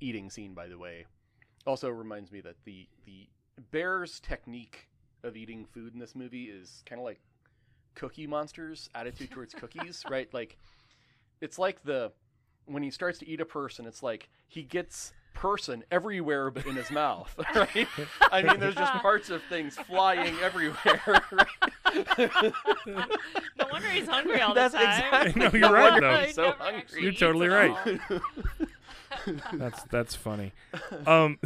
eating 0.00 0.30
scene, 0.30 0.54
by 0.54 0.68
the 0.68 0.78
way, 0.78 1.06
also 1.66 1.88
reminds 1.88 2.30
me 2.32 2.40
that 2.42 2.56
the 2.64 2.88
the 3.06 3.28
bear's 3.70 4.20
technique 4.20 4.88
of 5.24 5.36
eating 5.36 5.64
food 5.64 5.92
in 5.94 5.98
this 5.98 6.14
movie 6.14 6.44
is 6.44 6.82
kind 6.86 7.00
of 7.00 7.04
like 7.04 7.20
Cookie 7.94 8.26
Monster's 8.26 8.88
attitude 8.94 9.30
towards 9.30 9.52
cookies, 9.54 10.04
right? 10.10 10.32
Like 10.32 10.56
it's 11.40 11.58
like 11.58 11.82
the 11.82 12.12
when 12.66 12.82
he 12.82 12.90
starts 12.90 13.18
to 13.18 13.28
eat 13.28 13.40
a 13.40 13.44
person, 13.46 13.86
it's 13.86 14.02
like 14.02 14.28
he 14.46 14.62
gets 14.62 15.12
person 15.38 15.84
everywhere 15.90 16.50
but 16.50 16.66
in 16.66 16.74
his 16.76 16.90
mouth, 16.90 17.32
right? 17.54 17.86
I 18.32 18.42
mean, 18.42 18.58
there's 18.60 18.74
just 18.74 18.92
parts 18.94 19.30
of 19.30 19.40
things 19.44 19.76
flying 19.76 20.34
everywhere. 20.42 21.00
Right? 21.90 22.52
No 23.56 23.66
wonder 23.72 23.88
he's 23.88 24.06
hungry 24.06 24.42
all 24.42 24.52
the 24.52 24.68
That's 24.68 24.74
time. 24.74 25.26
exactly. 25.28 25.42
No, 25.42 25.50
you're 25.68 25.72
right, 25.72 25.92
why 25.94 26.00
though. 26.00 26.16
he's 26.26 26.34
so 26.34 26.52
hungry. 26.52 27.02
You're 27.02 27.12
totally 27.12 27.48
right. 27.48 27.98
That's 29.54 29.82
that's 29.84 30.14
funny. 30.14 30.52
Um, 31.06 31.38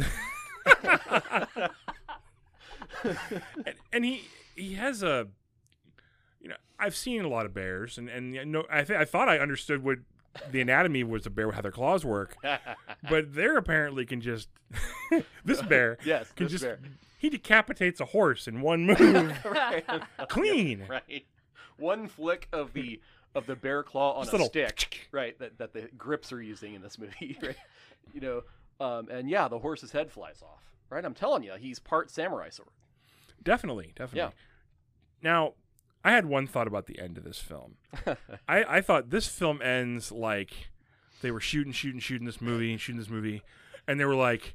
and, 3.03 3.75
and 3.93 4.05
he 4.05 4.25
he 4.55 4.73
has 4.73 5.01
a, 5.03 5.27
you 6.41 6.49
know, 6.49 6.55
I've 6.79 6.95
seen 6.95 7.23
a 7.23 7.29
lot 7.29 7.45
of 7.45 7.53
bears, 7.53 7.97
and 7.97 8.09
and 8.09 8.35
you 8.35 8.45
know, 8.45 8.65
I 8.69 8.83
th- 8.83 8.99
I 8.99 9.05
thought 9.05 9.29
I 9.29 9.39
understood 9.39 9.83
what 9.83 9.99
the 10.51 10.61
anatomy 10.61 11.03
was 11.03 11.25
a 11.25 11.29
bear 11.29 11.47
with 11.47 11.55
how 11.55 11.61
their 11.61 11.71
claws 11.71 12.03
work, 12.05 12.37
but 13.09 13.33
there 13.33 13.57
apparently 13.57 14.05
can 14.05 14.21
just 14.21 14.49
this 15.45 15.61
bear 15.61 15.97
yes, 16.05 16.31
can 16.35 16.45
this 16.45 16.53
just 16.53 16.63
bear. 16.63 16.79
he 17.17 17.29
decapitates 17.29 17.99
a 17.99 18.05
horse 18.05 18.47
in 18.47 18.61
one 18.61 18.85
move, 18.85 19.45
right. 19.45 19.85
clean. 20.29 20.85
right. 20.89 21.25
One 21.77 22.07
flick 22.07 22.47
of 22.53 22.73
the 22.73 23.01
of 23.35 23.45
the 23.47 23.55
bear 23.55 23.83
claw 23.83 24.13
on 24.13 24.23
Just 24.23 24.33
a 24.33 24.35
little 24.35 24.47
stick, 24.47 25.07
right? 25.11 25.37
That 25.39 25.57
that 25.57 25.73
the 25.73 25.89
grips 25.97 26.31
are 26.31 26.41
using 26.41 26.73
in 26.75 26.81
this 26.81 26.97
movie, 26.97 27.37
right? 27.41 27.55
You 28.13 28.21
know, 28.21 28.43
um, 28.79 29.09
and 29.09 29.29
yeah, 29.29 29.47
the 29.47 29.59
horse's 29.59 29.91
head 29.91 30.11
flies 30.11 30.41
off, 30.41 30.63
right? 30.89 31.03
I'm 31.03 31.13
telling 31.13 31.43
you, 31.43 31.53
he's 31.59 31.79
part 31.79 32.11
samurai 32.11 32.49
sword. 32.49 32.69
Definitely, 33.43 33.91
definitely. 33.95 34.19
Yeah. 34.19 34.29
Now, 35.21 35.53
I 36.03 36.11
had 36.11 36.25
one 36.25 36.47
thought 36.47 36.67
about 36.67 36.87
the 36.87 36.99
end 36.99 37.17
of 37.17 37.23
this 37.23 37.39
film. 37.39 37.75
I, 38.47 38.77
I 38.77 38.81
thought 38.81 39.09
this 39.09 39.27
film 39.27 39.61
ends 39.61 40.11
like 40.11 40.51
they 41.21 41.31
were 41.31 41.39
shooting, 41.39 41.71
shooting, 41.71 41.99
shooting 42.01 42.25
this 42.25 42.41
movie 42.41 42.71
and 42.71 42.79
shooting 42.81 42.99
this 42.99 43.09
movie, 43.09 43.41
and 43.87 43.99
they 43.99 44.05
were 44.05 44.15
like, 44.15 44.53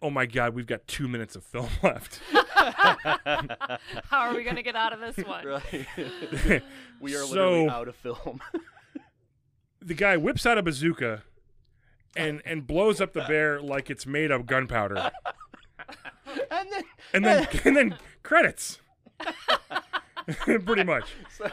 "Oh 0.00 0.08
my 0.10 0.24
god, 0.26 0.54
we've 0.54 0.66
got 0.66 0.86
two 0.86 1.06
minutes 1.08 1.36
of 1.36 1.44
film 1.44 1.68
left." 1.82 2.20
How 2.32 4.20
are 4.28 4.34
we 4.34 4.44
gonna 4.44 4.62
get 4.62 4.76
out 4.76 4.92
of 4.92 5.00
this 5.00 5.24
one? 5.26 5.46
right. 5.46 6.62
we 7.00 7.14
are 7.14 7.24
So- 7.24 7.28
literally 7.34 7.68
out 7.68 7.88
of 7.88 7.96
film. 7.96 8.40
the 9.80 9.94
guy 9.94 10.16
whips 10.16 10.46
out 10.46 10.58
a 10.58 10.62
bazooka 10.62 11.22
and 12.16 12.40
and 12.44 12.66
blows 12.66 13.00
up 13.00 13.12
the 13.12 13.20
bear 13.28 13.60
like 13.60 13.90
it's 13.90 14.06
made 14.06 14.30
of 14.30 14.46
gunpowder, 14.46 15.10
and 16.50 16.68
then 16.72 16.82
and 17.12 17.24
then 17.24 17.48
and 17.64 17.76
then 17.76 17.98
credits. 18.22 18.78
Pretty 20.64 20.84
much. 20.84 21.04
so, 21.36 21.50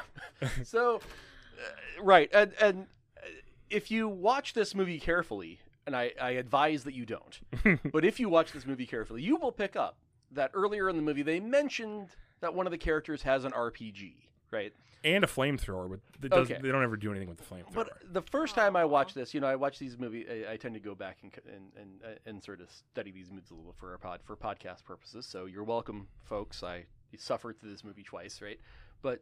so 0.63 0.95
uh, 0.97 2.03
right 2.03 2.29
and 2.33 2.53
and 2.59 2.87
uh, 3.17 3.27
if 3.69 3.89
you 3.89 4.07
watch 4.07 4.53
this 4.53 4.75
movie 4.75 4.99
carefully 4.99 5.59
and 5.87 5.95
I, 5.95 6.13
I 6.19 6.31
advise 6.31 6.83
that 6.85 6.93
you 6.93 7.05
don't. 7.05 7.39
but 7.91 8.03
if 8.03 8.19
you 8.19 8.27
watch 8.27 8.51
this 8.51 8.65
movie 8.65 8.85
carefully, 8.87 9.21
you 9.21 9.35
will 9.35 9.51
pick 9.51 9.75
up 9.75 9.97
that 10.31 10.51
earlier 10.53 10.89
in 10.89 10.95
the 10.95 11.01
movie 11.01 11.21
they 11.21 11.39
mentioned 11.39 12.09
that 12.41 12.53
one 12.53 12.65
of 12.67 12.71
the 12.71 12.77
characters 12.77 13.21
has 13.21 13.45
an 13.45 13.51
RPG, 13.51 14.13
right? 14.51 14.73
and 15.05 15.23
a 15.23 15.27
flamethrower, 15.27 15.99
but 16.19 16.33
Okay. 16.33 16.57
they 16.59 16.71
don't 16.71 16.83
ever 16.83 16.97
do 16.97 17.11
anything 17.11 17.29
with 17.29 17.37
the 17.37 17.43
flamethrower. 17.43 17.73
But 17.75 17.89
the 18.11 18.23
first 18.23 18.55
time 18.55 18.75
I 18.75 18.85
watched 18.85 19.13
this, 19.13 19.35
you 19.35 19.39
know, 19.39 19.45
I 19.45 19.55
watch 19.55 19.77
these 19.77 19.99
movies. 19.99 20.25
I, 20.27 20.53
I 20.53 20.57
tend 20.57 20.73
to 20.73 20.79
go 20.79 20.95
back 20.95 21.19
and, 21.21 21.31
and 21.45 21.71
and 21.79 21.89
uh, 22.03 22.17
and 22.25 22.43
sort 22.43 22.59
of 22.59 22.71
study 22.71 23.11
these 23.11 23.29
movies 23.29 23.51
a 23.51 23.53
little 23.53 23.75
for 23.77 23.95
pod 23.99 24.21
for 24.25 24.35
podcast 24.35 24.83
purposes. 24.83 25.27
So 25.27 25.45
you're 25.45 25.63
welcome, 25.63 26.07
folks. 26.23 26.63
I 26.63 26.85
suffered 27.17 27.59
through 27.59 27.71
this 27.71 27.83
movie 27.83 28.03
twice, 28.03 28.41
right? 28.41 28.59
But 29.01 29.21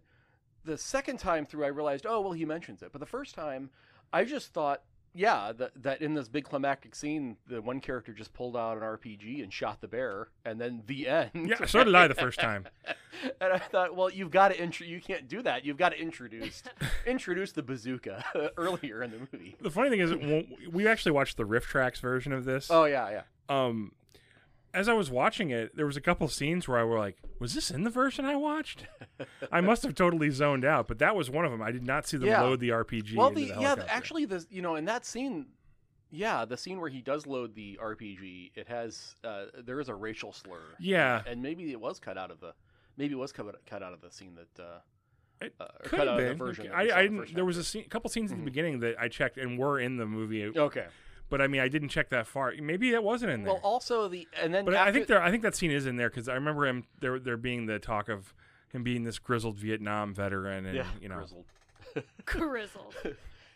the 0.65 0.77
second 0.77 1.17
time 1.19 1.45
through, 1.45 1.65
I 1.65 1.69
realized, 1.69 2.05
oh 2.07 2.21
well, 2.21 2.31
he 2.33 2.45
mentions 2.45 2.81
it. 2.81 2.91
But 2.91 2.99
the 2.99 3.05
first 3.05 3.35
time, 3.35 3.69
I 4.11 4.23
just 4.23 4.53
thought, 4.53 4.81
yeah, 5.15 5.51
that 5.57 5.71
that 5.83 6.01
in 6.01 6.13
this 6.15 6.27
big 6.27 6.45
climactic 6.45 6.95
scene, 6.95 7.37
the 7.47 7.61
one 7.61 7.79
character 7.79 8.13
just 8.13 8.33
pulled 8.33 8.57
out 8.57 8.77
an 8.77 8.83
RPG 8.83 9.43
and 9.43 9.53
shot 9.53 9.81
the 9.81 9.87
bear, 9.87 10.29
and 10.45 10.59
then 10.59 10.83
the 10.87 11.07
end. 11.09 11.29
yeah, 11.33 11.65
so 11.65 11.83
did 11.83 11.93
I 11.93 12.07
the 12.07 12.15
first 12.15 12.39
time. 12.39 12.67
and 13.41 13.53
I 13.53 13.59
thought, 13.59 13.95
well, 13.95 14.09
you've 14.09 14.31
got 14.31 14.47
to 14.49 14.59
intro. 14.59 14.87
You 14.87 14.99
can't 14.99 15.27
do 15.27 15.41
that. 15.43 15.65
You've 15.65 15.77
got 15.77 15.89
to 15.89 15.99
introduce 15.99 16.63
introduce 17.05 17.51
the 17.51 17.61
bazooka 17.63 18.51
earlier 18.57 19.03
in 19.03 19.11
the 19.11 19.19
movie. 19.19 19.55
The 19.61 19.69
funny 19.69 19.89
thing 19.89 19.99
is, 19.99 20.13
we 20.71 20.87
actually 20.87 21.11
watched 21.11 21.37
the 21.37 21.43
RiffTrax 21.45 21.99
version 21.99 22.33
of 22.33 22.45
this. 22.45 22.71
Oh 22.71 22.85
yeah, 22.85 23.09
yeah. 23.09 23.21
um 23.49 23.91
as 24.73 24.89
I 24.89 24.93
was 24.93 25.09
watching 25.11 25.49
it, 25.51 25.75
there 25.75 25.85
was 25.85 25.95
a 25.97 26.01
couple 26.01 26.27
scenes 26.27 26.67
where 26.67 26.77
I 26.79 26.83
were 26.83 26.97
like, 26.97 27.17
"Was 27.39 27.53
this 27.53 27.69
in 27.71 27.83
the 27.83 27.89
version 27.89 28.25
I 28.25 28.35
watched?" 28.35 28.85
I 29.51 29.61
must 29.61 29.83
have 29.83 29.95
totally 29.95 30.29
zoned 30.29 30.65
out, 30.65 30.87
but 30.87 30.99
that 30.99 31.15
was 31.15 31.29
one 31.29 31.45
of 31.45 31.51
them. 31.51 31.61
I 31.61 31.71
did 31.71 31.83
not 31.85 32.07
see 32.07 32.17
them 32.17 32.27
Yeah. 32.29 32.41
load 32.41 32.59
the 32.59 32.69
RPG. 32.69 33.15
Well, 33.15 33.29
the, 33.31 33.51
the 33.51 33.61
yeah, 33.61 33.75
the, 33.75 33.91
actually, 33.91 34.25
the 34.25 34.45
you 34.49 34.61
know 34.61 34.75
in 34.75 34.85
that 34.85 35.05
scene, 35.05 35.47
yeah, 36.11 36.45
the 36.45 36.57
scene 36.57 36.79
where 36.79 36.89
he 36.89 37.01
does 37.01 37.25
load 37.27 37.55
the 37.55 37.79
RPG, 37.81 38.51
it 38.55 38.67
has 38.67 39.15
uh, 39.23 39.45
there 39.63 39.79
is 39.79 39.89
a 39.89 39.95
racial 39.95 40.31
slur. 40.33 40.59
Yeah. 40.79 41.21
and 41.27 41.41
maybe 41.41 41.71
it 41.71 41.79
was 41.79 41.99
cut 41.99 42.17
out 42.17 42.31
of 42.31 42.39
the 42.39 42.53
maybe 42.97 43.13
it 43.13 43.17
was 43.17 43.31
cut 43.31 43.45
cut 43.65 43.83
out 43.83 43.93
of 43.93 44.01
the 44.01 44.11
scene 44.11 44.35
that. 44.35 44.63
Uh, 44.63 44.79
It 45.41 45.53
uh, 45.59 45.65
could 45.83 46.07
have 46.07 46.17
been. 46.17 46.29
the 46.29 46.35
version. 46.35 46.71
I, 46.73 46.81
I 46.83 46.85
the 46.85 47.09
didn't. 47.09 47.35
There 47.35 47.43
was 47.45 47.57
a 47.57 47.63
scene, 47.63 47.83
couple 47.89 48.09
scenes 48.09 48.31
at 48.31 48.37
Mhm. 48.37 48.41
the 48.41 48.45
beginning 48.45 48.79
that 48.79 48.95
I 48.99 49.07
checked 49.09 49.37
and 49.37 49.59
were 49.59 49.77
in 49.79 49.97
the 49.97 50.05
movie, 50.05 50.45
okay. 50.57 50.87
But 51.33 51.41
I 51.41 51.47
mean, 51.47 51.61
I 51.61 51.67
didn't 51.67 51.89
check 51.89 52.09
that 52.09 52.27
far. 52.27 52.53
Maybe 52.61 52.91
that 52.91 53.03
wasn't 53.03 53.31
in 53.31 53.41
there. 53.41 53.53
Well, 53.53 53.61
also 53.63 54.07
the 54.07 54.27
and 54.39 54.53
then 54.53 54.65
but 54.65 54.75
I 54.75 54.91
think 54.91 55.07
there, 55.07 55.19
I 55.19 55.31
think 55.31 55.41
that 55.41 55.55
scene 55.55 55.71
is 55.71 55.87
in 55.87 55.95
there 55.95 56.07
because 56.07 56.29
I 56.29 56.35
remember 56.35 56.67
him 56.67 56.83
there, 56.99 57.17
there 57.17 57.37
being 57.37 57.65
the 57.65 57.79
talk 57.79 58.07
of 58.07 58.35
him 58.71 58.83
being 58.83 59.03
this 59.03 59.17
grizzled 59.17 59.57
Vietnam 59.57 60.13
veteran, 60.13 60.67
and 60.67 60.75
yeah, 60.75 60.85
you 61.01 61.09
know, 61.09 61.15
grizzled. 61.15 61.45
Grizzled. 62.25 62.95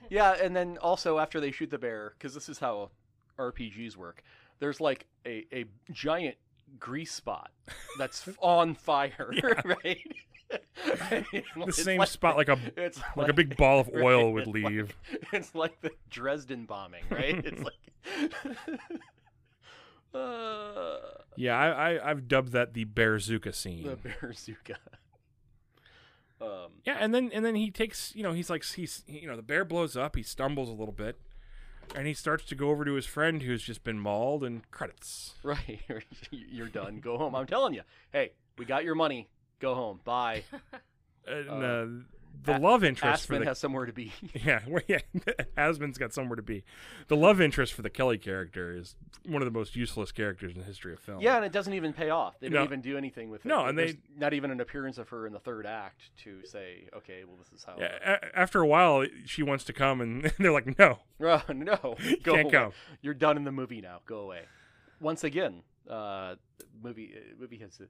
Yeah, 0.09 0.35
and 0.41 0.55
then 0.55 0.79
also 0.79 1.19
after 1.19 1.39
they 1.39 1.51
shoot 1.51 1.69
the 1.69 1.77
bear, 1.77 2.15
because 2.17 2.33
this 2.33 2.49
is 2.49 2.57
how 2.57 2.89
RPGs 3.37 3.95
work. 3.95 4.23
There's 4.57 4.81
like 4.81 5.05
a, 5.23 5.45
a 5.53 5.65
giant 5.91 6.37
grease 6.79 7.11
spot 7.11 7.51
that's 7.99 8.27
on 8.39 8.73
fire, 8.73 9.31
right? 9.63 10.15
The 10.49 11.71
same 11.73 12.05
spot 12.05 12.37
like 12.37 12.47
a 12.49 12.57
it's 12.77 12.99
like 13.15 13.29
a 13.29 13.33
big 13.33 13.57
ball 13.57 13.79
of 13.79 13.89
oil 13.95 14.25
right, 14.25 14.33
would 14.33 14.55
it's 14.55 14.63
like- 14.63 14.73
leave. 14.73 14.95
it's 15.33 15.55
like 15.55 15.81
the 15.81 15.91
Dresden 16.09 16.65
bombing, 16.65 17.03
right? 17.09 17.43
it's 17.45 17.61
like. 17.63 18.33
uh, 20.13 20.97
Yeah, 21.35 21.57
I, 21.57 21.93
I 21.95 22.09
I've 22.09 22.27
dubbed 22.27 22.51
that 22.53 22.73
the 22.73 22.85
Bearzuka 22.85 23.53
scene. 23.53 23.83
the 23.83 23.95
Bearzuka. 23.97 24.75
Um, 26.39 26.71
Yeah, 26.85 26.97
and 26.99 27.13
then 27.13 27.31
and 27.33 27.43
then 27.43 27.55
he 27.55 27.71
takes 27.71 28.15
you 28.15 28.23
know 28.23 28.33
he's 28.33 28.49
like 28.49 28.63
he's 28.63 29.03
he- 29.07 29.19
you 29.19 29.27
know 29.27 29.35
the 29.35 29.41
bear 29.41 29.65
blows 29.65 29.97
up, 29.97 30.15
he 30.15 30.23
stumbles 30.23 30.69
a 30.69 30.73
little 30.73 30.93
bit, 30.93 31.19
and 31.95 32.07
he 32.07 32.13
starts 32.13 32.45
to 32.45 32.55
go 32.55 32.69
over 32.69 32.85
to 32.85 32.93
his 32.93 33.05
friend 33.05 33.41
who's 33.41 33.63
just 33.63 33.83
been 33.83 33.99
mauled 33.99 34.43
and 34.43 34.69
credits. 34.71 35.33
Right. 35.43 35.81
You're 36.31 36.67
done. 36.67 36.99
Go 36.99 37.17
home. 37.17 37.35
I'm 37.35 37.47
telling 37.47 37.73
you. 37.73 37.81
Hey, 38.11 38.33
we 38.57 38.65
got 38.65 38.83
your 38.83 38.95
money. 38.95 39.29
Go 39.59 39.75
home. 39.75 39.99
Bye. 40.03 40.43
And 41.25 41.49
Uh, 41.49 41.53
uh, 41.53 41.85
the 42.43 42.55
A- 42.55 42.59
love 42.59 42.83
interest 42.83 43.25
for 43.25 43.33
Aspen 43.33 43.39
the 43.41 43.47
has 43.47 43.57
somewhere 43.59 43.85
to 43.87 43.91
be. 43.91 44.13
yeah 44.33 44.61
well, 44.67 44.81
yeah 44.87 44.99
Asman's 45.57 45.97
got 45.97 46.13
somewhere 46.13 46.35
to 46.37 46.41
be. 46.43 46.63
The 47.07 47.17
love 47.17 47.41
interest 47.41 47.73
for 47.73 47.81
the 47.81 47.89
Kelly 47.89 48.17
character 48.19 48.71
is 48.77 48.95
one 49.25 49.41
of 49.41 49.45
the 49.45 49.51
most 49.59 49.75
useless 49.75 50.11
characters 50.11 50.53
in 50.53 50.59
the 50.59 50.63
history 50.65 50.93
of 50.93 50.99
film. 50.99 51.19
yeah, 51.19 51.35
and 51.35 51.43
it 51.43 51.51
doesn't 51.51 51.73
even 51.73 51.91
pay 51.93 52.11
off. 52.11 52.39
They 52.39 52.47
don't 52.47 52.59
No. 52.59 52.63
even 52.63 52.81
do 52.81 52.95
anything 52.95 53.29
with 53.31 53.43
it. 53.45 53.49
No, 53.49 53.65
and 53.65 53.77
There's 53.77 53.93
they- 53.95 53.99
not 54.15 54.33
even 54.35 54.51
an 54.51 54.61
appearance 54.61 54.99
of 54.99 55.09
her 55.09 55.25
in 55.27 55.33
the 55.33 55.39
third 55.39 55.65
act 55.65 56.11
to 56.23 56.45
say, 56.45 56.87
okay, 56.95 57.23
well, 57.25 57.37
this 57.37 57.51
is 57.59 57.65
how. 57.65 57.75
Yeah, 57.79 57.97
a- 58.05 58.37
after 58.39 58.61
a 58.61 58.67
while, 58.67 59.05
she 59.25 59.41
wants 59.43 59.63
to 59.65 59.73
come, 59.73 59.99
and 59.99 60.31
they're 60.39 60.51
like, 60.53 60.77
"No, 60.79 60.99
Oh, 61.19 61.41
no, 61.49 61.75
go 62.23 62.33
can't 62.35 62.41
away. 62.45 62.51
come." 62.51 62.71
You're 63.01 63.15
done 63.15 63.35
in 63.37 63.43
the 63.45 63.51
movie 63.51 63.81
now. 63.81 63.99
Go 64.05 64.19
away. 64.19 64.43
Once 65.01 65.23
again, 65.25 65.63
uh, 65.89 66.35
movie 66.81 67.15
uh, 67.17 67.35
movie 67.39 67.57
has 67.57 67.81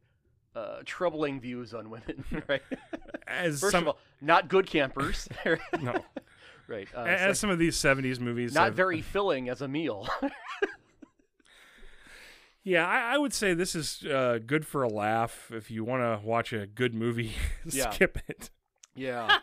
uh, 0.58 0.82
troubling 0.86 1.39
views 1.39 1.74
on 1.74 1.89
women. 1.89 2.24
Right. 2.48 2.62
As 3.28 3.60
First 3.60 3.72
some 3.72 3.84
of 3.84 3.88
all, 3.89 3.98
not 4.22 4.48
good 4.48 4.65
campers. 4.67 5.28
no, 5.82 6.04
right. 6.67 6.88
Uh, 6.96 7.02
as 7.02 7.20
second- 7.20 7.36
some 7.36 7.50
of 7.50 7.60
these 7.60 7.76
'70s 7.76 8.20
movies, 8.20 8.54
not 8.54 8.65
have- 8.65 8.74
very 8.76 9.02
filling 9.02 9.50
as 9.50 9.62
a 9.62 9.67
meal. 9.67 10.08
Yeah, 12.63 12.86
I, 12.86 13.15
I 13.15 13.17
would 13.17 13.34
say 13.34 13.54
this 13.54 13.76
is 13.76 14.04
uh, 14.06 14.39
good 14.46 14.65
for 14.65 14.84
a 14.84 14.89
laugh. 14.89 15.50
If 15.54 15.72
you 15.72 15.86
want 15.86 16.02
to 16.04 16.26
watch 16.26 16.52
a 16.52 16.67
good 16.67 16.93
movie, 16.93 17.32
skip 17.70 18.17
it. 18.28 18.50
yeah. 18.96 19.38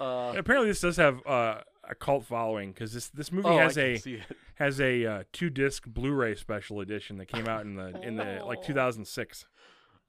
Uh, 0.00 0.32
Apparently, 0.36 0.68
this 0.68 0.80
does 0.80 0.96
have 0.98 1.26
uh, 1.26 1.62
a 1.88 1.94
cult 1.96 2.24
following 2.24 2.70
because 2.70 2.92
this 2.92 3.08
this 3.08 3.32
movie 3.32 3.48
oh, 3.48 3.58
has 3.58 3.76
a 3.76 3.96
see 3.96 4.14
it. 4.14 4.22
has 4.54 4.80
a 4.80 5.04
uh, 5.04 5.22
two 5.32 5.50
disc 5.50 5.84
Blu-ray 5.88 6.36
special 6.36 6.80
edition 6.80 7.18
that 7.18 7.26
came 7.26 7.48
out 7.48 7.62
in 7.62 7.74
the 7.74 8.00
in 8.02 8.14
the 8.16 8.40
like 8.46 8.58
Oh. 8.62 8.66
2006. 8.66 9.46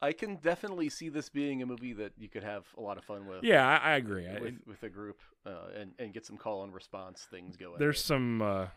I 0.01 0.13
can 0.13 0.35
definitely 0.37 0.89
see 0.89 1.09
this 1.09 1.29
being 1.29 1.61
a 1.61 1.65
movie 1.65 1.93
that 1.93 2.13
you 2.17 2.29
could 2.29 2.43
have 2.43 2.65
a 2.77 2.81
lot 2.81 2.97
of 2.97 3.03
fun 3.03 3.27
with. 3.27 3.43
Yeah, 3.43 3.67
I, 3.67 3.91
I 3.91 3.95
agree. 3.97 4.27
I, 4.27 4.39
With, 4.39 4.55
with 4.65 4.83
a 4.83 4.89
group 4.89 5.19
uh, 5.45 5.67
and 5.79 5.91
and 5.99 6.13
get 6.13 6.25
some 6.25 6.37
call 6.37 6.63
and 6.63 6.73
response 6.73 7.27
things 7.29 7.57
going. 7.57 7.79
there's 7.79 8.01
some 8.01 8.41
uh, 8.41 8.67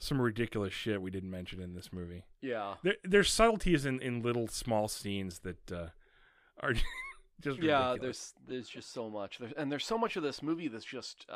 some 0.00 0.20
ridiculous 0.20 0.72
shit 0.72 1.00
we 1.00 1.10
didn't 1.10 1.30
mention 1.30 1.60
in 1.60 1.74
this 1.74 1.92
movie. 1.92 2.24
yeah. 2.40 2.74
There, 2.82 2.96
there's 3.04 3.30
subtleties 3.30 3.86
in, 3.86 4.00
in 4.00 4.20
little 4.22 4.48
small 4.48 4.88
scenes 4.88 5.40
that 5.40 5.70
uh, 5.70 5.86
are 6.60 6.72
just 7.40 7.62
yeah 7.62 7.90
ridiculous. 7.92 8.00
there's 8.00 8.34
there's 8.48 8.68
just 8.68 8.92
so 8.92 9.08
much 9.08 9.38
there's, 9.38 9.52
and 9.52 9.70
there's 9.70 9.86
so 9.86 9.96
much 9.98 10.16
of 10.16 10.22
this 10.24 10.42
movie 10.42 10.68
that's 10.68 10.84
just 10.84 11.26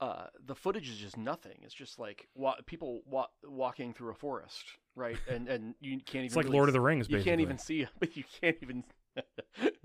uh 0.00 0.26
the 0.46 0.54
footage 0.54 0.88
is 0.88 0.96
just 0.96 1.16
nothing 1.16 1.58
it's 1.62 1.74
just 1.74 1.98
like 1.98 2.26
wa- 2.34 2.56
people 2.66 3.02
wa- 3.06 3.26
walking 3.44 3.92
through 3.92 4.10
a 4.10 4.14
forest 4.14 4.64
right 4.96 5.16
and 5.28 5.48
and 5.48 5.74
you 5.80 5.96
can't 5.98 6.16
even 6.16 6.26
It's 6.26 6.36
like 6.36 6.46
really 6.46 6.56
Lord 6.56 6.68
of 6.68 6.72
the 6.72 6.80
Rings. 6.80 7.08
you 7.08 7.16
Basically. 7.16 7.30
can't 7.30 7.40
even 7.42 7.58
see 7.58 7.86
but 7.98 8.16
you 8.16 8.24
can't 8.40 8.56
even 8.62 8.84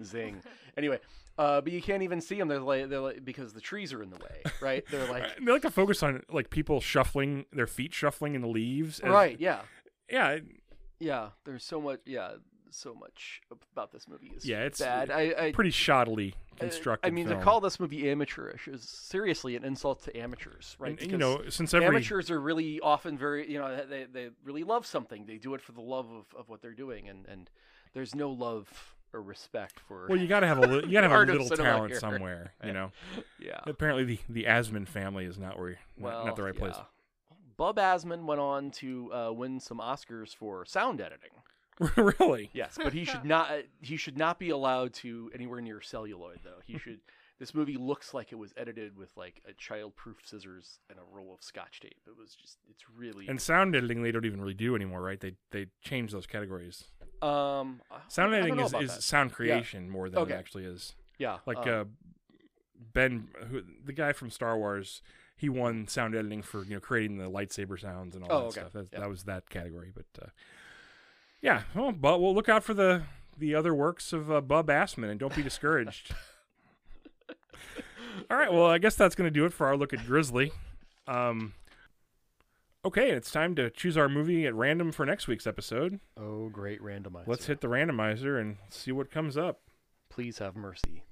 zing 0.03 0.41
anyway 0.77 0.99
uh 1.37 1.59
but 1.61 1.73
you 1.73 1.81
can't 1.81 2.03
even 2.03 2.21
see 2.21 2.37
them 2.37 2.47
they're 2.47 2.59
like 2.59 2.89
they're 2.89 2.99
like 2.99 3.25
because 3.25 3.53
the 3.53 3.61
trees 3.61 3.91
are 3.91 4.01
in 4.03 4.09
the 4.09 4.17
way 4.17 4.41
right 4.61 4.83
they're 4.91 5.09
like 5.09 5.23
they 5.43 5.51
like 5.51 5.61
to 5.63 5.71
focus 5.71 6.03
on 6.03 6.21
like 6.29 6.49
people 6.49 6.79
shuffling 6.79 7.45
their 7.51 7.67
feet 7.67 7.93
shuffling 7.93 8.35
in 8.35 8.41
the 8.41 8.47
leaves. 8.47 8.99
as- 8.99 9.09
right 9.11 9.39
yeah 9.39 9.61
Yeah. 10.09 10.37
yeah 10.99 11.29
there's 11.43 11.63
so 11.65 11.81
much 11.81 11.99
yeah 12.05 12.33
so 12.75 12.93
much 12.93 13.41
about 13.73 13.91
this 13.91 14.07
movie 14.07 14.31
is 14.35 14.45
Yeah, 14.45 14.61
it's 14.63 14.79
bad 14.79 15.09
i 15.11 15.33
i 15.37 15.51
Pretty 15.51 15.71
shoddily 15.71 16.33
Uh, 16.33 16.57
constructed. 16.59 17.07
I 17.07 17.11
mean, 17.11 17.27
film. 17.27 17.39
to 17.39 17.43
call 17.43 17.59
this 17.61 17.79
movie 17.79 18.09
amateurish 18.09 18.67
is 18.67 18.81
seriously 18.87 19.55
an 19.55 19.63
insult 19.65 20.03
to 20.03 20.15
amateurs, 20.17 20.75
right? 20.79 20.99
And, 21.01 21.11
you 21.11 21.17
know, 21.17 21.41
since 21.49 21.73
every 21.73 21.87
amateurs 21.87 22.29
are 22.31 22.39
really 22.39 22.79
often 22.79 23.17
very, 23.17 23.51
you 23.51 23.57
know, 23.59 23.85
they, 23.89 24.05
they 24.05 24.29
really 24.43 24.63
love 24.63 24.85
something. 24.85 25.25
They 25.25 25.37
do 25.37 25.53
it 25.53 25.61
for 25.61 25.71
the 25.73 25.81
love 25.81 26.09
of, 26.11 26.25
of 26.37 26.47
what 26.49 26.61
they're 26.61 26.73
doing, 26.73 27.09
and, 27.09 27.25
and 27.27 27.49
there's 27.93 28.13
no 28.15 28.29
love 28.31 28.93
or 29.13 29.21
respect 29.21 29.79
for. 29.79 30.07
well, 30.09 30.17
you 30.19 30.27
got 30.27 30.41
to 30.41 30.47
have 30.47 30.57
a 30.57 30.61
li- 30.67 30.83
you 30.87 30.91
got 30.93 31.01
to 31.01 31.09
have 31.15 31.27
a 31.29 31.31
little 31.31 31.49
talent 31.49 31.91
here. 31.91 31.99
somewhere. 31.99 32.53
You 32.63 32.73
know, 32.73 32.91
yeah. 33.39 33.59
apparently 33.65 34.03
the 34.05 34.19
the 34.29 34.43
Asman 34.45 34.87
family 34.87 35.25
is 35.25 35.37
not 35.37 35.57
where 35.59 35.71
not, 35.71 35.77
Well, 35.97 36.25
not 36.25 36.35
the 36.35 36.43
right 36.43 36.55
place. 36.55 36.73
yeah. 36.77 36.83
Bub 37.57 37.77
Asman 37.77 38.25
went 38.25 38.41
on 38.41 38.71
to 38.71 39.13
uh, 39.13 39.31
win 39.31 39.59
some 39.61 39.79
Oscars 39.79 40.35
for 40.35 40.65
sound 40.65 40.99
editing. 40.99 41.31
really? 41.95 42.49
Yes, 42.53 42.77
but 42.81 42.93
he 42.93 43.03
should 43.05 43.25
not. 43.25 43.51
uh, 43.51 43.57
He 43.81 43.97
should 43.97 44.17
not 44.17 44.39
be 44.39 44.49
allowed 44.49 44.93
to 44.95 45.29
anywhere 45.33 45.61
near 45.61 45.81
celluloid, 45.81 46.39
though. 46.43 46.59
He 46.65 46.77
should. 46.77 46.99
This 47.37 47.53
movie 47.53 47.75
looks 47.75 48.13
like 48.13 48.31
it 48.31 48.35
was 48.35 48.53
edited 48.55 48.95
with 48.95 49.11
like 49.17 49.41
a 49.45 49.51
child-proof 49.51 50.19
scissors 50.23 50.79
and 50.89 50.97
a 50.97 51.01
roll 51.13 51.33
of 51.33 51.43
scotch 51.43 51.81
tape. 51.81 51.99
It 52.07 52.17
was 52.17 52.33
just. 52.33 52.59
It's 52.69 52.83
really. 52.95 53.27
And 53.27 53.41
sound 53.41 53.75
editing 53.75 54.03
they 54.03 54.11
don't 54.13 54.23
even 54.25 54.39
really 54.39 54.53
do 54.53 54.73
anymore, 54.75 55.01
right? 55.01 55.19
They 55.19 55.33
they 55.51 55.65
change 55.81 56.11
those 56.13 56.25
categories. 56.25 56.85
um. 57.21 57.81
Sound 58.07 58.33
editing 58.33 58.59
is, 58.61 58.73
is 58.73 58.93
that. 58.93 59.03
sound 59.03 59.33
creation 59.33 59.89
more 59.89 60.09
than 60.09 60.19
Okay. 60.19 60.33
it 60.33 60.37
actually 60.37 60.63
is. 60.63 60.95
Yeah. 61.17 61.39
Like 61.45 61.67
um, 61.67 61.69
uh, 61.69 61.83
Ben, 62.93 63.27
who, 63.49 63.63
the 63.83 63.93
guy 63.93 64.13
from 64.13 64.29
Star 64.29 64.57
Wars, 64.57 65.01
he 65.35 65.49
won 65.49 65.87
sound 65.87 66.15
editing 66.15 66.41
for 66.41 66.63
you 66.63 66.75
know 66.75 66.79
creating 66.79 67.17
the 67.17 67.29
lightsaber 67.29 67.79
sounds 67.79 68.15
and 68.15 68.23
all 68.23 68.31
Oh, 68.31 68.39
that 68.39 68.45
okay. 68.47 68.59
stuff. 68.61 68.71
That, 68.73 68.87
Yeah. 68.93 68.99
that 69.01 69.09
was 69.09 69.23
that 69.23 69.49
category. 69.49 69.91
But 69.93 70.05
uh, 70.21 70.29
yeah, 71.41 71.63
well, 71.73 71.91
but 71.91 72.21
we'll 72.21 72.33
look 72.35 72.49
out 72.49 72.63
for 72.63 72.73
the 72.73 73.03
the 73.37 73.53
other 73.53 73.73
works 73.73 74.13
of 74.13 74.31
uh, 74.31 74.39
Bub 74.41 74.67
Asman 74.67 75.09
and 75.09 75.19
don't 75.19 75.35
be 75.35 75.43
discouraged. 75.43 76.13
all 78.31 78.37
right, 78.37 78.51
well, 78.51 78.65
I 78.65 78.77
guess 78.77 78.95
that's 78.95 79.15
going 79.15 79.27
to 79.27 79.31
do 79.31 79.45
it 79.45 79.51
for 79.53 79.67
our 79.67 79.75
look 79.75 79.93
at 79.93 80.05
Grizzly. 80.05 80.51
Um, 81.07 81.53
Okay, 82.85 83.07
and 83.07 83.17
it's 83.17 83.31
time 83.31 83.55
to 83.55 83.71
choose 83.71 83.97
our 83.97 84.07
movie 84.07 84.45
at 84.45 84.53
random 84.53 84.91
for 84.91 85.07
next 85.07 85.27
week's 85.27 85.47
episode. 85.47 85.99
Oh, 86.15 86.49
great 86.49 86.79
randomizer. 86.83 87.25
Let's 87.25 87.47
hit 87.47 87.59
the 87.59 87.67
randomizer 87.67 88.39
and 88.39 88.57
see 88.69 88.91
what 88.91 89.09
comes 89.09 89.35
up. 89.35 89.61
Please 90.07 90.37
have 90.37 90.55
mercy. 90.55 91.03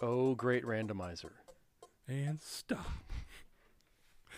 Oh, 0.00 0.34
great 0.34 0.64
randomizer. 0.64 1.32
And 2.08 2.40
stop. 2.40 2.86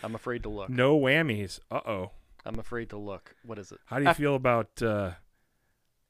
I'm 0.03 0.13
afraid 0.13 0.43
to 0.43 0.49
look. 0.49 0.69
No 0.69 0.99
whammies. 0.99 1.61
Uh 1.71 1.79
oh. 1.85 2.11
I'm 2.45 2.59
afraid 2.59 2.89
to 2.89 2.97
look. 2.97 3.35
What 3.45 3.57
is 3.59 3.71
it? 3.71 3.79
How 3.85 3.97
do 3.97 4.03
you 4.03 4.09
Ah. 4.09 4.13
feel 4.13 4.35
about 4.35 4.81
uh, 4.81 5.11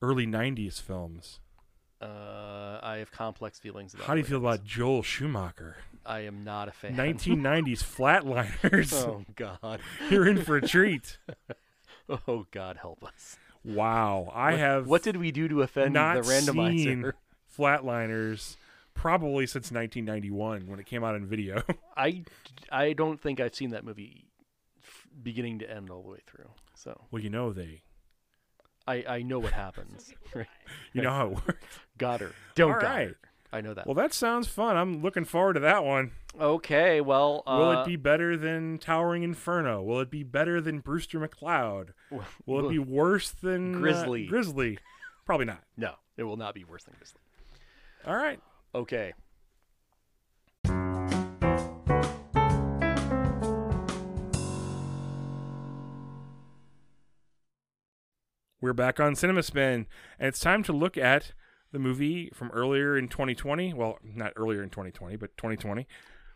early 0.01 0.25
'90s 0.25 0.81
films? 0.81 1.39
Uh, 2.01 2.79
I 2.81 2.95
have 2.97 3.11
complex 3.11 3.59
feelings 3.59 3.93
about. 3.93 4.07
How 4.07 4.13
do 4.13 4.19
you 4.19 4.25
feel 4.25 4.39
90s. 4.39 4.41
about 4.41 4.63
Joel 4.65 5.03
Schumacher? 5.03 5.75
I 6.05 6.21
am 6.21 6.43
not 6.43 6.67
a 6.67 6.71
fan. 6.71 6.95
1990s 6.95 7.83
Flatliners. 8.63 8.91
oh 8.93 9.23
God. 9.35 9.81
You're 10.09 10.27
in 10.27 10.41
for 10.43 10.57
a 10.57 10.67
treat. 10.67 11.17
Oh 12.27 12.45
God, 12.51 12.75
help 12.81 13.05
us. 13.05 13.37
Wow, 13.63 14.31
I 14.35 14.51
What- 14.51 14.59
have 14.59 14.87
What 14.87 15.03
did 15.03 15.15
we 15.17 15.31
do 15.31 15.47
to 15.47 15.61
offend 15.61 15.95
the 15.95 15.99
randomizer? 15.99 16.83
seen 16.83 17.11
Flatliners 17.57 18.57
probably 18.95 19.45
since 19.47 19.71
1991 19.71 20.67
when 20.67 20.79
it 20.79 20.85
came 20.87 21.05
out 21.05 21.15
in 21.15 21.25
video. 21.25 21.61
I, 21.95 22.23
I 22.69 22.91
don't 22.93 23.21
think 23.21 23.39
I've 23.39 23.55
seen 23.55 23.69
that 23.69 23.85
movie 23.85 24.25
beginning 25.21 25.59
to 25.59 25.69
end 25.69 25.89
all 25.89 26.01
the 26.03 26.09
way 26.09 26.19
through. 26.27 26.49
So 26.75 26.99
well, 27.11 27.21
you 27.21 27.29
know 27.29 27.53
they, 27.53 27.81
I, 28.87 29.03
I 29.07 29.21
know 29.21 29.39
what 29.39 29.53
happens. 29.53 30.13
Right. 30.35 30.47
you 30.93 31.01
know 31.01 31.09
how 31.11 31.27
it 31.27 31.33
works. 31.47 31.65
Got 31.97 32.21
her. 32.21 32.31
Don't 32.55 32.71
All 32.73 32.79
got 32.79 32.87
right. 32.89 33.07
her. 33.09 33.15
I 33.53 33.59
know 33.59 33.73
that. 33.73 33.85
Well, 33.85 33.95
that 33.95 34.13
sounds 34.13 34.47
fun. 34.47 34.77
I'm 34.77 35.01
looking 35.01 35.25
forward 35.25 35.53
to 35.55 35.59
that 35.59 35.83
one. 35.83 36.11
okay. 36.39 37.01
Well, 37.01 37.43
uh, 37.45 37.57
Will 37.57 37.71
it 37.81 37.85
be 37.85 37.97
better 37.97 38.37
than 38.37 38.77
Towering 38.77 39.23
Inferno? 39.23 39.83
Will 39.83 39.99
it 39.99 40.09
be 40.09 40.23
better 40.23 40.61
than 40.61 40.79
Brewster 40.79 41.19
McCloud? 41.19 41.89
w- 42.09 42.29
Will 42.45 42.65
it 42.65 42.69
be 42.69 42.79
worse 42.79 43.29
than 43.31 43.75
uh, 43.75 43.77
Grizzly. 43.79 44.25
Grizzly? 44.27 44.79
Probably 45.25 45.45
not. 45.47 45.63
No, 45.75 45.95
it 46.15 46.23
will 46.23 46.37
not 46.37 46.55
be 46.55 46.63
worse 46.63 46.83
than 46.85 46.93
Grizzly. 46.97 47.19
All 48.07 48.15
right. 48.15 48.39
Okay. 48.73 49.11
We're 58.63 58.73
back 58.73 58.99
on 58.99 59.15
Cinema 59.15 59.41
Spin, 59.41 59.87
and 60.19 60.27
it's 60.27 60.39
time 60.39 60.61
to 60.65 60.71
look 60.71 60.95
at 60.95 61.33
the 61.71 61.79
movie 61.79 62.29
from 62.31 62.51
earlier 62.51 62.95
in 62.95 63.07
2020. 63.07 63.73
Well, 63.73 63.97
not 64.03 64.33
earlier 64.35 64.61
in 64.61 64.69
2020, 64.69 65.15
but 65.15 65.35
2020. 65.35 65.87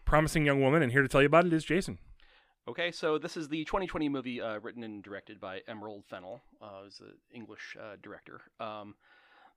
Promising 0.05 0.43
Young 0.43 0.59
Woman, 0.59 0.81
and 0.81 0.91
here 0.91 1.03
to 1.03 1.07
tell 1.07 1.21
you 1.21 1.27
about 1.27 1.45
it 1.45 1.53
is 1.53 1.63
Jason. 1.63 1.99
Okay, 2.67 2.91
so 2.91 3.19
this 3.19 3.38
is 3.38 3.47
the 3.47 3.63
2020 3.65 4.09
movie 4.09 4.41
uh, 4.41 4.57
written 4.59 4.81
and 4.81 5.03
directed 5.03 5.39
by 5.39 5.61
Emerald 5.67 6.03
Fennell, 6.03 6.41
uh, 6.59 6.81
who's 6.83 6.99
an 6.99 7.13
English 7.31 7.77
uh, 7.79 7.97
director. 8.01 8.41
Um, 8.59 8.95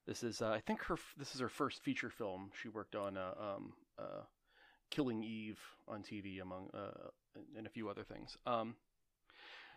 this 0.07 0.22
is, 0.22 0.42
uh, 0.42 0.50
I 0.50 0.61
think, 0.61 0.83
her 0.83 0.98
this 1.16 1.35
is 1.35 1.40
her 1.40 1.48
first 1.48 1.83
feature 1.83 2.11
film. 2.11 2.50
She 2.61 2.68
worked 2.68 2.94
on 2.94 3.16
uh, 3.16 3.33
um, 3.40 3.72
uh, 3.98 4.24
Killing 4.90 5.22
Eve 5.22 5.59
on 5.88 6.02
TV, 6.02 6.42
among 6.42 6.68
and 7.57 7.66
a 7.66 7.70
few 7.70 7.88
other 7.88 8.04
things. 8.04 8.37
Um, 8.44 8.74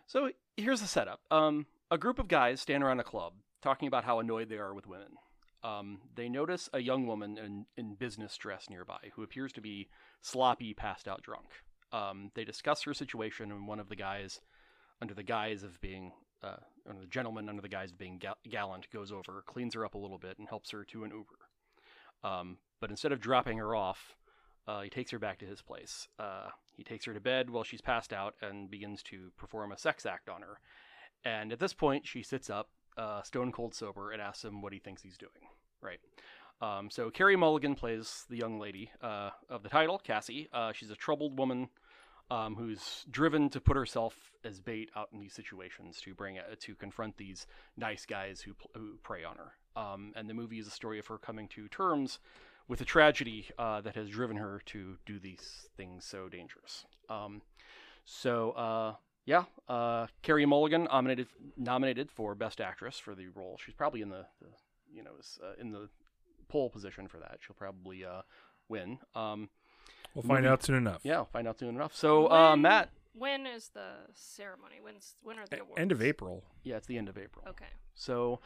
so 0.06 0.28
here's 0.58 0.82
the 0.82 0.86
setup: 0.86 1.20
um, 1.30 1.64
a 1.92 1.98
group 1.98 2.18
of 2.18 2.26
guys 2.26 2.58
stand 2.58 2.82
around 2.82 3.00
a 3.00 3.04
club 3.04 3.34
talking 3.60 3.86
about 3.86 4.02
how 4.02 4.18
annoyed 4.18 4.48
they 4.48 4.56
are 4.56 4.72
with 4.72 4.86
women. 4.86 5.12
Um, 5.62 5.98
they 6.14 6.26
notice 6.26 6.70
a 6.72 6.80
young 6.80 7.06
woman 7.06 7.36
in, 7.36 7.66
in 7.76 7.96
business 7.96 8.34
dress 8.38 8.70
nearby 8.70 9.10
who 9.14 9.22
appears 9.22 9.52
to 9.52 9.60
be 9.60 9.88
sloppy, 10.22 10.72
passed 10.72 11.06
out 11.06 11.22
drunk. 11.22 11.48
Um, 11.92 12.30
they 12.34 12.44
discuss 12.44 12.82
her 12.84 12.94
situation, 12.94 13.52
and 13.52 13.68
one 13.68 13.78
of 13.78 13.90
the 13.90 13.94
guys, 13.94 14.40
under 15.02 15.12
the 15.12 15.22
guise 15.22 15.62
of 15.62 15.78
being, 15.82 16.12
uh, 16.42 16.56
the 16.86 17.06
gentlemen 17.06 17.50
under 17.50 17.60
the 17.60 17.68
guise 17.68 17.90
of 17.90 17.98
being 17.98 18.18
ga- 18.18 18.40
gallant, 18.48 18.90
goes 18.90 19.12
over, 19.12 19.44
cleans 19.46 19.74
her 19.74 19.84
up 19.84 19.94
a 19.94 19.98
little 19.98 20.18
bit, 20.18 20.38
and 20.38 20.48
helps 20.48 20.70
her 20.70 20.84
to 20.84 21.04
an 21.04 21.10
Uber. 21.10 22.34
Um, 22.34 22.56
but 22.80 22.88
instead 22.88 23.12
of 23.12 23.20
dropping 23.20 23.58
her 23.58 23.76
off, 23.76 24.16
uh, 24.66 24.80
he 24.80 24.88
takes 24.88 25.10
her 25.10 25.18
back 25.18 25.38
to 25.40 25.46
his 25.46 25.60
place. 25.60 26.08
Uh, 26.18 26.48
he 26.74 26.82
takes 26.82 27.04
her 27.04 27.12
to 27.12 27.20
bed 27.20 27.50
while 27.50 27.64
she's 27.64 27.82
passed 27.82 28.14
out 28.14 28.34
and 28.40 28.70
begins 28.70 29.02
to 29.02 29.30
perform 29.36 29.72
a 29.72 29.78
sex 29.78 30.06
act 30.06 30.30
on 30.30 30.40
her. 30.40 30.58
And 31.24 31.52
at 31.52 31.58
this 31.58 31.74
point, 31.74 32.06
she 32.06 32.22
sits 32.22 32.50
up, 32.50 32.68
uh, 32.96 33.22
stone 33.22 33.52
cold 33.52 33.74
sober, 33.74 34.10
and 34.10 34.20
asks 34.20 34.44
him 34.44 34.62
what 34.62 34.72
he 34.72 34.78
thinks 34.78 35.02
he's 35.02 35.18
doing. 35.18 35.48
Right. 35.80 36.00
Um, 36.60 36.90
so 36.90 37.10
Carey 37.10 37.36
Mulligan 37.36 37.74
plays 37.74 38.24
the 38.30 38.36
young 38.36 38.60
lady 38.60 38.90
uh, 39.02 39.30
of 39.48 39.62
the 39.62 39.68
title, 39.68 39.98
Cassie. 39.98 40.48
Uh, 40.52 40.72
she's 40.72 40.90
a 40.90 40.96
troubled 40.96 41.38
woman 41.38 41.68
um, 42.30 42.54
who's 42.54 43.04
driven 43.10 43.50
to 43.50 43.60
put 43.60 43.76
herself 43.76 44.32
as 44.44 44.60
bait 44.60 44.90
out 44.96 45.08
in 45.12 45.18
these 45.18 45.34
situations 45.34 46.00
to 46.00 46.14
bring 46.14 46.38
uh, 46.38 46.54
to 46.60 46.74
confront 46.74 47.16
these 47.16 47.46
nice 47.76 48.06
guys 48.06 48.40
who 48.40 48.54
who 48.74 48.96
prey 49.02 49.24
on 49.24 49.36
her. 49.36 49.52
Um, 49.74 50.12
and 50.14 50.28
the 50.28 50.34
movie 50.34 50.58
is 50.58 50.66
a 50.66 50.70
story 50.70 50.98
of 50.98 51.06
her 51.08 51.18
coming 51.18 51.48
to 51.48 51.68
terms 51.68 52.20
with 52.68 52.80
a 52.80 52.84
tragedy 52.84 53.48
uh, 53.58 53.80
that 53.80 53.96
has 53.96 54.08
driven 54.08 54.36
her 54.36 54.62
to 54.66 54.96
do 55.04 55.18
these 55.18 55.66
things 55.76 56.04
so 56.04 56.28
dangerous. 56.28 56.84
Um, 57.08 57.42
so 58.04 58.52
uh, 58.52 58.94
yeah, 59.24 59.44
uh, 59.68 60.06
Carey 60.22 60.46
Mulligan 60.46 60.84
nominated 60.84 61.28
nominated 61.56 62.10
for 62.10 62.34
Best 62.34 62.60
Actress 62.60 62.98
for 62.98 63.14
the 63.14 63.28
role. 63.28 63.58
She's 63.64 63.74
probably 63.74 64.02
in 64.02 64.08
the, 64.10 64.26
the 64.40 64.48
you 64.92 65.02
know 65.02 65.12
is, 65.18 65.38
uh, 65.42 65.52
in 65.60 65.70
the 65.72 65.88
pole 66.48 66.68
position 66.70 67.08
for 67.08 67.18
that. 67.18 67.38
She'll 67.40 67.54
probably 67.56 68.04
uh, 68.04 68.22
win. 68.68 68.98
Um, 69.14 69.48
We'll 70.14 70.22
find 70.24 70.42
Movie- 70.42 70.52
out 70.52 70.62
soon 70.62 70.76
enough. 70.76 71.00
yeah, 71.04 71.24
find 71.32 71.48
out 71.48 71.58
soon 71.58 71.70
enough. 71.74 71.94
So 71.96 72.26
uh, 72.30 72.50
When- 72.50 72.60
Matt, 72.62 72.90
When 73.14 73.46
is 73.46 73.70
the 73.72 73.92
ceremony? 74.14 74.76
When's 74.82 75.14
when 75.22 75.38
are 75.38 75.46
the 75.48 75.60
awards? 75.62 75.80
End 75.80 75.90
of 75.90 76.02
April. 76.02 76.44
yeah, 76.64 76.76
it's 76.76 76.86
the 76.86 76.98
end 76.98 77.08
of 77.08 77.16
April. 77.16 77.46
Okay. 77.48 77.64
So 77.94 78.40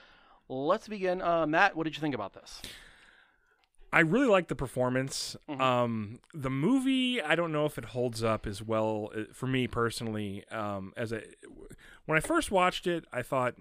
let's 0.48 0.86
begin. 0.86 1.20
Uh, 1.20 1.44
Matt, 1.46 1.74
what 1.76 1.82
did 1.84 1.96
you 1.96 2.00
think 2.00 2.14
about 2.14 2.34
this? 2.34 2.62
I 3.96 4.00
really 4.00 4.26
like 4.26 4.48
the 4.48 4.54
performance. 4.54 5.36
Mhm. 5.48 5.58
Um, 5.58 6.20
the 6.34 6.50
movie, 6.50 7.22
I 7.22 7.34
don't 7.34 7.50
know 7.50 7.64
if 7.64 7.78
it 7.78 7.86
holds 7.86 8.22
up 8.22 8.46
as 8.46 8.62
well 8.62 9.10
uh, 9.16 9.22
for 9.32 9.46
me 9.46 9.66
personally. 9.66 10.44
Um, 10.50 10.92
as 10.98 11.12
a 11.12 11.22
when 12.04 12.18
I 12.18 12.20
first 12.20 12.50
watched 12.50 12.86
it, 12.86 13.06
I 13.10 13.22
thought, 13.22 13.54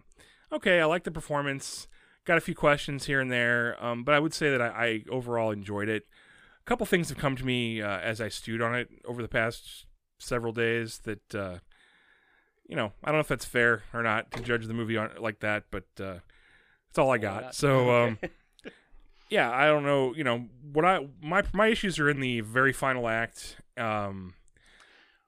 okay, 0.52 0.82
I 0.82 0.86
like 0.86 1.06
the 1.06 1.12
performance. 1.12 1.88
Got 2.26 2.38
a 2.38 2.42
few 2.42 2.54
questions 2.54 3.06
here 3.06 3.22
and 3.22 3.32
there, 3.32 3.82
um, 3.82 4.04
but 4.04 4.14
I 4.14 4.20
would 4.20 4.34
say 4.34 4.50
that 4.50 4.62
I, 4.62 4.68
I 4.68 5.04
overall 5.10 5.52
enjoyed 5.52 5.88
it. 5.88 6.04
A 6.60 6.66
couple 6.66 6.86
things 6.86 7.08
have 7.08 7.18
come 7.18 7.38
to 7.38 7.46
me 7.46 7.82
uh, 7.82 8.00
as 8.00 8.20
I 8.20 8.28
stewed 8.28 8.62
on 8.62 8.76
it 8.76 8.90
over 9.06 9.22
the 9.22 9.30
past 9.30 9.86
several 10.20 10.52
days. 10.52 10.98
That 11.06 11.34
uh, 11.34 11.60
you 12.68 12.76
know, 12.76 12.92
I 13.06 13.08
don't 13.08 13.16
know 13.16 13.22
if 13.22 13.30
that's 13.30 13.46
fair 13.46 13.84
or 13.94 14.04
not 14.04 14.32
to 14.32 14.42
judge 14.42 14.66
the 14.68 14.74
movie 14.74 14.98
on 14.98 15.12
like 15.18 15.40
that, 15.40 15.64
but 15.72 15.86
uh, 15.98 16.20
that's 16.90 16.98
all 16.98 17.12
I 17.12 17.20
got. 17.20 17.56
So. 17.56 17.90
Um, 18.04 18.18
Okay. 18.22 18.34
Yeah, 19.30 19.52
I 19.52 19.66
don't 19.66 19.84
know. 19.84 20.14
You 20.16 20.24
know 20.24 20.46
what 20.74 20.86
I 20.86 21.08
my 21.22 21.44
my 21.54 21.68
issues 21.68 22.00
are 22.00 22.10
in 22.10 22.20
the 22.20 22.42
very 22.42 22.74
final 22.74 23.08
act. 23.08 23.58
Um, 23.78 24.34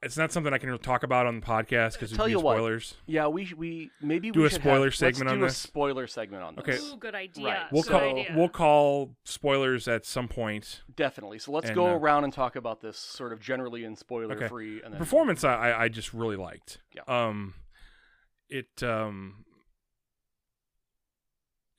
it's 0.03 0.15
not 0.15 0.31
something 0.31 0.53
I 0.53 0.59
can 0.59 0.77
talk 0.77 1.01
about 1.01 1.25
on 1.25 1.39
the 1.39 1.45
podcast 1.45 1.93
because 1.93 2.11
Tell 2.11 2.25
it'd 2.27 2.33
you 2.33 2.37
be 2.37 2.43
what, 2.43 2.55
spoilers. 2.57 2.95
yeah, 3.07 3.27
we 3.27 3.51
we 3.57 3.89
maybe 3.99 4.29
Do 4.29 4.41
we 4.41 4.45
a 4.45 4.49
should 4.49 4.61
spoiler 4.61 4.85
have, 4.85 4.95
segment 4.95 5.25
let's 5.25 5.33
on 5.33 5.39
do 5.39 5.45
this? 5.45 5.63
a 5.63 5.67
spoiler 5.67 6.05
segment 6.07 6.43
on 6.43 6.55
this. 6.55 6.63
Okay. 6.63 6.77
Ooh, 6.93 6.97
good 6.97 7.15
idea. 7.15 7.45
Right. 7.45 7.71
We'll 7.71 7.81
good 7.81 7.91
call 7.91 8.01
idea. 8.19 8.33
we'll 8.35 8.49
call 8.49 9.15
spoilers 9.25 9.87
at 9.87 10.05
some 10.05 10.27
point. 10.27 10.83
Definitely. 10.95 11.39
So 11.39 11.51
let's 11.51 11.67
And, 11.67 11.75
go 11.75 11.87
uh, 11.87 11.95
around 11.97 12.25
and 12.25 12.31
talk 12.31 12.55
about 12.55 12.79
this 12.79 12.97
sort 12.97 13.33
of 13.33 13.39
generally 13.41 13.85
and 13.85 13.97
spoiler 13.97 14.47
free. 14.47 14.81
And 14.83 14.93
then 14.93 14.99
Performance, 14.99 15.43
I 15.43 15.55
I, 15.71 15.83
I 15.85 15.89
just 15.89 16.13
really 16.13 16.35
liked. 16.35 16.77
Yeah. 16.93 17.01
Um, 17.07 17.55
it 18.49 18.83
um. 18.83 19.45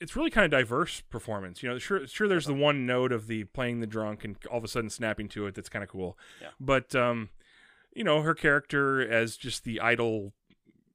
It's 0.01 0.15
really 0.15 0.31
kind 0.31 0.45
of 0.45 0.51
diverse 0.51 1.01
performance. 1.11 1.63
You 1.63 1.71
know, 1.71 1.79
sure, 1.79 2.07
sure. 2.07 2.29
There's 2.29 2.47
the 2.47 2.55
one 2.55 2.87
note 2.87 3.11
of 3.13 3.27
the 3.27 3.45
playing 3.45 3.81
the 3.81 3.87
drunk 3.87 4.25
and 4.25 4.37
all 4.51 4.59
of 4.59 4.65
a 4.65 4.69
sudden 4.69 4.91
snapping 4.91 5.29
to 5.31 5.47
it. 5.47 5.55
That's 5.55 5.69
kind 5.69 5.83
of 5.83 5.89
cool. 5.89 6.17
Yeah. 6.41 6.49
But 6.61 6.95
um, 6.95 7.31
you 7.95 8.05
know, 8.05 8.23
her 8.23 8.35
character 8.35 9.01
as 9.01 9.37
just 9.37 9.65
the 9.65 9.81
idle, 9.81 10.33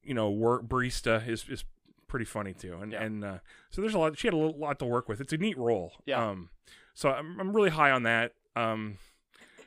you 0.02 0.14
know, 0.14 0.30
work 0.30 0.64
barista 0.66 1.26
is 1.28 1.44
is 1.48 1.64
pretty 2.08 2.24
funny 2.24 2.54
too. 2.54 2.78
And 2.80 2.92
Yeah. 2.92 3.02
and 3.02 3.24
uh, 3.24 3.38
so 3.70 3.82
there's 3.82 3.94
a 3.94 3.98
lot. 3.98 4.16
She 4.18 4.26
had 4.26 4.34
a 4.34 4.38
lot 4.38 4.78
to 4.78 4.84
work 4.86 5.08
with. 5.08 5.20
It's 5.20 5.32
a 5.32 5.36
neat 5.36 5.58
role. 5.58 5.92
Yeah. 6.06 6.26
Um, 6.30 6.48
so 6.94 7.10
I'm 7.10 7.38
I'm 7.40 7.54
really 7.54 7.70
high 7.70 7.90
on 7.90 8.04
that. 8.04 8.32
Um, 8.56 8.96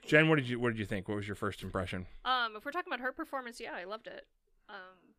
Jen, 0.05 0.29
what 0.29 0.37
did 0.37 0.47
you 0.49 0.59
what 0.59 0.69
did 0.69 0.79
you 0.79 0.85
think? 0.85 1.07
What 1.09 1.15
was 1.15 1.27
your 1.27 1.35
first 1.35 1.61
impression? 1.61 2.07
Um, 2.25 2.55
if 2.55 2.65
we're 2.65 2.71
talking 2.71 2.91
about 2.91 3.01
her 3.01 3.11
performance, 3.11 3.59
yeah, 3.59 3.73
I 3.75 3.83
loved 3.83 4.07
it. 4.07 4.25
Um, 4.69 5.13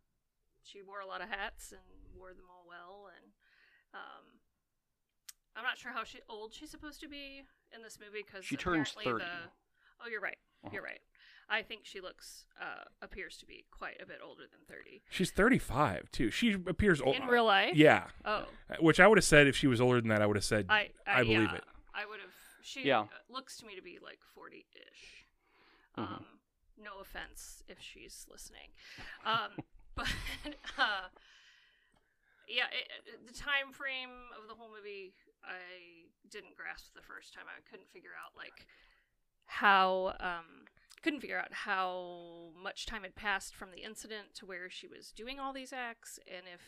she 0.64 0.82
wore 0.82 1.00
a 1.00 1.06
lot 1.06 1.20
of 1.20 1.28
hats 1.28 1.70
and 1.72 1.80
wore 2.18 2.30
them 2.30 2.46
all 2.50 2.64
well, 2.68 3.07
and 3.07 3.07
um, 3.94 4.24
I'm 5.56 5.64
not 5.64 5.76
sure 5.78 5.92
how 5.92 6.04
she 6.04 6.18
old 6.28 6.52
she's 6.54 6.70
supposed 6.70 7.00
to 7.00 7.08
be 7.08 7.42
in 7.74 7.82
this 7.82 7.98
movie 8.00 8.24
because 8.24 8.44
She 8.44 8.56
turns 8.56 8.92
30. 8.92 9.18
The, 9.18 9.24
oh, 10.04 10.08
you're 10.10 10.20
right. 10.20 10.36
Uh-huh. 10.64 10.70
You're 10.72 10.82
right. 10.82 11.00
I 11.50 11.62
think 11.62 11.80
she 11.84 12.00
looks 12.00 12.44
uh, 12.60 12.84
appears 13.00 13.38
to 13.38 13.46
be 13.46 13.64
quite 13.70 13.96
a 14.02 14.06
bit 14.06 14.18
older 14.22 14.42
than 14.50 14.60
30 14.68 15.02
She's 15.10 15.30
35 15.30 16.10
too. 16.12 16.30
She 16.30 16.52
appears 16.52 17.00
old. 17.00 17.16
in 17.16 17.26
real 17.26 17.46
life. 17.46 17.74
Yeah, 17.74 18.04
Oh, 18.24 18.44
which 18.80 19.00
I 19.00 19.06
would 19.06 19.16
have 19.18 19.24
said 19.24 19.46
if 19.46 19.56
she 19.56 19.66
was 19.66 19.80
older 19.80 20.00
than 20.00 20.08
that. 20.10 20.20
I 20.20 20.26
would 20.26 20.36
have 20.36 20.44
said 20.44 20.66
I 20.68 20.90
I, 21.06 21.20
I 21.20 21.22
believe 21.22 21.40
yeah, 21.42 21.54
it. 21.54 21.64
I 21.94 22.04
would 22.06 22.20
have. 22.20 22.30
She 22.60 22.82
Yeah. 22.84 23.00
uh, 23.00 23.06
looks 23.30 23.56
to 23.58 23.66
me 23.66 23.74
to 23.76 23.82
be 23.82 23.98
like 24.02 24.18
40-ish. 24.36 25.24
Mhm. 25.96 26.02
Um, 26.02 26.24
No 26.76 27.00
offense 27.00 27.62
if 27.66 27.78
she's 27.80 28.26
listening, 28.30 28.68
um, 29.24 29.52
but 29.96 30.06
uh, 30.78 31.08
yeah, 32.48 32.66
it, 32.72 32.88
it- 33.06 33.26
the 33.26 33.32
time 33.32 33.72
frame 33.72 34.32
of 34.40 34.48
the 34.48 34.54
whole 34.54 34.68
movie 34.74 35.14
I 35.44 36.08
didn't 36.30 36.56
grasp 36.56 36.94
the 36.94 37.02
first 37.02 37.32
time. 37.34 37.44
I 37.48 37.60
couldn't 37.70 37.88
figure 37.90 38.10
out 38.16 38.32
like 38.36 38.66
how 39.46 40.14
um, 40.20 40.66
couldn't 41.02 41.20
figure 41.20 41.38
out 41.38 41.52
how 41.52 42.50
much 42.60 42.86
time 42.86 43.02
had 43.02 43.14
passed 43.14 43.54
from 43.54 43.70
the 43.70 43.82
incident 43.82 44.34
to 44.34 44.46
where 44.46 44.68
she 44.70 44.86
was 44.86 45.12
doing 45.12 45.38
all 45.38 45.52
these 45.52 45.72
acts, 45.72 46.18
and 46.26 46.44
if 46.52 46.60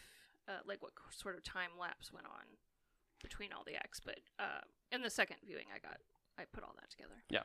uh, 0.49 0.61
like 0.67 0.83
what 0.83 0.93
sort 1.11 1.37
of 1.37 1.43
time 1.45 1.71
lapse 1.79 2.13
went 2.13 2.27
on 2.27 2.45
between 3.23 3.53
all 3.53 3.65
the 3.67 3.75
acts. 3.75 4.01
But 4.01 4.21
uh, 4.39 4.61
in 4.93 5.03
the 5.03 5.11
second 5.11 5.37
viewing, 5.45 5.67
I 5.75 5.79
got 5.79 5.99
I 6.39 6.45
put 6.53 6.65
all 6.65 6.75
that 6.81 6.91
together. 6.91 7.23
Yeah 7.31 7.43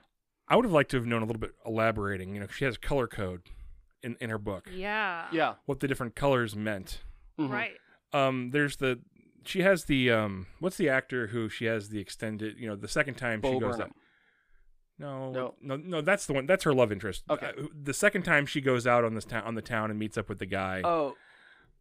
i 0.47 0.55
would 0.55 0.63
have 0.63 0.71
liked 0.71 0.91
to 0.91 0.97
have 0.97 1.07
known 1.07 1.23
a 1.23 1.25
little 1.25 1.39
bit 1.39 1.55
elaborating. 1.65 2.35
You 2.35 2.41
know, 2.41 2.47
she 2.47 2.65
has 2.65 2.77
color 2.77 3.07
code 3.07 3.41
in 4.03 4.15
in 4.21 4.29
her 4.29 4.37
book. 4.37 4.69
Yeah. 4.71 5.25
Yeah. 5.31 5.55
What 5.65 5.79
the 5.79 5.87
different 5.87 6.15
colors 6.15 6.55
meant. 6.55 7.01
Mhm. 7.39 7.49
Right. 7.49 7.77
Um, 8.15 8.51
there's 8.51 8.77
the 8.77 8.99
she 9.45 9.61
has 9.61 9.85
the 9.85 10.11
um, 10.11 10.47
what's 10.59 10.77
the 10.77 10.89
actor 10.89 11.27
who 11.27 11.49
she 11.49 11.65
has 11.65 11.89
the 11.89 11.99
extended. 11.99 12.57
You 12.57 12.67
know, 12.67 12.75
the 12.75 12.87
second 12.87 13.15
time 13.15 13.41
Bo 13.41 13.53
she 13.53 13.59
goes 13.59 13.71
Burnham. 13.77 13.81
out. 13.89 13.95
No, 14.97 15.31
No. 15.31 15.53
no, 15.61 15.75
no. 15.75 16.01
That's 16.01 16.25
the 16.25 16.33
one. 16.33 16.45
That's 16.45 16.63
her 16.63 16.73
love 16.73 16.91
interest. 16.91 17.23
Okay. 17.29 17.47
Uh, 17.57 17.63
the 17.83 17.93
second 17.93 18.23
time 18.23 18.45
she 18.45 18.61
goes 18.61 18.87
out 18.87 19.03
on 19.03 19.13
this 19.13 19.25
town 19.25 19.43
on 19.43 19.55
the 19.55 19.61
town 19.61 19.89
and 19.89 19.99
meets 19.99 20.17
up 20.17 20.29
with 20.29 20.39
the 20.39 20.45
guy. 20.45 20.81
Oh, 20.85 21.15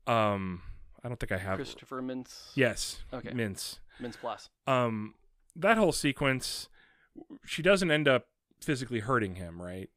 Um, 0.06 0.62
I 1.04 1.08
don't 1.08 1.20
think 1.20 1.30
I 1.32 1.38
have. 1.38 1.56
Christopher 1.56 2.02
Mintz. 2.02 2.50
Yes. 2.56 3.02
Okay. 3.12 3.32
Mince. 3.32 3.78
Mintz-Plasse. 4.02 4.48
Um, 4.66 5.14
that 5.54 5.76
whole 5.78 5.92
sequence, 5.92 6.68
she 7.46 7.62
doesn't 7.62 7.90
end 7.90 8.08
up 8.08 8.26
physically 8.60 8.98
hurting 9.00 9.36
him, 9.36 9.62
right? 9.62 9.88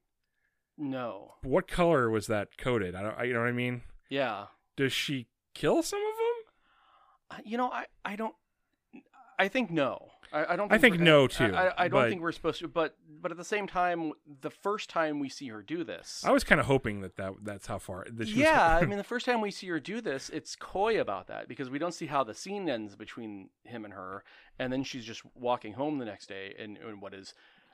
No. 0.78 1.34
What 1.42 1.68
color 1.68 2.10
was 2.12 2.28
that 2.28 2.58
coated? 2.60 2.94
I 2.94 3.02
don't. 3.02 3.18
I, 3.18 3.24
you 3.24 3.34
know 3.34 3.40
what 3.40 3.48
I 3.50 3.54
mean? 3.54 3.82
Yeah. 4.10 4.46
Does 4.76 4.94
she 4.94 5.28
kill 5.56 5.82
some 5.82 6.00
of 6.06 6.17
You 7.46 7.58
know, 7.58 7.70
I, 7.70 7.86
I 8.06 8.16
don't. 8.16 8.36
I 9.40 9.48
think 9.48 9.70
no. 9.70 10.10
I, 10.34 10.54
I 10.54 10.56
don't. 10.58 10.72
I 10.72 10.78
think 10.78 11.00
no, 11.00 11.28
too, 11.28 11.56
I, 11.56 11.86
I 11.86 11.88
don't 11.88 12.02
but- 12.02 12.10
think 12.10 12.22
we're 12.22 12.32
supposed 12.32 12.60
to. 12.60 12.68
But 12.68 12.96
but 13.22 13.32
at 13.32 13.38
the 13.38 13.46
same 13.46 13.68
time, 13.68 14.12
the 14.42 14.50
first 14.50 14.90
time 14.90 15.20
we 15.20 15.30
see 15.30 15.48
her 15.50 15.62
do 15.62 15.84
this, 15.84 16.24
I 16.26 16.32
was 16.32 16.44
kind 16.44 16.60
of 16.60 16.68
hoping 16.68 17.02
that, 17.02 17.16
that 17.18 17.34
that's 17.44 17.68
how 17.68 17.78
far. 17.80 18.06
That 18.12 18.28
she 18.28 18.34
was- 18.34 18.42
yeah, 18.42 18.78
I 18.78 18.86
mean, 18.88 18.98
the 18.98 19.04
first 19.04 19.26
time 19.26 19.40
we 19.42 19.52
see 19.52 19.68
her 19.68 19.80
do 19.80 20.02
this, 20.02 20.30
it's 20.30 20.56
coy 20.56 21.00
about 21.00 21.28
that 21.28 21.48
because 21.48 21.70
we 21.70 21.80
don't 21.80 21.94
see 21.94 22.08
how 22.08 22.24
the 22.24 22.34
scene 22.34 22.68
ends 22.70 22.96
between 22.96 23.50
him 23.64 23.86
and 23.86 23.94
her, 23.94 24.24
and 24.60 24.74
then 24.74 24.84
she's 24.84 25.06
just 25.06 25.22
walking 25.36 25.74
home 25.74 25.98
the 26.00 26.06
next 26.06 26.28
day 26.28 26.54
and 26.60 26.78
what 27.00 27.14
is 27.14 27.34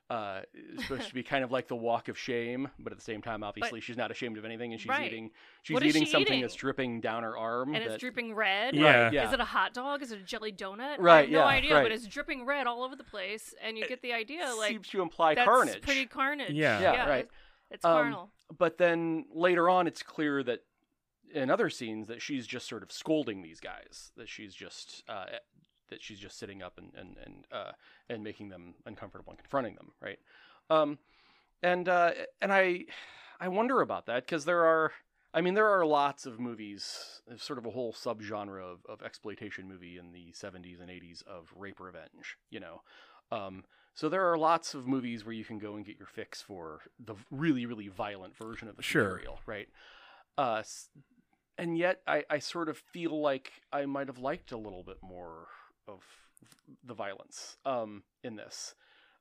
uh, 0.09 0.41
supposed 0.81 1.07
to 1.07 1.13
be 1.13 1.23
kind 1.23 1.43
of 1.43 1.51
like 1.51 1.67
the 1.67 1.75
walk 1.75 2.07
of 2.07 2.17
shame, 2.17 2.69
but 2.77 2.91
at 2.91 2.97
the 2.99 3.03
same 3.03 3.21
time, 3.21 3.43
obviously, 3.43 3.79
she's 3.81 3.97
not 3.97 4.11
ashamed 4.11 4.37
of 4.37 4.45
anything, 4.45 4.71
and 4.73 4.79
she's 4.81 4.89
Right. 4.89 5.07
eating 5.11 5.31
she's 5.63 5.73
What 5.73 5.83
is 5.83 5.89
eating 5.95 6.05
she 6.05 6.11
something 6.11 6.27
eating? 6.33 6.41
that's 6.41 6.55
dripping 6.55 7.01
down 7.01 7.23
her 7.23 7.37
arm. 7.37 7.73
And 7.73 7.83
it's 7.83 7.97
dripping 7.97 8.35
red. 8.35 8.75
Yeah. 8.75 9.09
yeah. 9.11 9.27
Is 9.27 9.33
it 9.33 9.39
a 9.39 9.45
hot 9.45 9.73
dog? 9.73 10.01
Is 10.03 10.11
it 10.11 10.19
a 10.19 10.23
jelly 10.23 10.51
donut? 10.51 10.97
I 10.99 11.01
Right, 11.01 11.21
have 11.21 11.29
no 11.31 11.39
yeah, 11.39 11.45
idea, 11.45 11.73
right. 11.75 11.83
but 11.83 11.91
it's 11.91 12.05
dripping 12.07 12.45
red 12.45 12.67
all 12.67 12.83
over 12.83 12.95
the 12.95 13.03
place, 13.03 13.53
and 13.63 13.77
you 13.77 13.87
get 13.87 14.01
the 14.01 14.13
idea. 14.13 14.51
Like 14.57 14.69
seems 14.71 14.89
to 14.89 15.01
imply 15.01 15.35
that's 15.35 15.45
carnage. 15.47 15.81
pretty 15.81 16.05
carnage. 16.05 16.51
Yeah. 16.51 16.79
Yeah, 16.81 17.09
right. 17.09 17.25
It's, 17.25 17.31
it's 17.71 17.85
Um, 17.85 17.91
carnal. 17.93 18.31
but 18.57 18.77
then 18.77 19.25
later 19.33 19.69
on 19.69 19.87
it's 19.87 20.03
clear 20.03 20.43
that 20.43 20.59
in 21.33 21.49
other 21.49 21.69
scenes 21.69 22.07
that 22.09 22.21
she's 22.21 22.45
just 22.45 22.67
sort 22.67 22.83
of 22.83 22.91
scolding 22.91 23.41
these 23.41 23.59
guys 23.59 24.11
that 24.17 24.29
she's 24.29 24.53
just 24.53 25.03
uh, 25.09 25.25
that 25.93 26.01
she's 26.01 26.19
just 26.19 26.37
sitting 26.37 26.61
up 26.61 26.77
and 26.77 26.91
and 26.97 27.15
and 27.23 27.45
uh, 27.51 27.71
and 28.09 28.23
making 28.23 28.49
them 28.49 28.73
uncomfortable 28.85 29.31
and 29.31 29.39
confronting 29.39 29.75
them 29.75 29.91
right 30.01 30.19
um 30.69 30.97
and 31.61 31.87
uh 31.87 32.11
and 32.41 32.51
i 32.51 32.83
i 33.39 33.47
wonder 33.47 33.81
about 33.81 34.05
that 34.07 34.25
because 34.25 34.45
there 34.45 34.65
are 34.65 34.91
i 35.33 35.41
mean 35.41 35.53
there 35.53 35.69
are 35.69 35.85
lots 35.85 36.25
of 36.25 36.39
movies 36.39 37.21
there's 37.27 37.43
sort 37.43 37.59
of 37.59 37.65
a 37.65 37.71
whole 37.71 37.93
subgenre 37.93 38.61
of, 38.61 38.79
of 38.89 39.01
exploitation 39.01 39.67
movie 39.67 39.97
in 39.97 40.11
the 40.11 40.33
70s 40.33 40.81
and 40.81 40.89
80s 40.89 41.21
of 41.27 41.53
rape 41.55 41.79
revenge 41.79 42.37
you 42.49 42.59
know 42.59 42.81
um 43.31 43.63
so 43.95 44.09
there 44.09 44.31
are 44.31 44.37
lots 44.37 44.73
of 44.73 44.87
movies 44.87 45.23
where 45.23 45.33
you 45.35 45.45
can 45.45 45.59
go 45.59 45.75
and 45.75 45.85
get 45.85 45.97
your 45.97 46.07
fix 46.07 46.41
for 46.41 46.79
the 46.99 47.13
really, 47.29 47.67
really 47.67 47.89
violent 47.89 48.35
version 48.35 48.67
of 48.67 48.75
the 48.75 48.81
Sure. 48.81 49.03
material, 49.03 49.39
right? 49.45 49.67
Uh, 50.35 50.63
and 51.59 51.77
yet, 51.77 52.01
I, 52.07 52.23
I 52.27 52.39
sort 52.39 52.69
of 52.69 52.77
feel 52.77 53.21
like 53.21 53.51
I 53.71 53.85
might 53.85 54.07
have 54.07 54.17
liked 54.17 54.51
a 54.51 54.57
little 54.57 54.83
bit 54.83 54.97
more 55.03 55.45
of 55.87 56.03
the 56.85 56.93
violence 56.93 57.57
um, 57.65 58.03
in 58.23 58.35
this, 58.35 58.75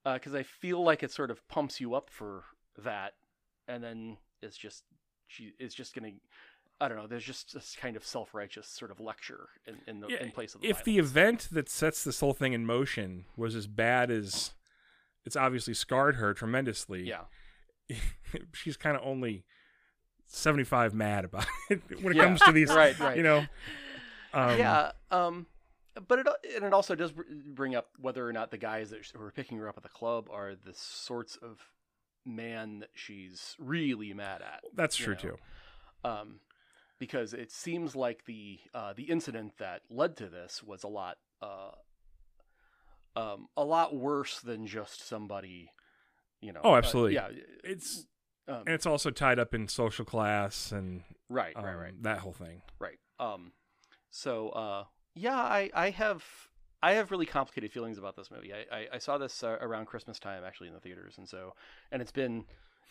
because 0.05 0.35
I 0.35 0.43
feel 0.43 0.83
like 0.83 1.03
it 1.03 1.11
sort 1.13 1.31
of 1.31 1.47
pumps 1.49 1.81
you 1.81 1.95
up 1.95 2.11
for 2.11 2.45
that, 2.79 3.15
and 3.69 3.83
then 3.83 4.17
it's 4.43 4.57
just 4.57 4.85
she 5.27 5.53
is 5.59 5.75
just 5.75 5.95
gonna. 5.95 6.11
I 6.81 6.89
don't 6.89 6.97
know. 6.97 7.07
There's 7.07 7.25
just 7.25 7.55
this 7.55 7.77
kind 7.81 7.95
of 7.97 8.05
self-righteous 8.05 8.67
sort 8.67 8.91
of 8.91 8.99
lecture 8.99 9.49
in 9.67 9.77
in, 9.87 10.01
the, 10.01 10.09
Yeah, 10.09 10.23
in 10.25 10.31
place 10.33 10.55
of 10.57 10.63
the 10.63 10.69
if 10.69 10.83
the 10.83 10.99
event 10.99 11.49
that 11.53 11.69
sets 11.69 12.03
this 12.03 12.19
whole 12.21 12.33
thing 12.35 12.53
in 12.55 12.67
motion 12.67 13.25
was 13.37 13.55
as 13.55 13.67
bad 13.69 14.11
as 14.11 14.53
it's 15.25 15.37
obviously 15.37 15.75
scarred 15.75 16.17
her 16.17 16.35
tremendously. 16.35 17.03
yeah 17.07 17.21
she's 18.53 18.77
kind 18.77 18.97
of 18.97 19.03
only 19.05 19.45
75 20.27 20.95
mad 20.95 21.25
about 21.25 21.47
it 21.71 21.83
when 22.03 22.13
it 22.15 22.17
Yeah. 22.17 22.25
comes 22.25 22.41
to 22.43 22.53
these 22.53 22.71
right 22.75 22.99
right 22.99 23.17
you 23.17 23.23
know 23.23 23.45
um, 24.35 24.59
yeah, 24.59 24.93
um, 25.11 25.47
but 26.09 26.19
it 26.19 26.27
and 26.55 26.65
it 26.65 26.73
also 26.73 26.95
does 26.95 27.13
bring 27.13 27.75
up 27.75 27.89
whether 27.99 28.27
or 28.27 28.33
not 28.33 28.51
the 28.51 28.59
guys 28.59 28.91
that 28.91 29.05
who 29.15 29.23
are 29.23 29.31
picking 29.31 29.59
her 29.59 29.69
up 29.69 29.77
at 29.77 29.83
the 29.83 29.89
club 29.89 30.29
are 30.31 30.55
the 30.55 30.75
sorts 30.75 31.37
of 31.37 31.59
man 32.25 32.81
that 32.81 32.91
she's 32.95 33.57
really 33.59 34.13
mad 34.15 34.43
at. 34.43 34.63
that's 34.75 34.97
true 34.97 35.15
know. 35.15 35.21
too 35.21 35.37
Um, 36.05 36.41
because 36.99 37.35
it 37.35 37.51
seems 37.51 37.97
like 37.97 38.25
the 38.27 38.61
uh, 38.75 38.93
the 38.93 39.05
incident 39.05 39.59
that 39.59 39.83
led 39.91 40.17
to 40.19 40.29
this 40.29 40.63
was 40.63 40.85
a 40.85 40.89
lot 40.89 41.19
uh, 41.43 41.73
um, 43.17 43.49
a 43.57 43.65
lot 43.65 43.95
worse 43.95 44.41
than 44.41 44.67
just 44.67 45.07
somebody, 45.07 45.73
you 46.41 46.53
know. 46.53 46.61
Oh, 46.65 46.75
uh, 46.75 46.79
absolutely. 46.79 47.15
yeah, 47.15 47.29
it's 47.65 48.07
um, 48.49 48.63
and 48.67 48.71
it's 48.71 48.87
also 48.87 49.11
tied 49.11 49.39
up 49.39 49.55
in 49.55 49.69
social 49.69 50.05
class 50.05 50.73
and 50.73 51.03
right, 51.29 51.57
um, 51.57 51.65
right, 51.65 51.75
right. 51.75 52.03
that 52.03 52.19
whole 52.19 52.33
thing 52.33 52.63
Right. 52.79 52.99
Um 53.19 53.53
so 54.11 54.49
uh 54.51 54.85
yeah, 55.15 55.37
I 55.37 55.71
I 55.75 55.91
have 55.91 56.25
I 56.83 56.93
have 56.95 57.11
really 57.11 57.27
complicated 57.27 57.73
feelings 57.73 57.99
about 57.99 58.17
this 58.17 58.31
movie. 58.31 58.53
I 58.53 58.77
I, 58.77 58.87
I 58.95 58.99
saw 58.99 59.19
this 59.19 59.43
uh, 59.43 59.57
around 59.61 59.87
Christmas 59.87 60.19
time 60.19 60.43
actually 60.45 60.69
in 60.69 60.75
the 60.75 60.81
theaters 60.81 61.15
and 61.19 61.29
so 61.29 61.55
and 61.91 62.01
it's 62.03 62.13
been 62.13 62.45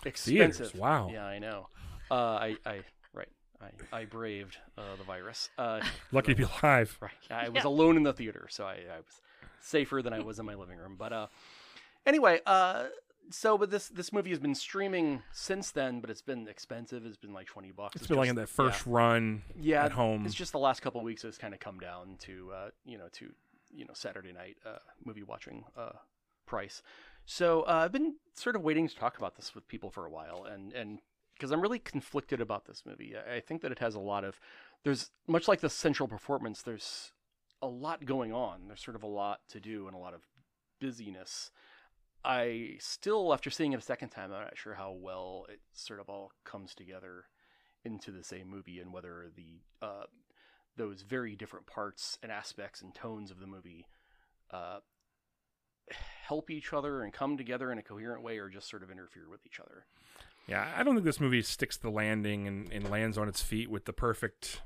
expensive. 0.05 0.67
Theaters, 0.67 0.75
wow. 0.81 1.09
Yeah, 1.11 1.25
I 1.25 1.39
know. 1.39 1.67
Uh 2.09 2.13
I 2.15 2.55
I 2.65 2.81
right. 3.13 3.29
I 3.61 3.97
I 3.97 4.05
braved 4.05 4.57
uh, 4.77 4.95
the 4.97 5.03
virus. 5.03 5.49
Uh 5.57 5.81
lucky 6.11 6.33
to 6.33 6.35
be 6.35 6.47
alive 6.63 6.97
right. 7.01 7.11
I 7.29 7.49
was 7.49 7.63
Yeah. 7.63 7.69
alone 7.69 7.97
in 7.97 8.03
the 8.03 8.13
theater, 8.13 8.47
so 8.49 8.65
I 8.65 8.73
I 8.73 8.97
was 8.97 9.21
safer 9.61 10.01
than 10.01 10.13
I 10.13 10.19
was 10.19 10.39
in 10.39 10.45
my 10.45 10.55
living 10.55 10.77
room. 10.77 10.95
But 10.97 11.13
uh 11.13 11.27
anyway, 12.05 12.39
uh 12.45 12.85
so 13.29 13.57
but 13.57 13.69
this 13.71 13.87
this 13.89 14.11
movie 14.11 14.29
has 14.31 14.39
been 14.39 14.55
streaming 14.55 15.21
since 15.31 15.71
then, 15.71 16.01
but 16.01 16.09
it's 16.09 16.21
been 16.21 16.47
expensive. 16.47 17.05
It's 17.05 17.17
been 17.17 17.33
like 17.33 17.47
20 17.47 17.71
bucks. 17.71 17.95
it's 17.95 18.07
been 18.07 18.17
like 18.17 18.29
in 18.29 18.35
just- 18.35 18.55
that 18.57 18.63
yeah 18.63 18.69
first 18.71 18.85
run 18.85 19.41
yeah, 19.59 19.85
at 19.85 19.91
home 19.91 20.25
It's 20.25 20.35
just 20.35 20.51
the 20.51 20.59
last 20.59 20.81
couple 20.81 20.99
of 20.99 21.05
weeks 21.05 21.23
it's 21.23 21.37
kind 21.37 21.53
of 21.53 21.59
come 21.59 21.79
down 21.79 22.17
to 22.21 22.51
uh, 22.53 22.69
you 22.85 22.97
know 22.97 23.07
to 23.13 23.31
you 23.69 23.85
know 23.85 23.93
Saturday 23.93 24.33
night 24.33 24.57
uh, 24.65 24.77
movie 25.05 25.23
watching 25.23 25.63
uh, 25.77 25.91
price. 26.45 26.81
So 27.25 27.61
uh, 27.61 27.83
I've 27.85 27.91
been 27.91 28.15
sort 28.33 28.55
of 28.55 28.63
waiting 28.63 28.87
to 28.87 28.95
talk 28.95 29.17
about 29.17 29.35
this 29.35 29.53
with 29.55 29.67
people 29.67 29.89
for 29.91 30.05
a 30.05 30.09
while, 30.09 30.45
and 30.45 30.73
and 30.73 30.99
because 31.35 31.51
I'm 31.51 31.61
really 31.61 31.79
conflicted 31.79 32.41
about 32.41 32.65
this 32.65 32.83
movie. 32.85 33.15
I, 33.15 33.35
I 33.35 33.39
think 33.39 33.61
that 33.61 33.71
it 33.71 33.79
has 33.79 33.95
a 33.95 33.99
lot 33.99 34.23
of 34.23 34.39
there's 34.83 35.11
much 35.27 35.47
like 35.47 35.61
the 35.61 35.69
central 35.69 36.07
performance. 36.09 36.61
There's 36.61 37.11
a 37.61 37.67
lot 37.67 38.05
going 38.05 38.33
on. 38.33 38.67
There's 38.67 38.83
sort 38.83 38.95
of 38.95 39.03
a 39.03 39.07
lot 39.07 39.39
to 39.49 39.59
do 39.59 39.87
and 39.87 39.95
a 39.95 39.99
lot 39.99 40.13
of 40.13 40.21
busyness. 40.79 41.51
I 42.23 42.75
still, 42.79 43.33
after 43.33 43.49
seeing 43.49 43.73
it 43.73 43.79
a 43.79 43.81
second 43.81 44.09
time, 44.09 44.31
I'm 44.31 44.41
not 44.43 44.57
sure 44.57 44.75
how 44.75 44.91
well 44.91 45.45
it 45.49 45.59
sort 45.73 45.99
of 45.99 46.07
all 46.09 46.31
comes 46.43 46.75
together 46.75 47.25
into 47.83 48.11
the 48.11 48.23
same 48.23 48.47
movie 48.49 48.79
and 48.79 48.93
whether 48.93 49.31
the 49.35 49.61
uh, 49.85 50.03
those 50.77 51.01
very 51.01 51.35
different 51.35 51.65
parts 51.65 52.17
and 52.21 52.31
aspects 52.31 52.81
and 52.81 52.93
tones 52.93 53.31
of 53.31 53.39
the 53.39 53.47
movie 53.47 53.87
uh, 54.51 54.77
help 56.27 56.49
each 56.49 56.73
other 56.73 57.01
and 57.03 57.11
come 57.11 57.37
together 57.37 57.71
in 57.71 57.77
a 57.77 57.81
coherent 57.83 58.23
way 58.23 58.37
or 58.37 58.49
just 58.49 58.69
sort 58.69 58.83
of 58.83 58.91
interfere 58.91 59.27
with 59.29 59.39
each 59.45 59.59
other. 59.59 59.85
yeah 60.47 60.71
i 60.77 60.83
don't 60.83 60.93
think 60.95 61.05
this 61.05 61.19
movie 61.19 61.41
sticks 61.41 61.75
the 61.77 61.89
landing 61.89 62.47
and, 62.47 62.71
and 62.71 62.89
lands 62.89 63.17
on 63.17 63.27
its 63.27 63.41
feet 63.41 63.69
with 63.69 63.85
the 63.85 63.91
perfect 63.93 64.61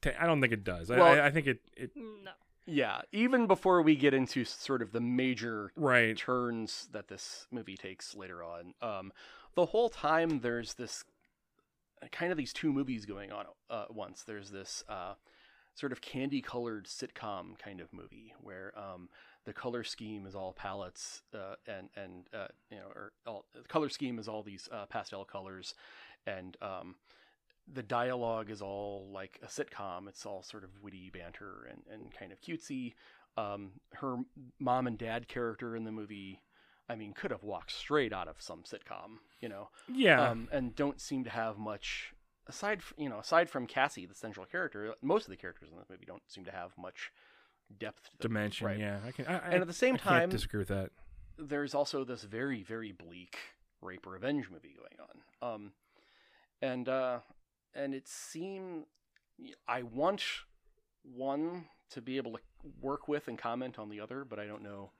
t- 0.00 0.10
i 0.18 0.24
don't 0.26 0.40
think 0.40 0.52
it 0.52 0.64
does 0.64 0.90
I- 0.90 0.96
Well- 0.96 1.20
I, 1.20 1.26
I 1.26 1.30
think 1.30 1.46
it, 1.46 1.60
it 1.76 1.90
No. 1.96 2.30
Yeah, 2.66 3.02
even 3.12 3.46
before 3.46 3.82
we 3.82 3.94
get 3.94 4.14
into 4.14 4.44
sort 4.44 4.80
of 4.80 4.92
the 4.92 5.00
major 5.00 5.70
right 5.76 6.16
turns 6.16 6.88
that 6.92 7.08
this 7.08 7.46
movie 7.50 7.76
takes 7.76 8.14
later 8.14 8.42
on. 8.42 8.74
Um, 8.80 9.12
the 9.54 9.66
whole 9.66 9.90
time 9.90 10.40
there's 10.40 10.74
this 10.74 11.04
kind 12.10 12.32
of 12.32 12.38
these 12.38 12.52
two 12.52 12.72
movies 12.72 13.04
going 13.04 13.32
on 13.32 13.46
uh, 13.70 13.82
at 13.82 13.94
once. 13.94 14.22
There's 14.22 14.50
this 14.50 14.82
uh, 14.88 15.14
sort 15.74 15.92
of 15.92 16.00
candy 16.00 16.40
colored 16.40 16.86
sitcom 16.86 17.58
kind 17.58 17.80
of 17.80 17.92
movie 17.92 18.32
where 18.40 18.72
um, 18.78 19.08
the 19.44 19.52
color 19.52 19.84
scheme 19.84 20.26
is 20.26 20.34
all 20.34 20.52
palettes 20.52 21.22
uh, 21.34 21.56
and 21.66 21.88
and 21.96 22.28
uh, 22.32 22.46
you 22.70 22.78
know 22.78 22.86
or 22.94 23.12
all, 23.26 23.44
the 23.52 23.62
color 23.68 23.88
scheme 23.88 24.18
is 24.18 24.28
all 24.28 24.42
these 24.42 24.68
uh, 24.72 24.86
pastel 24.86 25.24
colors 25.24 25.74
and 26.26 26.56
um, 26.62 26.94
the 27.72 27.82
dialogue 27.82 28.50
is 28.50 28.60
all 28.60 29.08
like 29.12 29.38
a 29.42 29.46
sitcom 29.46 30.08
it's 30.08 30.26
all 30.26 30.42
sort 30.42 30.64
of 30.64 30.70
witty 30.82 31.10
banter 31.10 31.66
and, 31.70 31.82
and 31.92 32.12
kind 32.18 32.30
of 32.32 32.40
cutesy 32.40 32.92
um, 33.36 33.72
her 33.94 34.16
mom 34.60 34.86
and 34.86 34.98
dad 34.98 35.28
character 35.28 35.74
in 35.74 35.84
the 35.84 35.90
movie 35.92 36.40
i 36.88 36.94
mean 36.94 37.12
could 37.12 37.30
have 37.30 37.42
walked 37.42 37.72
straight 37.72 38.12
out 38.12 38.28
of 38.28 38.40
some 38.40 38.62
sitcom 38.62 39.18
you 39.40 39.48
know 39.48 39.68
Yeah. 39.92 40.30
um, 40.30 40.48
and 40.52 40.74
don't 40.76 41.00
seem 41.00 41.24
to 41.24 41.30
have 41.30 41.56
much 41.58 42.12
aside 42.46 42.78
f- 42.78 42.92
you 42.98 43.08
know 43.08 43.18
aside 43.18 43.48
from 43.48 43.66
Cassie 43.66 44.04
the 44.06 44.14
central 44.14 44.44
character 44.46 44.94
most 45.00 45.24
of 45.24 45.30
the 45.30 45.36
characters 45.36 45.70
in 45.72 45.78
this 45.78 45.88
movie 45.88 46.04
don't 46.06 46.22
seem 46.28 46.44
to 46.44 46.50
have 46.52 46.72
much 46.76 47.10
depth 47.78 48.04
to 48.04 48.10
them. 48.18 48.30
Dimension. 48.32 48.66
right. 48.66 48.78
Yeah. 48.78 48.98
I 49.06 49.10
can. 49.10 49.26
I, 49.26 49.38
and 49.38 49.62
at 49.62 49.66
the 49.66 49.72
same 49.72 49.94
I 49.94 49.98
time 49.98 50.28
disagree 50.28 50.58
with 50.58 50.68
that. 50.68 50.90
there's 51.38 51.74
also 51.74 52.04
this 52.04 52.22
very 52.24 52.62
very 52.62 52.92
bleak 52.92 53.38
rape 53.80 54.06
revenge 54.06 54.50
movie 54.50 54.76
going 54.76 55.08
on 55.08 55.54
um 55.54 55.72
and 56.60 56.88
uh 56.88 57.20
and 57.74 57.94
it 57.94 58.06
seemed 58.08 58.84
I 59.68 59.82
want 59.82 60.22
one 61.02 61.66
to 61.90 62.00
be 62.00 62.16
able 62.16 62.32
to 62.32 62.38
work 62.80 63.08
with 63.08 63.28
and 63.28 63.38
comment 63.38 63.78
on 63.78 63.88
the 63.88 64.00
other 64.00 64.24
but 64.24 64.38
I 64.38 64.46
don't 64.46 64.62
know 64.62 64.90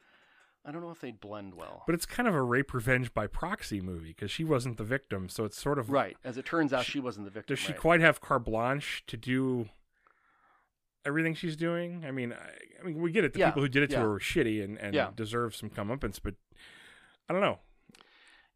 I 0.67 0.71
don't 0.73 0.81
know 0.83 0.91
if 0.91 1.01
they'd 1.01 1.21
blend 1.21 1.55
well 1.55 1.83
But 1.87 1.95
it's 1.95 2.07
kind 2.07 2.27
of 2.29 2.35
a 2.35 2.43
rape 2.43 2.73
revenge 2.75 3.13
by 3.15 3.27
proxy 3.27 3.81
movie 3.81 4.09
because 4.09 4.31
she 4.31 4.45
wasn't 4.45 4.77
the 4.79 4.85
victim, 4.85 5.29
so 5.29 5.45
it's 5.45 5.61
sort 5.61 5.79
of 5.79 5.91
right 5.91 6.17
as 6.25 6.37
it 6.39 6.45
turns 6.47 6.73
out 6.73 6.85
She- 6.85 6.93
she 6.93 7.01
wasn't 7.01 7.27
the 7.27 7.31
victim 7.31 7.55
Does 7.55 7.63
she 7.65 7.73
right. 7.73 7.81
quite 7.81 8.01
have 8.01 8.21
carte 8.21 8.45
blanche 8.45 9.05
to 9.07 9.17
do 9.17 9.69
everything 11.07 11.35
she's 11.35 11.57
doing? 11.57 12.05
I 12.07 12.11
mean, 12.11 12.33
I, 12.33 12.81
I 12.81 12.83
mean, 12.87 13.01
we 13.03 13.13
get 13.13 13.25
it. 13.25 13.35
The 13.35 13.41
Yeah, 13.41 13.51
people 13.51 13.63
who 13.63 13.69
did 13.69 13.83
it 13.83 13.89
to 13.89 13.97
yeah. 13.97 14.03
her 14.03 14.09
were 14.09 14.19
shitty 14.21 14.65
and, 14.65 14.79
and 14.79 14.95
Yeah. 14.95 15.11
deserve 15.15 15.55
some 15.55 15.69
comeuppance, 15.69 16.19
but 16.23 16.35
I 17.29 17.33
don't 17.35 17.43
know. 17.43 17.59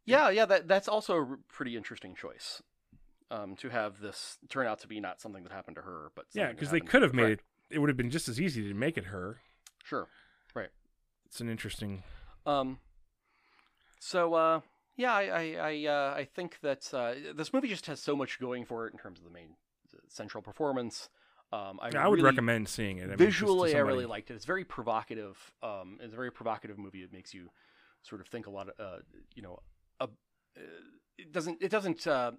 Yeah, 0.06 0.30
yeah, 0.30 0.46
that 0.46 0.66
that's 0.66 0.88
also 0.88 1.18
a 1.20 1.36
pretty 1.52 1.76
interesting 1.76 2.14
choice. 2.14 2.62
Um, 3.30 3.56
to 3.56 3.68
have 3.68 4.00
this 4.00 4.38
turn 4.48 4.66
out 4.66 4.80
to 4.80 4.86
be 4.88 5.00
not 5.00 5.20
something 5.20 5.42
that 5.42 5.52
happened 5.52 5.76
to 5.76 5.82
her, 5.82 6.10
but 6.14 6.24
Yeah, 6.32 6.50
because 6.50 6.70
they 6.70 6.80
could 6.80 7.02
have 7.02 7.12
made 7.12 7.32
it. 7.32 7.40
It 7.68 7.78
would 7.78 7.90
have 7.90 7.96
been 7.96 8.10
just 8.10 8.26
as 8.26 8.40
easy 8.40 8.66
to 8.66 8.74
make 8.74 8.96
it 8.96 9.04
her. 9.06 9.40
Sure. 9.84 10.08
Right. 10.54 10.70
It's 11.26 11.40
an 11.40 11.50
interesting. 11.50 12.02
Um. 12.46 12.78
So, 14.00 14.32
uh, 14.34 14.60
yeah, 14.96 15.12
I 15.12 15.22
I 15.24 15.56
I, 15.60 15.86
uh, 15.86 16.14
I 16.16 16.24
think 16.24 16.58
that 16.62 16.92
uh, 16.94 17.14
this 17.34 17.52
movie 17.52 17.68
just 17.68 17.84
has 17.86 18.00
so 18.00 18.16
much 18.16 18.40
going 18.40 18.64
for 18.64 18.86
it 18.86 18.92
in 18.94 18.98
terms 18.98 19.18
of 19.18 19.24
the 19.24 19.30
main 19.30 19.56
central 20.08 20.42
performance. 20.42 21.08
Um, 21.52 21.78
I, 21.80 21.90
I, 21.96 22.08
would 22.08 22.16
really- 22.18 22.22
recommend 22.22 22.68
seeing 22.68 22.98
it. 22.98 23.04
I 23.04 23.06
mean, 23.08 23.16
visually, 23.16 23.74
I 23.74 23.80
really 23.80 24.06
liked 24.06 24.30
it. 24.30 24.34
It's 24.34 24.44
very 24.44 24.64
provocative. 24.64 25.36
Um, 25.62 25.98
it's 26.00 26.12
a 26.12 26.16
very 26.16 26.30
provocative 26.30 26.78
movie. 26.78 27.02
It 27.02 27.12
makes 27.12 27.32
you 27.32 27.50
sort 28.02 28.20
of 28.20 28.26
think 28.28 28.46
a 28.46 28.50
lot 28.50 28.68
of, 28.68 28.74
uh, 28.78 28.98
you 29.34 29.42
know, 29.42 29.58
uh, 30.00 30.06
it 31.16 31.32
doesn't. 31.32 31.62
It 31.62 31.70
doesn't. 31.70 32.06
Uh, 32.06 32.32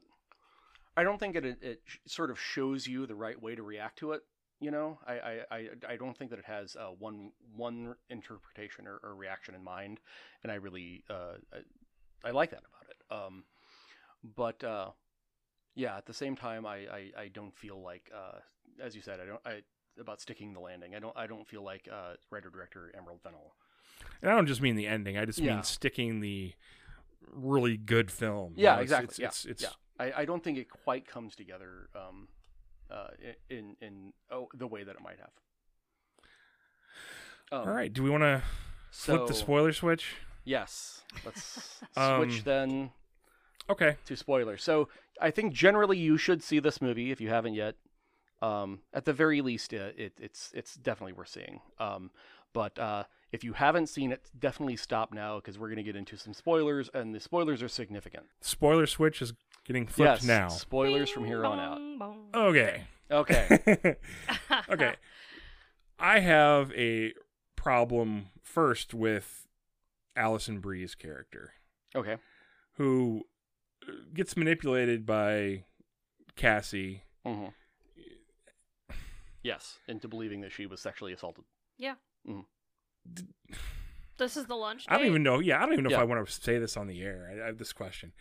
I 0.99 1.03
don't 1.03 1.19
think 1.19 1.35
it, 1.35 1.45
it 1.45 1.81
sort 2.05 2.29
of 2.31 2.39
shows 2.39 2.87
you 2.87 3.05
the 3.05 3.15
right 3.15 3.41
way 3.41 3.55
to 3.55 3.63
react 3.63 3.99
to 3.99 4.11
it. 4.13 4.21
You 4.59 4.71
know, 4.71 4.99
I 5.07 5.13
I, 5.13 5.33
I, 5.51 5.67
I 5.89 5.95
don't 5.95 6.17
think 6.17 6.29
that 6.31 6.39
it 6.39 6.45
has 6.45 6.75
uh, 6.75 6.89
one 6.99 7.31
one 7.55 7.95
interpretation 8.09 8.87
or, 8.87 8.99
or 9.03 9.15
reaction 9.15 9.55
in 9.55 9.63
mind, 9.63 9.99
and 10.43 10.51
I 10.51 10.55
really 10.55 11.03
uh, 11.09 11.35
I, 11.53 12.27
I 12.29 12.31
like 12.31 12.51
that 12.51 12.63
about 12.69 12.89
it. 12.89 12.97
Um, 13.27 13.43
but 14.35 14.63
uh, 14.63 14.89
yeah, 15.75 15.95
at 15.97 16.05
the 16.05 16.13
same 16.13 16.35
time, 16.35 16.65
I, 16.65 16.77
I, 16.99 17.11
I 17.23 17.27
don't 17.33 17.55
feel 17.55 17.81
like, 17.81 18.11
uh, 18.13 18.39
as 18.83 18.95
you 18.95 19.01
said, 19.01 19.19
I 19.21 19.25
don't 19.25 19.41
I 19.45 19.61
about 19.99 20.19
sticking 20.21 20.53
the 20.53 20.59
landing. 20.59 20.93
I 20.95 20.99
don't 20.99 21.15
I 21.17 21.25
don't 21.27 21.47
feel 21.47 21.63
like 21.63 21.87
uh, 21.91 22.15
writer 22.29 22.49
director 22.49 22.91
Emerald 22.97 23.21
Fennell. 23.21 23.53
And 24.21 24.29
I 24.31 24.35
don't 24.35 24.47
just 24.47 24.61
mean 24.61 24.75
the 24.75 24.87
ending. 24.87 25.17
I 25.17 25.25
just 25.25 25.39
Yeah. 25.39 25.55
mean 25.55 25.63
sticking 25.63 26.19
the 26.19 26.53
really 27.31 27.77
good 27.77 28.11
film. 28.11 28.53
You 28.57 28.63
Yeah, 28.63 28.75
know, 28.75 28.81
it's- 28.81 28.99
exactly. 28.99 29.25
It's, 29.25 29.45
it's, 29.45 29.45
it's, 29.45 29.63
yeah. 29.63 29.69
I, 29.99 30.21
I 30.21 30.25
don't 30.25 30.43
think 30.43 30.57
it 30.57 30.69
quite 30.69 31.07
comes 31.07 31.35
together 31.35 31.89
um, 31.95 32.27
uh, 32.89 33.09
in 33.49 33.75
in 33.81 34.13
oh, 34.31 34.47
the 34.53 34.67
way 34.67 34.83
that 34.83 34.95
it 34.95 35.01
might 35.01 35.19
have. 35.19 35.29
Um, 37.51 37.67
All 37.67 37.73
right. 37.75 37.91
Do 37.91 38.03
we 38.03 38.09
want 38.09 38.23
to 38.23 38.41
flip 38.91 39.27
the 39.27 39.33
spoiler 39.33 39.73
switch? 39.73 40.15
Yes. 40.45 41.01
Let's 41.25 41.81
Um, 41.97 42.23
switch 42.23 42.43
then 42.43 42.91
Okay. 43.69 43.97
to 44.05 44.15
spoilers. 44.15 44.63
So 44.63 44.89
I 45.19 45.31
think 45.31 45.53
generally 45.53 45.97
you 45.97 46.17
should 46.17 46.41
see 46.43 46.59
this 46.59 46.81
movie 46.81 47.11
if 47.11 47.19
you 47.19 47.29
haven't 47.29 47.55
yet. 47.55 47.75
Um, 48.41 48.79
at 48.93 49.03
the 49.05 49.11
very 49.11 49.41
least, 49.41 49.73
uh, 49.73 49.89
it, 49.97 50.13
it's 50.17 50.51
it's 50.53 50.75
definitely 50.75 51.13
worth 51.13 51.27
seeing. 51.27 51.59
Um, 51.77 52.09
but 52.53 52.79
uh, 52.79 53.03
if 53.31 53.43
you 53.43 53.53
haven't 53.53 53.87
seen 53.87 54.11
it, 54.11 54.29
definitely 54.39 54.77
stop 54.77 55.13
now 55.13 55.35
because 55.37 55.59
we're 55.59 55.67
going 55.67 55.77
to 55.77 55.83
get 55.83 55.95
into 55.95 56.17
some 56.17 56.33
spoilers, 56.33 56.89
and 56.93 57.13
the 57.13 57.19
spoilers 57.19 57.61
are 57.61 57.67
significant. 57.67 58.27
Spoiler 58.39 58.87
switch 58.87 59.21
is 59.21 59.33
getting 59.69 59.85
flipped 59.85 60.23
yes, 60.23 60.23
now. 60.23 60.47
spoilers 60.47 61.11
from 61.11 61.25
here 61.25 61.45
on 61.45 61.59
out. 61.59 61.75
Bong, 61.77 61.99
bong. 62.33 62.47
Okay. 62.47 62.85
Okay. 63.11 63.95
okay. 64.69 64.95
I 65.99 66.19
have 66.19 66.71
a 66.73 67.13
problem 67.55 68.29
first 68.41 68.95
with 68.95 69.47
Alison 70.15 70.59
Brie's 70.59 70.95
character, 70.95 71.53
Okay. 71.95 72.15
who 72.77 73.25
uh, 73.87 73.91
gets 74.11 74.35
manipulated 74.35 75.05
by 75.05 75.65
Cassie. 76.35 77.03
hmm 77.23 77.45
Yes, 79.43 79.77
into 79.87 80.07
believing 80.07 80.41
that 80.41 80.51
she 80.51 80.65
was 80.65 80.81
sexually 80.81 81.13
assaulted. 81.13 81.45
Yeah. 81.77 81.93
This 84.17 84.35
is 84.35 84.47
the 84.47 84.55
lunch. 84.55 84.83
I 84.89 84.97
don't 84.97 85.07
even 85.07 85.23
know. 85.23 85.39
Yeah, 85.39 85.59
I 85.59 85.61
don't 85.61 85.71
even 85.71 85.85
know 85.85 85.91
if 85.91 85.97
I 85.97 86.03
want 86.03 86.27
to 86.27 86.29
say 86.29 86.59
this 86.59 86.75
on 86.75 86.87
the 86.87 87.01
air. 87.01 87.31
I, 87.31 87.41
I 87.41 87.45
have 87.45 87.57
this 87.57 87.71
question. 87.71 88.11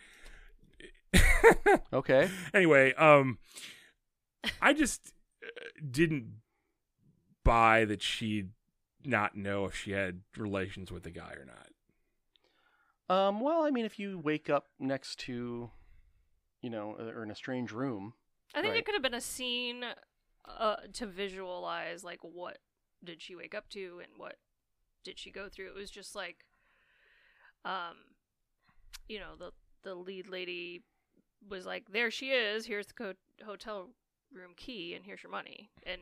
Okay. 1.93 2.29
anyway, 2.53 2.93
um, 2.93 3.37
I 4.61 4.73
just 4.73 5.13
uh, 5.43 5.47
didn't 5.89 6.33
buy 7.43 7.85
that 7.85 8.01
she'd 8.01 8.49
not 9.05 9.35
know 9.35 9.65
if 9.65 9.75
she 9.75 9.91
had 9.91 10.21
relations 10.37 10.91
with 10.91 11.03
the 11.03 11.11
guy 11.11 11.33
or 11.33 11.45
not. 11.45 11.67
Um. 13.09 13.39
Well, 13.41 13.63
I 13.63 13.71
mean, 13.71 13.85
if 13.85 13.97
you 13.97 14.19
wake 14.19 14.49
up 14.49 14.67
next 14.79 15.19
to, 15.21 15.71
you 16.61 16.69
know, 16.69 16.95
uh, 16.99 17.03
or 17.05 17.23
in 17.23 17.31
a 17.31 17.35
strange 17.35 17.71
room. 17.71 18.13
I 18.53 18.61
think 18.61 18.71
Right. 18.73 18.79
it 18.79 18.85
could 18.85 18.95
have 18.95 19.01
been 19.03 19.13
a 19.13 19.21
scene 19.21 19.83
uh, 20.47 20.75
to 20.93 21.05
visualize 21.07 22.03
like 22.03 22.19
what 22.21 22.57
did 23.03 23.21
she 23.21 23.35
wake 23.35 23.55
up 23.55 23.69
to 23.69 23.99
and 24.03 24.11
what 24.17 24.35
did 25.03 25.17
she 25.19 25.31
go 25.31 25.49
through. 25.49 25.67
It 25.67 25.75
was 25.75 25.89
just 25.89 26.15
like, 26.15 26.45
um, 27.65 27.95
you 29.07 29.19
know, 29.19 29.35
the 29.37 29.51
the 29.83 29.95
lead 29.95 30.27
lady 30.27 30.83
was 31.47 31.65
like, 31.65 31.91
"There 31.91 32.11
she 32.11 32.29
is. 32.31 32.65
Here's 32.65 32.87
the 32.87 32.93
co- 32.93 33.13
hotel 33.45 33.89
room 34.33 34.51
key, 34.55 34.93
and 34.95 35.05
here's 35.05 35.23
your 35.23 35.31
money." 35.31 35.69
And 35.83 36.01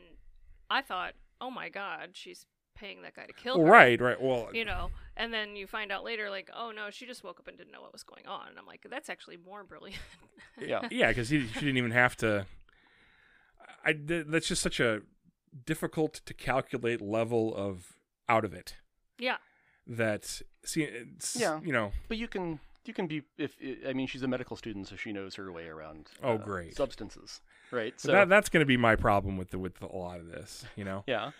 I 0.69 0.81
thought, 0.81 1.13
"Oh 1.41 1.49
my 1.51 1.69
God, 1.69 2.09
she's 2.13 2.45
paying 2.75 3.01
that 3.01 3.15
guy 3.15 3.25
to 3.25 3.33
kill 3.33 3.57
her." 3.59 3.63
right, 3.71 3.99
right. 3.99 4.21
Well, 4.21 4.49
You 4.53 4.65
know, 4.65 4.89
and 5.15 5.33
then 5.33 5.55
you 5.55 5.67
find 5.67 5.91
out 5.91 6.03
later, 6.03 6.29
like, 6.29 6.49
oh 6.55 6.71
no, 6.71 6.89
she 6.89 7.05
just 7.05 7.23
woke 7.23 7.39
up 7.39 7.47
and 7.47 7.57
didn't 7.57 7.71
know 7.71 7.81
what 7.81 7.93
was 7.93 8.03
going 8.03 8.27
on. 8.27 8.47
And 8.49 8.57
I'm 8.59 8.65
like, 8.65 8.85
that's 8.89 9.09
actually 9.09 9.37
more 9.37 9.63
brilliant. 9.63 10.01
Yeah. 10.59 10.87
yeah, 10.91 11.09
because 11.09 11.29
she 11.29 11.39
didn't 11.45 11.77
even 11.77 11.91
have 11.91 12.15
to. 12.17 12.45
I 13.85 13.93
th- 13.93 14.25
that's 14.27 14.47
just 14.47 14.61
such 14.61 14.79
a 14.79 15.01
difficult 15.65 16.15
to 16.25 16.33
calculate 16.33 17.01
level 17.01 17.55
of 17.55 17.95
out 18.29 18.43
of 18.43 18.53
it 18.53 18.75
yeah. 19.17 19.37
that 19.87 20.41
see 20.63 20.83
it's, 20.83 21.35
Yeah. 21.39 21.59
you 21.63 21.71
know 21.71 21.93
But 22.07 22.17
you 22.17 22.27
can 22.27 22.59
you 22.87 22.93
can 22.93 23.07
be 23.07 23.23
if 23.37 23.55
I 23.87 23.93
mean 23.93 24.07
she's 24.07 24.23
a 24.23 24.27
medical 24.27 24.55
student, 24.55 24.87
so 24.87 24.95
she 24.95 25.11
knows 25.11 25.35
her 25.35 25.51
way 25.51 25.67
around. 25.67 26.09
Oh, 26.23 26.33
uh, 26.33 26.37
great. 26.37 26.75
Substances, 26.75 27.41
right? 27.71 27.93
so 27.99 28.07
So 28.09 28.11
that 28.13 28.29
that's 28.29 28.49
going 28.49 28.61
to 28.61 28.65
be 28.65 28.77
my 28.77 28.95
problem 28.95 29.37
with 29.37 29.51
the 29.51 29.59
with 29.59 29.81
a 29.81 29.85
lot 29.95 30.19
of 30.19 30.27
this 30.27 30.65
you 30.75 30.83
know 30.83 31.03
yeah. 31.07 31.31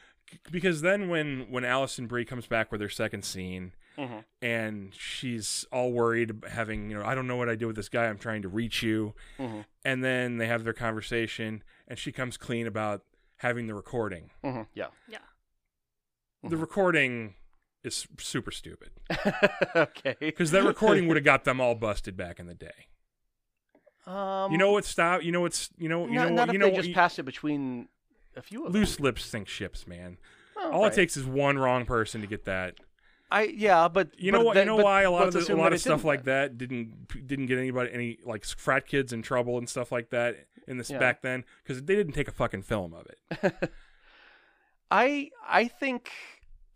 Because 0.52 0.82
then 0.82 1.08
when 1.08 1.48
when 1.50 1.64
Alison 1.64 2.06
Brie 2.08 2.26
comes 2.26 2.48
back 2.48 2.72
with 2.72 2.82
her 2.82 2.90
second 2.90 3.24
scene 3.24 3.74
hmm 3.98 4.20
and 4.42 4.94
she's 4.94 5.66
all 5.72 5.92
worried 5.92 6.30
ab- 6.30 6.48
having 6.50 6.90
you 6.92 6.98
know 7.00 7.04
I 7.06 7.16
don't 7.16 7.26
know 7.28 7.38
what 7.38 7.50
I 7.50 7.56
did 7.56 7.66
with 7.66 7.76
this 7.76 7.90
guy 7.90 8.06
I'm 8.06 8.18
trying 8.20 8.42
to 8.44 8.50
reach 8.50 8.84
you 8.84 9.16
hmm 9.38 9.62
and 9.86 10.04
then 10.04 10.38
they 10.38 10.48
have 10.48 10.64
their 10.66 10.74
conversation 10.74 11.64
and 11.88 11.98
she 11.98 12.12
comes 12.12 12.36
clean 12.38 12.68
about 12.68 13.04
having 13.38 13.68
the 13.68 13.74
recording 13.74 14.30
hmm 14.44 14.64
Yeah. 14.74 14.88
Yeah. 15.08 15.20
The 16.44 16.56
Mhm. 16.56 16.62
recording 16.62 17.36
is 17.84 18.08
super 18.20 18.52
stupid 18.52 18.90
okay. 19.76 20.16
because 20.20 20.52
that 20.52 20.64
recording 20.64 21.08
would 21.08 21.18
have 21.18 21.24
got 21.24 21.44
them 21.46 21.62
all 21.62 21.76
busted 21.76 22.18
back 22.18 22.40
in 22.40 22.48
the 22.48 22.54
day 22.56 22.88
Um, 24.06 24.52
you 24.52 24.58
know 24.58 24.72
what 24.72 24.86
stop 24.86 25.24
you 25.24 25.32
know 25.32 25.42
what's 25.42 25.70
you 25.78 25.88
know 25.90 26.08
you 26.08 26.14
not, 26.16 26.30
know 26.30 26.36
not 26.46 26.54
you 26.54 26.60
know 26.60 26.66
they 26.68 26.72
what 26.72 26.78
just 26.78 26.90
you- 26.90 26.96
passed 26.96 27.20
it 27.20 27.24
between 27.24 27.88
a 28.36 28.42
few 28.42 28.66
of 28.66 28.72
them. 28.74 28.80
loose 28.82 29.00
lips 29.00 29.26
sink 29.26 29.48
ships 29.48 29.88
man 29.88 30.18
Oh, 30.60 30.72
all 30.72 30.82
right. 30.84 30.92
it 30.92 30.96
takes 30.96 31.16
is 31.16 31.26
one 31.26 31.58
wrong 31.60 31.86
person 31.86 32.22
to 32.22 32.28
get 32.28 32.46
that 32.46 32.76
I 33.30 33.44
yeah, 33.44 33.90
but 33.90 34.12
You 34.18 34.32
but 34.32 34.38
know 34.40 34.44
what? 34.46 34.54
that- 34.56 34.62
you 34.62 34.66
know 34.68 34.78
why 34.78 35.02
a 35.04 35.12
lot 35.12 35.28
of 35.28 35.34
the, 35.34 35.54
a 35.54 35.56
lot 35.56 35.74
of 35.74 35.82
stuff 35.82 36.04
like 36.06 36.24
that 36.24 36.58
didn't 36.58 37.28
didn't 37.28 37.46
get 37.48 37.58
anybody 37.60 37.92
any 37.94 38.18
like 38.26 38.46
frat 38.46 38.88
kids 38.88 39.12
in 39.14 39.22
trouble 39.22 39.58
and 39.58 39.68
stuff 39.68 39.92
like 39.92 40.10
that 40.12 40.48
in 40.66 40.78
this 40.78 40.90
Yeah. 40.90 40.98
back 41.00 41.22
then 41.22 41.44
because 41.64 41.84
they 41.84 41.96
didn't 41.96 42.14
take 42.14 42.28
a 42.30 42.32
fucking 42.32 42.62
film 42.64 42.94
of 42.94 43.06
it. 43.08 43.54
I 44.92 45.30
I 45.48 45.68
think 45.68 46.10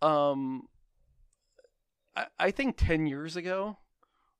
um 0.02 0.68
I, 2.16 2.26
I 2.38 2.50
think 2.50 2.76
ten 2.76 3.06
years 3.06 3.36
ago, 3.36 3.78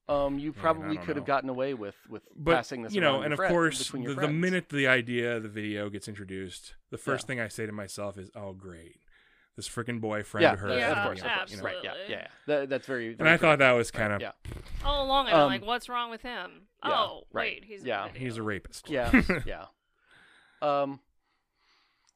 um 0.08 0.38
you 0.38 0.52
probably 0.52 0.96
don't 0.96 1.06
could 1.06 1.16
have 1.16 1.24
gotten 1.24 1.48
away 1.48 1.74
with 1.74 1.94
with 2.08 2.22
But 2.36 2.56
passing 2.56 2.82
this 2.82 2.92
you 2.94 3.00
know, 3.00 3.22
and 3.22 3.32
of 3.32 3.36
friend- 3.38 3.52
course, 3.52 3.88
the, 3.90 4.14
the 4.14 4.28
minute 4.28 4.68
the 4.68 4.86
idea 4.88 5.36
of 5.36 5.42
the 5.42 5.48
video 5.48 5.88
gets 5.90 6.08
introduced, 6.08 6.74
the 6.90 6.98
first 6.98 7.24
Yeah. 7.24 7.26
thing 7.28 7.40
I 7.40 7.48
say 7.48 7.66
to 7.66 7.72
myself 7.72 8.18
is, 8.18 8.30
"Oh, 8.34 8.52
great, 8.52 8.96
this 9.56 9.68
freaking 9.68 10.00
boyfriend 10.00 10.42
yeah, 10.42 10.52
of 10.54 10.58
hers. 10.58 10.78
yeah, 10.78 10.88
has 10.88 10.96
of 10.98 11.04
course, 11.04 11.20
video." 11.20 11.42
of 11.42 11.50
You 11.50 11.56
know? 11.58 11.62
right, 11.62 11.76
yeah, 11.84 11.92
yeah, 12.08 12.26
that, 12.46 12.68
that's 12.68 12.86
very, 12.86 13.08
And 13.08 13.18
very 13.18 13.30
I 13.30 13.36
thought 13.36 13.58
that 13.60 13.72
was 13.72 13.90
kind 13.90 14.12
of 14.12 14.20
yeah, 14.20 14.32
All 14.84 15.04
along, 15.06 15.26
I've 15.26 15.32
been 15.32 15.40
Um, 15.40 15.48
like, 15.48 15.64
"What's 15.64 15.88
wrong 15.88 16.10
with 16.10 16.22
him?" 16.22 16.62
yeah, 16.84 16.90
oh, 16.92 17.22
right. 17.32 17.54
wait, 17.60 17.64
he's 17.64 17.84
Yeah. 17.84 18.08
in 18.08 18.14
he's 18.16 18.36
a 18.38 18.42
rapist. 18.42 18.90
yeah, 18.90 19.10
yeah. 19.46 19.66
Um, 20.60 21.00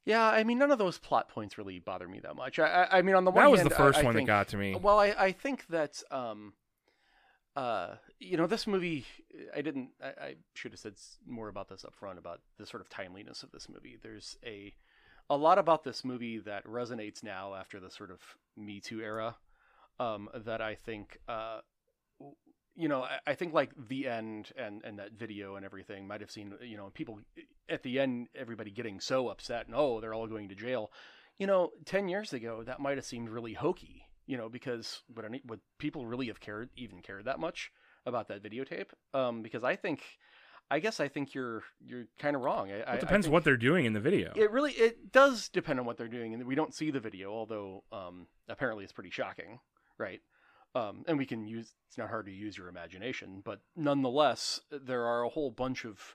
yeah, 0.07 0.25
I 0.25 0.45
mean, 0.45 0.59
none 0.59 0.71
of 0.71 0.79
those 0.79 0.99
plot 0.99 1.29
points 1.29 1.59
really 1.59 1.81
bother 1.81 2.07
me 2.09 2.21
that 2.21 2.37
much. 2.37 2.61
I, 2.61 2.85
I, 2.85 2.99
I 2.99 3.03
mean, 3.03 3.17
on 3.17 3.25
the 3.25 3.33
one 3.33 3.45
that 3.45 3.51
was 3.51 3.61
hand, 3.61 3.71
the 3.71 3.75
first 3.75 3.99
I, 3.99 4.05
one 4.05 4.15
think, 4.15 4.29
that 4.29 4.33
got 4.33 4.49
to 4.49 4.57
me. 4.57 4.77
Well, 4.77 5.01
I, 5.01 5.07
I 5.19 5.33
think 5.33 5.67
that 5.67 6.01
um, 6.13 6.53
uh, 7.57 7.97
you 8.21 8.37
know, 8.37 8.47
this 8.47 8.69
movie. 8.69 9.05
I 9.55 9.63
didn't. 9.63 9.91
I, 10.01 10.37
should 10.55 10.73
have 10.73 10.79
said 10.79 10.95
more 11.27 11.49
about 11.49 11.69
this 11.69 11.85
up 11.85 11.95
front 11.95 12.19
about 12.19 12.41
the 12.57 12.67
sort 12.67 12.83
of 12.83 12.89
timeliness 12.89 13.43
of 13.43 13.51
this 13.51 13.69
movie. 13.69 13.99
There's 14.01 14.37
a 14.45 14.75
a 15.29 15.37
lot 15.37 15.59
about 15.59 15.83
this 15.83 16.05
movie 16.05 16.39
that 16.39 16.65
resonates 16.67 17.25
now 17.25 17.55
after 17.55 17.81
the 17.81 17.91
sort 17.91 18.13
of 18.13 18.21
Me 18.57 18.79
Too 18.79 19.01
era. 19.01 19.37
Um, 19.99 20.29
that 20.33 20.61
I 20.61 20.77
think. 20.77 21.19
Uh, 21.27 21.61
you 22.77 22.89
know, 22.89 23.03
I, 23.03 23.19
I 23.27 23.35
think 23.35 23.55
like 23.55 23.71
the 23.89 24.07
end 24.07 24.53
and, 24.57 24.83
and 24.85 24.99
that 24.99 25.13
video 25.13 25.57
and 25.57 25.65
everything 25.65 26.07
might 26.07 26.21
have 26.21 26.31
seen, 26.31 26.55
you 26.63 26.77
know, 26.77 26.91
people 26.95 27.21
at 27.69 27.83
the 27.83 27.99
end, 27.99 28.29
everybody 28.35 28.71
getting 28.71 29.01
so 29.01 29.29
upset 29.29 29.67
and 29.67 29.75
oh, 29.75 30.01
they're 30.01 30.15
all 30.15 30.27
going 30.27 30.49
to 30.51 30.55
jail. 30.55 30.93
You 31.39 31.47
know, 31.47 31.71
ten 31.85 32.09
years 32.09 32.33
ago, 32.33 32.63
that 32.65 32.81
might 32.81 32.97
have 32.97 33.05
seemed 33.05 33.29
really 33.29 33.55
hokey. 33.55 34.03
You 34.27 34.37
know, 34.37 34.49
because 34.49 35.03
would 35.15 35.25
any 35.25 35.41
would 35.47 35.61
people 35.79 36.05
really 36.07 36.27
have 36.27 36.41
cared 36.41 36.71
even 36.77 37.01
cared 37.01 37.27
that 37.27 37.39
much 37.39 37.71
about 38.05 38.29
that 38.29 38.43
videotape? 38.43 38.89
Um, 39.15 39.43
because 39.43 39.63
I 39.63 39.77
think, 39.77 40.03
I 40.69 40.81
guess 40.81 40.99
I 40.99 41.07
think 41.07 41.33
you're 41.33 41.63
you're 41.85 42.07
kind 42.19 42.35
of 42.35 42.43
wrong. 42.43 42.73
I, 42.73 42.95
it 42.95 43.01
depends 43.01 43.29
what 43.29 43.45
they're 43.45 43.57
doing 43.57 43.85
in 43.85 43.93
the 43.93 44.01
video. 44.01 44.33
It 44.35 44.51
really 44.51 44.73
it 44.73 45.13
does 45.13 45.49
depend 45.49 45.79
on 45.79 45.87
what 45.87 45.97
they're 45.97 46.09
doing, 46.09 46.35
and 46.35 46.45
we 46.45 46.57
don't 46.57 46.75
see 46.75 46.91
the 46.91 46.99
video, 46.99 47.31
although 47.31 47.85
um, 47.93 48.27
apparently 48.49 48.83
it's 48.83 48.93
pretty 48.93 49.11
shocking, 49.11 49.61
right? 49.97 50.21
Um, 50.77 51.05
and 51.09 51.17
we 51.17 51.25
can 51.25 51.47
use 51.47 51.73
it's 51.89 51.97
not 51.97 52.11
hard 52.11 52.27
to 52.27 52.33
use 52.33 52.59
your 52.59 52.69
imagination, 52.69 53.41
but 53.43 53.61
nonetheless, 53.75 54.61
there 54.71 55.07
are 55.07 55.23
a 55.23 55.29
whole 55.31 55.51
bunch 55.51 55.87
of 55.87 56.15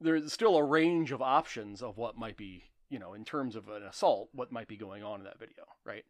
there's 0.00 0.32
still 0.32 0.56
a 0.56 0.64
range 0.64 1.12
of 1.12 1.22
options 1.22 1.80
of 1.82 1.98
what 1.98 2.16
might 2.18 2.36
be, 2.36 2.64
you 2.88 2.98
know, 2.98 3.14
in 3.14 3.24
terms 3.24 3.54
of 3.54 3.68
an 3.68 3.84
assault, 3.84 4.28
what 4.32 4.50
might 4.50 4.66
be 4.66 4.76
going 4.76 5.04
on 5.04 5.20
in 5.20 5.24
that 5.24 5.38
video, 5.38 5.64
right? 5.84 6.04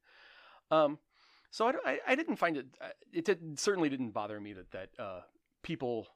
Um, 0.70 0.99
so 1.51 1.66
I, 1.85 1.99
I, 2.07 2.14
didn't 2.14 2.37
find 2.37 2.57
it. 2.57 2.66
uh, 2.81 2.89
It 3.12 3.24
did, 3.24 3.59
certainly 3.59 3.89
didn't 3.89 4.11
bother 4.11 4.39
me 4.41 4.53
that 4.55 4.70
that 4.72 4.89
uh, 4.99 5.20
people, 5.62 6.07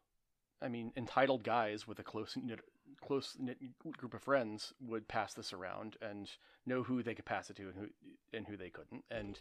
I 0.60 0.68
mean, 0.68 0.92
entitled 0.96 1.44
guys 1.44 1.86
with 1.86 1.98
a 1.98 2.02
close 2.02 2.36
knit 2.36 2.60
close 3.00 3.36
knit 3.38 3.58
group 3.96 4.14
of 4.14 4.22
friends 4.22 4.72
would 4.80 5.08
pass 5.08 5.34
this 5.34 5.52
around 5.52 5.96
and 6.00 6.30
know 6.66 6.82
who 6.82 7.02
they 7.02 7.14
could 7.14 7.24
pass 7.24 7.50
it 7.50 7.56
to 7.56 7.64
and 7.64 7.74
who 7.74 7.86
and 8.36 8.46
who 8.46 8.56
they 8.56 8.70
couldn't. 8.70 9.04
And 9.10 9.40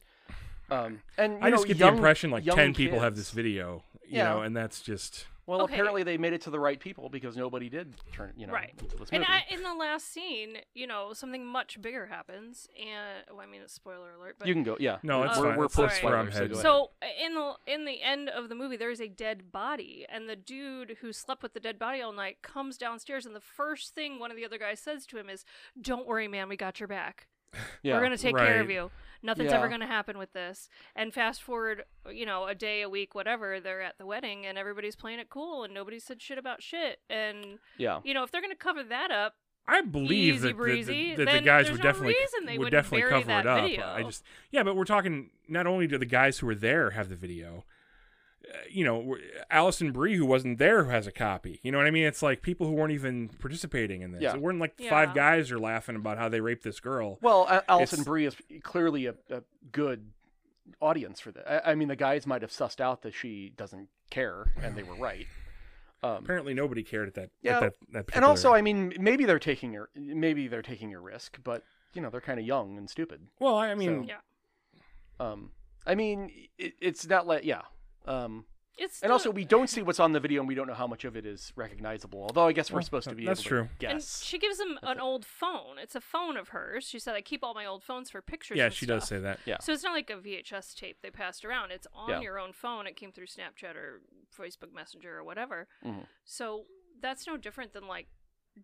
um, 0.72 1.02
and 1.18 1.34
you 1.34 1.40
I 1.42 1.52
just 1.52 1.68
get 1.68 1.78
young- 1.78 1.92
the 1.92 1.98
impression 1.98 2.32
like 2.32 2.46
young 2.46 2.56
ten 2.56 2.74
people 2.74 3.00
have 3.00 3.16
this 3.16 3.32
video, 3.32 3.84
you 4.04 4.18
Yeah. 4.18 4.30
know, 4.30 4.42
and 4.42 4.56
that's 4.56 4.82
just 4.82 5.28
Well, 5.48 5.64
Okay. 5.64 5.74
apparently 5.74 6.04
they 6.04 6.18
made 6.18 6.32
it 6.34 6.42
to 6.42 6.50
the 6.52 6.60
right 6.60 6.80
people 6.80 7.10
because 7.10 7.36
nobody 7.36 7.68
did 7.68 7.94
turn, 8.14 8.32
you 8.38 8.46
know, 8.48 8.54
Right. 8.54 8.74
into 8.80 8.96
this 8.96 9.10
And. 9.12 9.26
I, 9.26 9.44
in 9.50 9.64
the 9.64 9.74
last 9.74 10.08
scene, 10.08 10.60
you 10.76 10.88
know, 10.88 11.12
something 11.14 11.46
much 11.46 11.82
bigger 11.82 12.06
happens, 12.06 12.70
and 12.80 13.26
well, 13.30 13.42
I 13.42 13.48
mean, 13.48 13.62
it's 13.62 13.74
spoiler 13.74 14.14
alert, 14.14 14.36
but 14.40 14.48
you 14.48 14.54
can 14.54 14.64
go, 14.64 14.78
yeah. 14.80 15.00
No, 15.04 15.24
it's 15.24 15.38
Oh, 15.38 15.42
we're, 15.42 15.50
fine. 15.50 15.58
we're 15.58 15.68
post 15.68 16.04
where 16.04 16.16
I'm 16.16 16.32
spoilers, 16.32 16.34
so 16.34 16.40
headed. 16.40 16.52
go 16.52 16.60
ahead. 16.60 17.12
So 17.12 17.26
in 17.26 17.34
the 17.34 17.56
in 17.74 17.86
the 17.86 18.02
end 18.02 18.30
of 18.30 18.48
the 18.48 18.56
movie, 18.56 18.78
there 18.78 18.92
is 18.92 19.02
a 19.02 19.10
dead 19.10 19.52
body, 19.52 20.06
and 20.08 20.30
the 20.30 20.36
dude 20.38 20.98
who 21.02 21.12
slept 21.12 21.44
with 21.44 21.54
the 21.54 21.60
dead 21.60 21.78
body 21.80 22.02
all 22.02 22.14
night 22.14 22.44
comes 22.44 22.78
downstairs, 22.78 23.26
and 23.26 23.36
the 23.36 23.42
first 23.42 23.94
thing 23.96 24.20
one 24.20 24.30
of 24.32 24.38
the 24.38 24.46
other 24.46 24.60
guys 24.60 24.80
says 24.80 25.06
to 25.08 25.18
him 25.18 25.28
is, 25.28 25.44
"Don't 25.82 26.06
worry, 26.08 26.28
man, 26.30 26.48
we 26.50 26.56
got 26.56 26.80
your 26.80 26.88
back. 26.88 27.28
Yeah. 27.84 27.96
We're 27.96 28.04
gonna 28.04 28.18
take 28.18 28.36
care 28.38 28.62
of 28.62 28.70
you. 28.70 28.92
Nothing's 29.24 29.52
Yeah. 29.52 29.58
ever 29.58 29.70
gonna 29.70 29.88
happen 29.88 30.18
with 30.18 30.34
this." 30.34 30.68
And 30.96 31.14
fast 31.14 31.44
forward, 31.44 31.84
you 32.10 32.26
know, 32.26 32.48
a 32.48 32.56
day, 32.56 32.82
a 32.82 32.90
week, 32.90 33.14
whatever, 33.14 33.60
they're 33.60 33.82
at 33.82 33.98
the 33.98 34.06
wedding, 34.06 34.46
and 34.46 34.58
everybody's 34.58 34.96
playing 34.96 35.20
it 35.20 35.30
cool, 35.30 35.64
and 35.64 35.74
nobody 35.74 36.00
said 36.00 36.22
shit 36.22 36.38
about 36.38 36.64
shit. 36.64 37.00
And 37.10 37.60
yeah. 37.78 38.00
you 38.04 38.14
know, 38.14 38.24
if 38.24 38.32
they're 38.32 38.42
gonna 38.42 38.56
cover 38.56 38.84
that 38.84 39.12
up, 39.12 39.36
I 39.68 39.82
believe 39.82 40.36
Easy 40.36 40.42
that, 40.42 40.48
the- 40.50 40.54
breezy, 40.56 41.16
that 41.16 41.32
the 41.32 41.40
guys 41.42 41.70
would 41.70 41.78
no 41.80 41.84
definitely 41.84 42.16
they 42.46 42.58
would 42.58 42.72
definitely 42.72 43.08
cover 43.10 43.28
that 43.28 43.46
it 43.46 43.48
up. 43.48 43.62
video. 43.62 43.86
I 43.88 44.04
just 44.04 44.24
yeah, 44.50 44.64
but 44.64 44.76
we're 44.76 44.86
talking 44.86 45.30
not 45.48 45.68
only 45.68 45.86
do 45.88 45.98
the 46.00 46.06
guys 46.06 46.40
who 46.40 46.48
were 46.48 46.56
there 46.56 46.90
have 46.92 47.10
the 47.10 47.16
video, 47.16 47.64
you 48.70 48.84
know, 48.86 49.18
Alison 49.50 49.92
Brie 49.92 50.16
who 50.16 50.26
wasn't 50.26 50.58
there 50.60 50.84
who 50.86 50.90
has 50.92 51.08
a 51.08 51.12
copy. 51.12 51.60
You 51.64 51.72
know 51.72 51.78
what 51.78 51.88
I 51.88 51.92
mean? 51.92 52.06
It's 52.06 52.22
like 52.22 52.42
people 52.42 52.68
who 52.68 52.74
weren't 52.74 52.94
even 52.94 53.30
participating 53.40 54.02
in 54.02 54.12
this. 54.12 54.22
Yeah. 54.22 54.34
It 54.36 54.42
weren't 54.42 54.60
like 54.60 54.74
Yeah. 54.78 54.90
five 54.90 55.14
guys 55.14 55.52
are 55.52 55.60
laughing 55.60 55.96
about 55.96 56.18
how 56.18 56.30
they 56.30 56.42
raped 56.42 56.64
this 56.64 56.80
girl. 56.80 57.18
Well, 57.22 57.48
A- 57.50 57.64
Alison 57.70 58.00
It's- 58.02 58.06
Brie 58.06 58.26
is 58.26 58.36
clearly 58.64 59.06
a, 59.08 59.16
a 59.30 59.44
good 59.72 60.12
audience 60.82 61.20
for 61.20 61.32
that. 61.32 61.68
I, 61.68 61.72
I 61.72 61.76
mean, 61.76 61.88
the 61.88 61.96
guys 61.96 62.26
might 62.28 62.42
have 62.42 62.52
sussed 62.52 62.80
out 62.80 63.02
that 63.04 63.14
she 63.14 63.50
doesn't 63.56 63.90
care, 64.10 64.46
and 64.62 64.76
they 64.76 64.84
were 64.84 64.96
right. 64.96 65.28
Um, 66.04 66.24
Apparently 66.24 66.54
nobody 66.56 66.82
cared 66.84 67.08
at 67.10 67.14
that. 67.16 67.30
Yeah, 67.44 67.58
at 67.58 67.62
that, 67.62 67.74
that 68.08 68.16
and 68.16 68.26
also, 68.26 68.54
I 68.54 68.62
mean, 68.64 68.94
maybe 69.00 69.26
they're 69.26 69.38
taking 69.38 69.78
a 69.78 69.86
maybe 69.96 70.48
they're 70.48 70.64
taking 70.64 70.94
a 70.96 71.00
risk, 71.00 71.38
but 71.44 71.64
you 71.94 72.02
know, 72.02 72.10
they're 72.10 72.22
kind 72.22 72.40
of 72.40 72.46
young 72.46 72.78
and 72.78 72.90
stupid. 72.90 73.22
well, 73.40 73.56
I 73.56 73.76
mean, 73.76 74.04
So- 74.04 74.08
Yeah. 74.08 74.16
Um, 75.20 75.52
I 75.86 75.94
mean, 75.96 76.32
it, 76.58 76.74
it's 76.82 77.06
not 77.08 77.28
like 77.28 77.44
yeah. 77.44 77.62
Um, 78.06 78.46
it's 78.78 79.02
and 79.04 79.12
also, 79.12 79.30
we 79.30 79.46
don't 79.46 79.70
see 79.70 79.84
what's 79.84 80.00
on 80.00 80.12
the 80.14 80.20
video, 80.20 80.42
and 80.42 80.48
we 80.48 80.56
don't 80.56 80.66
know 80.66 80.74
how 80.74 80.88
much 80.88 81.04
of 81.06 81.16
it 81.16 81.26
is 81.26 81.52
recognizable. 81.56 82.22
Although 82.24 82.48
I 82.48 82.52
guess 82.54 82.72
we're 82.72 82.78
Well, 82.78 82.84
supposed 82.84 83.10
to 83.10 83.16
be 83.16 83.26
that's 83.26 83.42
able 83.42 83.48
true. 83.50 83.64
to 83.64 83.70
guess. 83.80 83.92
And 83.92 84.04
she 84.28 84.40
gives 84.40 84.60
him 84.60 84.80
an 84.82 84.98
it. 84.98 85.02
old 85.02 85.24
phone. 85.26 85.78
It's 85.78 85.94
a 85.94 86.02
phone 86.02 86.36
of 86.38 86.50
hers. 86.50 86.86
She 86.88 86.98
said, 86.98 87.14
"I 87.16 87.22
keep 87.22 87.44
all 87.44 87.54
my 87.54 87.66
old 87.66 87.84
phones 87.84 88.10
for 88.10 88.22
pictures." 88.22 88.58
yeah, 88.58 88.66
and 88.66 88.74
she 88.74 88.86
does 88.88 89.08
say 89.08 89.20
that. 89.20 89.40
Yeah. 89.46 89.60
So 89.60 89.72
it's 89.74 89.84
not 89.84 89.94
like 89.94 90.10
a 90.10 90.16
VHS 90.18 90.74
tape 90.74 90.98
they 91.04 91.12
passed 91.12 91.46
around. 91.46 91.72
It's 91.72 91.86
on 91.94 92.10
Yeah. 92.10 92.22
your 92.22 92.40
own 92.40 92.54
phone. 92.54 92.88
It 92.88 92.96
came 92.96 93.12
through 93.12 93.28
Snapchat 93.28 93.76
or 93.76 94.02
Facebook 94.36 94.74
Messenger 94.74 95.16
or 95.18 95.24
whatever. 95.24 95.68
Mhm. 95.84 96.08
So 96.24 96.66
that's 97.00 97.28
no 97.28 97.38
different 97.38 97.74
than 97.74 97.88
like 97.88 98.08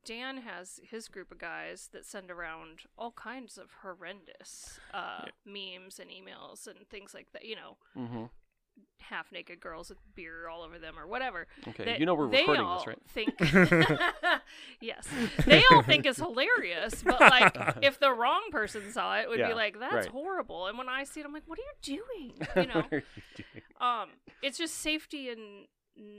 Dan 0.04 0.38
has 0.38 0.80
his 0.84 1.08
group 1.10 1.32
of 1.32 1.38
guys 1.38 1.90
that 1.94 2.06
send 2.06 2.30
around 2.32 2.84
all 2.98 3.12
kinds 3.12 3.58
of 3.58 3.72
horrendous 3.84 4.80
uh, 4.94 5.26
memes 5.46 6.00
and 6.00 6.10
emails 6.10 6.66
and 6.68 6.88
things 6.90 7.14
like 7.14 7.32
that. 7.34 7.46
You 7.46 7.56
know, 7.56 7.78
hmm 7.94 8.26
half 8.99 9.32
naked 9.32 9.59
girls 9.61 9.89
with 9.89 9.99
beer 10.15 10.49
all 10.49 10.63
over 10.63 10.78
them 10.80 10.99
or 10.99 11.07
whatever. 11.07 11.47
Okay, 11.69 11.86
that 11.86 11.99
you 11.99 12.05
know 12.05 12.13
we're 12.15 12.28
they 12.30 12.39
recording 12.39 12.65
all 12.65 12.78
this, 12.84 12.88
right? 12.88 12.99
Think 13.07 13.39
yes, 14.82 15.07
they 15.45 15.63
all 15.71 15.82
think 15.84 16.05
is 16.05 16.17
hilarious, 16.17 17.01
but 17.03 17.19
like 17.21 17.55
if 17.82 17.99
the 17.99 18.11
wrong 18.11 18.41
person 18.51 18.91
saw 18.91 19.17
it, 19.17 19.23
it 19.23 19.30
would 19.30 19.39
Yeah, 19.39 19.49
be 19.49 19.53
like 19.53 19.80
that's 19.80 19.93
right. 19.93 20.07
horrible. 20.07 20.67
And 20.67 20.78
when 20.78 20.89
I 20.89 21.03
see 21.03 21.19
it, 21.21 21.25
I'm 21.25 21.34
like, 21.34 21.43
what 21.45 21.59
are 21.59 21.61
you 21.63 22.01
doing? 22.17 22.34
You 22.55 22.67
know, 22.67 22.75
What 22.82 22.93
are 22.93 23.03
you 23.15 23.21
doing? 23.36 23.63
um, 23.80 24.09
it's 24.41 24.57
just 24.57 24.75
safety 24.75 25.30
in 25.30 25.65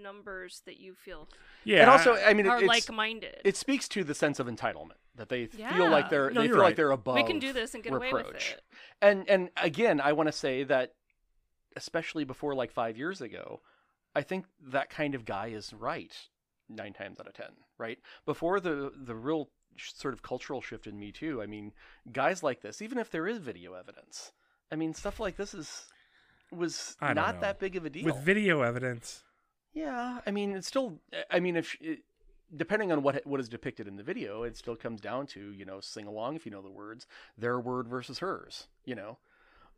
numbers 0.03 0.63
that 0.67 0.79
you 0.81 0.95
feel 0.95 1.29
Yeah, 1.65 1.83
and 1.83 1.91
also, 1.91 2.15
I- 2.15 2.31
I 2.31 2.35
mean, 2.35 2.47
are 2.49 2.59
it's, 2.59 2.67
like-minded. 2.67 3.43
it 3.45 3.57
speaks 3.57 3.87
to 3.91 4.03
the 4.03 4.15
sense 4.15 4.41
of 4.41 4.47
entitlement 4.49 4.97
that 5.15 5.29
they 5.29 5.47
feel 5.47 5.89
like 5.89 6.11
they're 6.11 6.31
No, 6.31 6.41
they 6.41 6.47
you're 6.47 6.55
feel 6.57 6.63
right. 6.63 6.69
like 6.69 6.77
they're 6.77 6.91
above. 6.91 7.15
we 7.15 7.23
can 7.23 7.39
do 7.39 7.53
this 7.53 7.75
and 7.75 7.83
get 7.85 7.93
away 7.93 8.13
with 8.13 8.35
it. 8.35 8.63
And 9.01 9.29
and 9.29 9.51
again, 9.57 10.01
I 10.01 10.13
want 10.15 10.27
to 10.29 10.33
say 10.33 10.65
that, 10.65 10.95
especially 11.77 12.25
before 12.25 12.55
like 12.55 12.73
five 12.73 12.97
years 12.97 13.21
ago, 13.21 13.61
I 14.15 14.23
think 14.23 14.47
that 14.69 14.91
kind 14.91 15.15
of 15.15 15.25
guy 15.25 15.49
is 15.49 15.73
right 15.73 16.15
nine 16.69 16.93
times 16.93 17.21
out 17.21 17.27
of 17.27 17.35
ten. 17.35 17.53
Right 17.79 17.99
before 18.27 18.61
the 18.61 18.93
the 18.97 19.15
real 19.15 19.51
sort 19.77 20.15
of 20.15 20.23
cultural 20.23 20.61
shift 20.61 20.87
in 20.87 20.99
Me 20.99 21.13
Too. 21.13 21.41
I 21.41 21.47
mean, 21.47 21.73
guys 22.13 22.43
like 22.43 22.61
this, 22.61 22.83
even 22.83 22.99
if 22.99 23.11
there 23.11 23.27
is 23.27 23.39
video 23.39 23.75
evidence, 23.75 24.33
I 24.73 24.77
mean, 24.77 24.95
stuff 24.95 25.21
like 25.21 25.37
this 25.37 25.55
is 25.55 25.87
was 26.51 26.97
not 27.01 27.15
know. 27.17 27.41
that 27.41 27.59
big 27.59 27.77
of 27.77 27.85
a 27.85 27.91
deal. 27.91 28.05
with 28.05 28.19
video 28.19 28.63
evidence. 28.63 29.23
Yeah, 29.73 30.21
I 30.27 30.31
mean, 30.31 30.53
it's 30.53 30.67
still. 30.67 31.01
I 31.31 31.41
mean, 31.41 31.57
if 31.57 31.77
it, 31.81 32.01
depending 32.57 32.91
on 32.91 33.03
what 33.03 33.27
what 33.27 33.41
is 33.41 33.49
depicted 33.49 33.87
in 33.87 33.97
the 33.97 34.03
video, 34.03 34.43
it 34.43 34.57
still 34.57 34.77
comes 34.77 35.01
down 35.01 35.27
to 35.29 35.53
you 35.53 35.65
know 35.65 35.81
sing 35.81 36.07
along 36.07 36.37
if 36.37 36.47
you 36.47 36.53
know 36.53 36.63
the 36.63 36.71
words, 36.71 37.07
their 37.37 37.61
word 37.61 37.89
versus 37.89 38.19
hers. 38.19 38.69
You 38.85 38.95
know, 38.95 39.19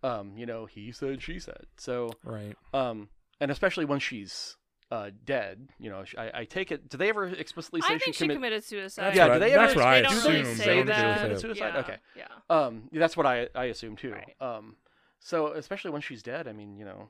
um, 0.02 0.32
you 0.36 0.46
know, 0.46 0.66
he 0.66 0.92
said, 0.92 1.22
she 1.22 1.38
said. 1.38 1.66
So, 1.76 2.10
Right. 2.24 2.56
um, 2.74 3.08
and 3.40 3.50
especially 3.50 3.84
when 3.84 3.98
she's 4.00 4.56
uh 4.92 5.10
dead, 5.24 5.68
you 5.78 5.88
know, 5.88 6.02
I, 6.18 6.30
I 6.40 6.44
take 6.44 6.72
it. 6.72 6.88
Do 6.88 6.98
they 6.98 7.08
ever 7.10 7.26
explicitly 7.28 7.80
say 7.80 7.94
I 7.94 7.98
think 7.98 8.16
she 8.16 8.24
commit- 8.24 8.36
committed 8.38 8.64
suicide. 8.64 9.02
That's 9.04 9.16
Yeah, 9.16 9.26
what 9.28 9.34
do 9.34 9.38
they 9.40 9.52
ever- 9.52 9.62
that's 9.66 9.76
what 9.76 9.84
I 9.86 9.96
They 9.96 10.02
don't 10.02 10.12
assumed. 10.14 10.26
really 10.34 10.40
assumed. 10.40 10.58
They 10.58 10.64
say 10.64 10.74
don't 10.76 10.86
think 10.86 10.98
it 10.98 11.06
was 11.06 11.14
that. 11.14 11.16
committed 11.20 11.40
suicide? 11.40 11.72
Yeah, 11.74 11.80
Okay. 11.80 11.96
Yeah. 12.16 12.26
Um, 12.50 12.88
that's 12.92 13.16
what 13.16 13.26
I 13.26 13.48
I 13.54 13.64
assume 13.66 13.94
too. 13.96 14.12
Right. 14.12 14.34
Um, 14.40 14.76
so 15.20 15.52
especially 15.52 15.92
when 15.92 16.00
she's 16.02 16.22
dead, 16.24 16.48
I 16.48 16.52
mean, 16.52 16.76
you 16.76 16.84
know, 16.84 17.08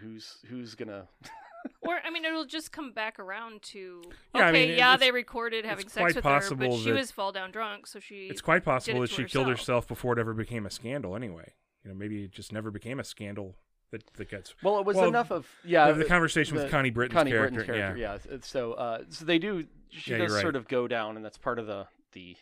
who's 0.00 0.36
who's 0.48 0.74
gonna 0.74 1.08
Or 1.82 1.98
I 2.04 2.10
mean, 2.10 2.24
it'll 2.24 2.44
just 2.44 2.72
come 2.72 2.92
back 2.92 3.18
around 3.18 3.62
to 3.62 4.02
Yeah, 4.34 4.40
I 4.42 4.48
okay, 4.50 4.66
mean, 4.68 4.76
yeah, 4.78 4.96
they 4.96 5.10
recorded 5.10 5.64
having 5.64 5.88
sex 5.88 6.14
with 6.14 6.16
her, 6.16 6.22
possible 6.22 6.68
but 6.70 6.78
she 6.78 6.92
was 6.92 7.10
fall 7.10 7.32
down 7.32 7.50
drunk, 7.50 7.86
so 7.86 7.98
she. 8.00 8.26
It's 8.26 8.40
quite 8.40 8.64
possible 8.64 9.00
that 9.00 9.10
to 9.10 9.14
she 9.14 9.24
killed 9.24 9.46
herself. 9.48 9.84
herself 9.84 9.88
before 9.88 10.12
it 10.12 10.18
ever 10.18 10.34
became 10.34 10.66
a 10.66 10.70
scandal. 10.70 11.16
Anyway, 11.16 11.52
you 11.84 11.90
know, 11.90 11.96
maybe 11.96 12.24
it 12.24 12.32
just 12.32 12.52
never 12.52 12.70
became 12.70 13.00
a 13.00 13.04
scandal 13.04 13.56
that 13.90 14.04
that 14.14 14.28
gets. 14.30 14.54
Well, 14.62 14.78
it 14.78 14.86
was 14.86 14.96
Well, 14.96 15.08
enough 15.08 15.30
of 15.30 15.46
yeah. 15.64 15.90
the, 15.90 16.00
the 16.00 16.04
conversation 16.04 16.56
the 16.56 16.62
with 16.64 16.70
Connie 16.70 16.90
Britton's 16.90 17.16
Connie 17.18 17.30
character, 17.30 17.64
Britton's 17.64 17.76
character, 17.78 17.98
yeah. 17.98 18.18
yeah. 18.30 18.38
So, 18.42 18.72
uh, 18.74 19.02
so 19.08 19.24
they 19.24 19.38
do. 19.38 19.66
She 19.90 20.10
Yeah, 20.12 20.18
does 20.18 20.32
right. 20.34 20.42
sort 20.42 20.56
of 20.56 20.68
go 20.68 20.86
down, 20.88 21.16
and 21.16 21.24
that's 21.24 21.38
part 21.38 21.58
of 21.58 21.66
the 21.66 21.86
the 22.12 22.36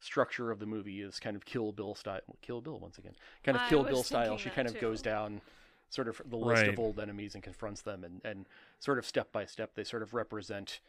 structure 0.00 0.50
of 0.50 0.60
the 0.60 0.66
movie 0.66 1.02
is 1.02 1.18
kind 1.18 1.36
of 1.36 1.44
Kill 1.44 1.72
Bill 1.72 1.94
style. 1.94 2.20
Kill 2.42 2.60
Bill 2.60 2.78
once 2.78 2.98
again, 2.98 3.12
kind 3.44 3.56
of 3.56 3.62
I 3.62 3.68
Kill 3.68 3.84
Bill 3.84 4.02
style. 4.02 4.36
She 4.38 4.50
kind 4.50 4.68
of 4.68 4.78
goes 4.80 5.02
down, 5.02 5.40
sort 5.90 6.08
of 6.08 6.20
the 6.26 6.36
list 6.36 6.62
Right. 6.62 6.68
of 6.68 6.78
old 6.78 6.98
enemies 7.00 7.34
and 7.34 7.42
confronts 7.42 7.82
them, 7.82 8.04
and 8.04 8.20
and 8.24 8.46
sort 8.78 8.98
of 8.98 9.06
step 9.06 9.32
by 9.32 9.44
step 9.46 9.74
they 9.74 9.84
sort 9.84 10.02
of 10.02 10.14
represent 10.14 10.80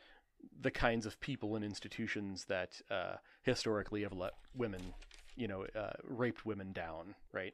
the 0.61 0.71
kinds 0.71 1.05
of 1.05 1.19
people 1.19 1.55
and 1.55 1.65
institutions 1.65 2.45
that 2.45 2.81
uh, 2.89 3.15
historically 3.43 4.03
have 4.03 4.13
let 4.13 4.33
women, 4.55 4.93
you 5.35 5.47
know, 5.47 5.65
uh, 5.75 5.91
raped 6.03 6.45
women 6.45 6.71
down, 6.71 7.13
right? 7.33 7.53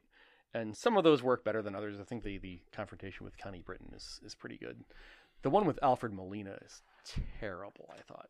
And 0.54 0.76
some 0.76 0.96
of 0.96 1.02
those 1.04 1.20
work 1.22 1.44
better 1.44 1.62
than 1.62 1.74
others. 1.74 1.98
I 2.00 2.04
think 2.04 2.22
the 2.22 2.38
the 2.38 2.60
confrontation 2.72 3.24
with 3.24 3.36
Connie 3.38 3.62
Britton 3.62 3.92
is 3.94 4.20
is 4.24 4.34
pretty 4.34 4.56
good. 4.56 4.84
The 5.42 5.50
one 5.50 5.66
with 5.66 5.78
Alfred 5.82 6.12
Molina 6.14 6.58
is 6.64 6.82
terrible. 7.40 7.88
I 7.92 8.00
thought. 8.02 8.28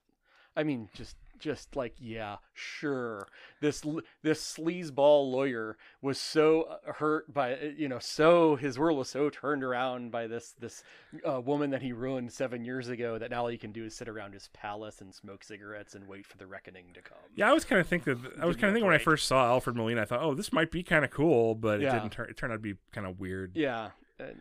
I 0.57 0.63
mean, 0.65 0.89
just 0.95 1.17
just 1.39 1.77
like 1.77 1.93
yeah, 2.01 2.37
sure. 2.55 3.29
This 3.61 3.85
this 4.23 4.41
sleazeball 4.57 5.31
lawyer 5.31 5.77
was 6.01 6.19
so 6.19 6.63
uh, 6.63 6.93
hurt 6.95 7.33
by 7.33 7.53
uh, 7.55 7.59
you 7.77 7.89
know 7.89 7.99
so 7.99 8.57
his 8.57 8.79
world 8.79 8.97
was 8.99 9.11
so 9.11 9.29
turned 9.29 9.63
around 9.63 10.11
by 10.11 10.27
this 10.27 10.55
this 10.59 10.83
uh, 11.29 11.41
woman 11.43 11.69
that 11.71 11.83
he 11.83 11.93
ruined 11.93 12.33
seven 12.33 12.65
years 12.65 12.89
ago 12.89 13.19
that 13.19 13.31
now 13.31 13.43
all 13.43 13.49
he 13.49 13.59
can 13.59 13.71
do 13.71 13.85
is 13.85 13.95
sit 13.95 14.09
around 14.09 14.33
his 14.33 14.49
palace 14.55 15.03
and 15.03 15.15
smoke 15.15 15.45
cigarettes 15.45 15.95
and 15.95 16.09
wait 16.09 16.25
for 16.27 16.39
the 16.39 16.47
reckoning 16.47 16.87
to 16.95 17.03
come. 17.03 17.19
Yeah, 17.35 17.51
I 17.51 17.53
was 17.53 17.67
kind 17.67 17.81
of 17.83 17.87
think 17.87 18.05
that 18.05 18.17
I 18.41 18.47
was 18.47 18.57
kind 18.57 18.69
of 18.69 18.75
thinking 18.75 18.87
when 18.87 18.95
I 18.95 18.99
first 18.99 19.27
saw 19.27 19.47
Alfred 19.47 19.77
Molina, 19.77 20.01
I 20.03 20.05
thought, 20.07 20.23
oh, 20.23 20.35
this 20.35 20.55
might 20.55 20.71
be 20.71 20.83
kind 20.83 21.05
of 21.05 21.11
cool, 21.11 21.55
but 21.55 21.81
Yeah. 21.81 21.91
it 21.97 22.01
didn't 22.01 22.13
turn. 22.13 22.31
It 22.31 22.37
turned 22.39 22.53
out 22.55 22.57
to 22.57 22.61
be 22.63 22.77
kind 22.93 23.07
of 23.07 23.21
weird. 23.21 23.53
Yeah, 23.55 23.91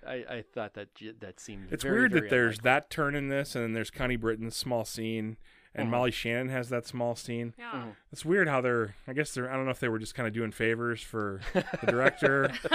I, 0.07 0.13
I 0.29 0.43
thought 0.53 0.75
that 0.75 0.87
that 1.19 1.41
seemed 1.41 1.73
It's 1.73 1.83
very, 1.83 1.99
weird 1.99 2.11
very 2.13 2.21
that 2.21 2.29
there's 2.29 2.59
unlikely. 2.59 2.69
that 2.69 2.89
turn 2.89 3.15
in 3.15 3.27
this, 3.27 3.53
and 3.55 3.65
then 3.65 3.73
there's 3.73 3.91
Connie 3.91 4.15
Britton's 4.15 4.55
small 4.55 4.85
scene, 4.85 5.35
and 5.75 5.87
Mhm. 5.87 5.91
Molly 5.91 6.11
Shannon 6.11 6.49
has 6.49 6.69
that 6.69 6.85
small 6.87 7.15
scene. 7.15 7.53
Yeah. 7.57 7.71
Mhm. 7.73 7.95
It's 8.11 8.23
weird 8.25 8.47
how 8.47 8.61
they're. 8.61 8.95
I 9.07 9.13
guess 9.13 9.33
they're. 9.33 9.49
I 9.51 9.55
don't 9.55 9.65
know 9.65 9.71
if 9.71 9.79
they 9.79 9.89
were 9.89 9.99
just 9.99 10.15
kind 10.15 10.27
of 10.27 10.33
doing 10.33 10.51
favors 10.51 11.01
for 11.01 11.41
the 11.53 11.85
director. 11.87 12.51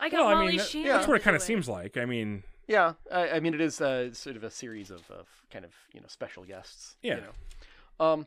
I 0.00 0.08
got 0.08 0.12
well, 0.12 0.26
I 0.28 0.34
Molly 0.34 0.46
mean, 0.48 0.56
that- 0.58 0.66
Shannon. 0.68 0.88
that's 0.88 1.06
what 1.06 1.16
it 1.16 1.22
kind 1.22 1.36
of 1.36 1.42
seems 1.42 1.68
like. 1.68 1.96
I 1.96 2.04
mean, 2.04 2.42
Yeah, 2.66 2.94
I, 3.12 3.30
I 3.30 3.40
mean 3.40 3.54
it 3.54 3.60
is 3.60 3.80
uh, 3.80 4.12
sort 4.12 4.36
of 4.36 4.44
a 4.44 4.50
series 4.50 4.90
of, 4.90 5.10
of 5.10 5.26
kind 5.50 5.64
of 5.64 5.72
you 5.92 6.00
know 6.00 6.06
special 6.08 6.44
guests. 6.44 6.96
Yeah. 7.02 7.16
You 7.16 7.20
know. 7.22 8.04
Um. 8.06 8.26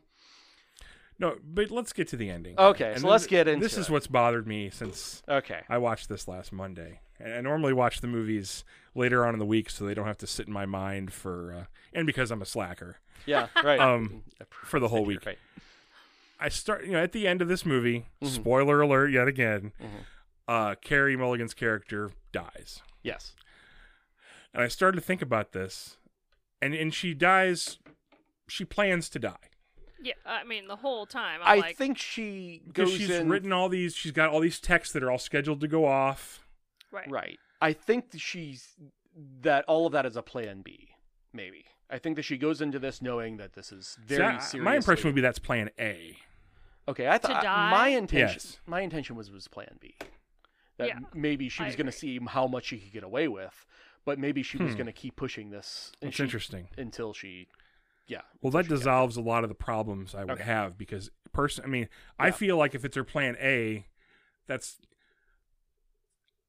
no, 1.18 1.36
but 1.44 1.70
let's 1.70 1.92
get 1.92 2.08
to 2.08 2.16
the 2.16 2.28
ending. 2.30 2.54
Okay, 2.58 2.92
And 2.92 3.00
so 3.00 3.08
let's 3.08 3.26
get 3.26 3.48
into 3.48 3.62
This 3.64 3.78
is 3.78 3.88
it. 3.88 3.92
what's 3.92 4.06
bothered 4.06 4.46
me 4.46 4.70
since 4.70 5.22
Okay. 5.28 5.60
I 5.68 5.78
watched 5.78 6.08
this 6.08 6.26
last 6.28 6.52
Monday. 6.52 7.00
And 7.20 7.32
I 7.34 7.40
normally 7.40 7.72
watch 7.72 8.00
the 8.00 8.08
movies 8.08 8.64
later 8.96 9.24
on 9.24 9.32
in 9.34 9.38
the 9.38 9.46
week 9.46 9.70
so 9.70 9.84
they 9.86 9.94
don't 9.94 10.06
have 10.08 10.18
to 10.18 10.26
sit 10.26 10.48
in 10.48 10.52
my 10.52 10.66
mind 10.66 11.12
for, 11.12 11.54
uh, 11.54 11.64
and 11.92 12.04
because 12.06 12.32
I'm 12.32 12.42
a 12.42 12.46
slacker. 12.46 12.98
Yeah. 13.26 13.48
Right. 13.62 13.78
Um, 13.80 14.24
Uh, 14.40 14.44
for 14.50 14.80
the 14.80 14.88
whole 14.88 15.04
week. 15.04 15.24
Right. 15.26 15.38
I 16.40 16.48
start, 16.48 16.84
you 16.84 16.92
know, 16.92 17.02
at 17.02 17.12
the 17.12 17.28
end 17.28 17.40
of 17.40 17.48
this 17.48 17.64
movie, 17.64 18.06
Mhm. 18.20 18.28
spoiler 18.28 18.80
alert 18.80 19.08
yet 19.12 19.28
again, 19.28 19.72
Mhm. 19.80 20.04
uh, 20.48 20.74
Carey 20.76 21.16
Mulligan's 21.16 21.54
character 21.54 22.10
dies. 22.32 22.82
Yes. 23.02 23.34
And 24.52 24.62
I 24.62 24.68
started 24.68 24.96
to 24.96 25.02
think 25.06 25.22
about 25.22 25.52
this, 25.52 25.96
and, 26.60 26.74
and 26.74 26.92
she 26.92 27.14
dies, 27.14 27.78
she 28.48 28.64
plans 28.64 29.08
to 29.10 29.18
die. 29.18 29.48
Yeah, 30.00 30.14
I 30.26 30.42
mean 30.42 30.66
the 30.66 30.76
whole 30.76 31.06
time. 31.06 31.40
I 31.44 31.54
I'm 31.54 31.60
like, 31.60 31.76
think 31.76 31.96
she 31.96 32.60
goes 32.72 32.92
she's 32.92 33.08
in. 33.08 33.28
written 33.28 33.52
all 33.52 33.68
these, 33.68 33.94
she's 33.94 34.10
got 34.10 34.30
all 34.30 34.40
these 34.40 34.58
texts 34.58 34.92
that 34.94 35.02
are 35.04 35.10
all 35.12 35.18
scheduled 35.18 35.60
to 35.60 35.68
go 35.68 35.84
off. 35.86 36.44
right. 36.90 37.08
Right. 37.10 37.38
I 37.60 37.72
think 37.72 38.10
that 38.10 38.20
she's 38.20 38.74
that 39.42 39.64
all 39.66 39.86
of 39.86 39.92
that 39.92 40.04
is 40.06 40.16
a 40.16 40.22
plan 40.22 40.62
B. 40.62 40.90
Maybe. 41.32 41.64
I 41.92 41.98
think 41.98 42.16
that 42.16 42.22
she 42.22 42.38
goes 42.38 42.60
into 42.62 42.78
this 42.78 43.02
knowing 43.02 43.36
that 43.36 43.52
this 43.52 43.70
is 43.70 43.98
See, 44.08 44.16
very 44.16 44.24
I- 44.36 44.38
serious. 44.38 44.64
my 44.64 44.74
impression 44.76 45.08
would 45.08 45.14
be 45.14 45.20
that's 45.20 45.38
plan 45.38 45.70
A. 45.78 46.16
Okay, 46.88 47.06
I 47.06 47.18
thought 47.18 47.44
my 47.44 47.88
intention. 47.88 48.28
Yes. 48.34 48.58
My 48.66 48.80
intention 48.80 49.14
was 49.14 49.30
was 49.30 49.46
Plan 49.46 49.76
B. 49.80 49.94
That 50.78 50.88
Yeah, 50.88 50.98
maybe 51.14 51.48
she 51.48 51.62
I 51.62 51.66
was 51.66 51.76
going 51.76 51.86
to 51.86 51.92
see 51.92 52.18
how 52.26 52.48
much 52.48 52.64
she 52.66 52.78
could 52.78 52.92
get 52.92 53.04
away 53.04 53.28
with, 53.28 53.64
but 54.04 54.18
maybe 54.18 54.42
she 54.42 54.56
was 54.56 54.72
Hmm. 54.72 54.78
going 54.78 54.86
to 54.86 54.92
keep 54.92 55.14
pushing 55.14 55.50
this. 55.50 55.92
and 56.00 56.08
That's 56.08 56.16
she- 56.16 56.22
interesting. 56.24 56.68
Until 56.76 57.12
she, 57.12 57.46
yeah. 58.08 58.22
Well, 58.40 58.50
that 58.52 58.64
she 58.64 58.70
dissolves 58.70 59.16
a 59.16 59.20
lot 59.20 59.44
of 59.44 59.48
the 59.48 59.54
problems 59.54 60.12
I 60.14 60.20
would 60.24 60.30
Okay. 60.32 60.42
have 60.44 60.76
because 60.76 61.10
person. 61.32 61.62
I 61.64 61.68
mean, 61.68 61.88
I 62.18 62.30
feel 62.32 62.56
like 62.56 62.74
if 62.74 62.84
it's 62.84 62.96
her 62.96 63.04
plan 63.04 63.36
A, 63.40 63.86
that's 64.48 64.80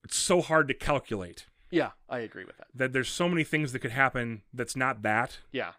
it's 0.04 0.18
so 0.18 0.41
hard 0.41 0.68
to 0.70 0.74
calculate 0.74 1.46
Yeah, 1.74 1.91
I 2.09 2.19
agree 2.19 2.45
with 2.45 2.57
that. 2.57 2.67
that 2.76 2.93
there's 2.93 3.09
so 3.09 3.28
many 3.28 3.43
things 3.43 3.71
that 3.74 3.80
could 3.80 3.91
happen 3.91 4.43
that's 4.53 4.76
not 4.76 5.01
that. 5.01 5.39
Yeah, 5.51 5.71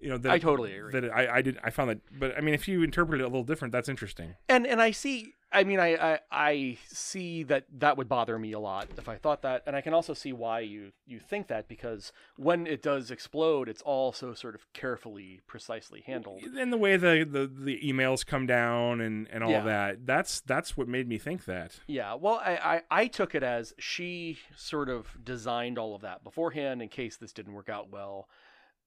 You 0.00 0.08
know, 0.08 0.18
that 0.18 0.32
I 0.32 0.38
totally 0.38 0.74
agree. 0.74 0.92
That 0.92 1.04
I, 1.12 1.36
I 1.36 1.42
did. 1.42 1.58
I 1.62 1.70
found 1.70 1.90
that, 1.90 2.00
but 2.18 2.36
I 2.36 2.40
mean, 2.40 2.54
if 2.54 2.66
you 2.66 2.82
interpret 2.82 3.20
it 3.20 3.24
a 3.24 3.26
little 3.26 3.44
different, 3.44 3.72
that's 3.72 3.88
interesting. 3.88 4.36
and 4.48 4.66
and 4.66 4.80
I 4.80 4.90
see. 4.90 5.34
I 5.54 5.64
mean, 5.64 5.78
I, 5.80 5.94
I 6.14 6.18
I 6.30 6.78
see 6.88 7.44
that 7.44 7.64
that 7.78 7.96
would 7.96 8.08
bother 8.08 8.38
me 8.38 8.52
a 8.52 8.58
lot 8.58 8.88
if 8.98 9.08
I 9.08 9.16
thought 9.16 9.42
that, 9.42 9.62
and 9.66 9.74
I 9.76 9.80
can 9.80 9.94
also 9.94 10.12
see 10.12 10.32
why 10.32 10.60
you 10.60 10.92
you 11.06 11.18
think 11.20 11.46
that 11.46 11.68
because 11.68 12.12
when 12.36 12.66
it 12.66 12.82
does 12.82 13.10
explode, 13.10 13.68
it's 13.68 13.80
all 13.82 14.12
so 14.12 14.34
sort 14.34 14.54
of 14.54 14.70
carefully, 14.72 15.40
precisely 15.46 16.02
handled. 16.04 16.42
And 16.58 16.72
the 16.72 16.76
way 16.76 16.96
the 16.96 17.26
the, 17.30 17.46
the 17.46 17.80
emails 17.82 18.26
come 18.26 18.46
down 18.46 19.00
and 19.00 19.28
and 19.30 19.44
all 19.44 19.50
Yeah. 19.50 19.64
that, 19.64 20.06
that's 20.06 20.40
that's 20.40 20.76
what 20.76 20.88
made 20.88 21.08
me 21.08 21.16
think 21.18 21.44
that. 21.44 21.80
Yeah, 21.86 22.14
well, 22.14 22.40
I, 22.44 22.56
I, 22.56 22.82
I 23.02 23.06
took 23.06 23.34
it 23.34 23.42
as 23.42 23.72
she 23.78 24.38
sort 24.56 24.88
of 24.88 25.06
designed 25.22 25.78
all 25.78 25.94
of 25.94 26.02
that 26.02 26.24
beforehand 26.24 26.82
in 26.82 26.88
case 26.88 27.16
this 27.16 27.32
didn't 27.32 27.54
work 27.54 27.68
out 27.68 27.90
well. 27.90 28.28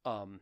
Um, 0.06 0.42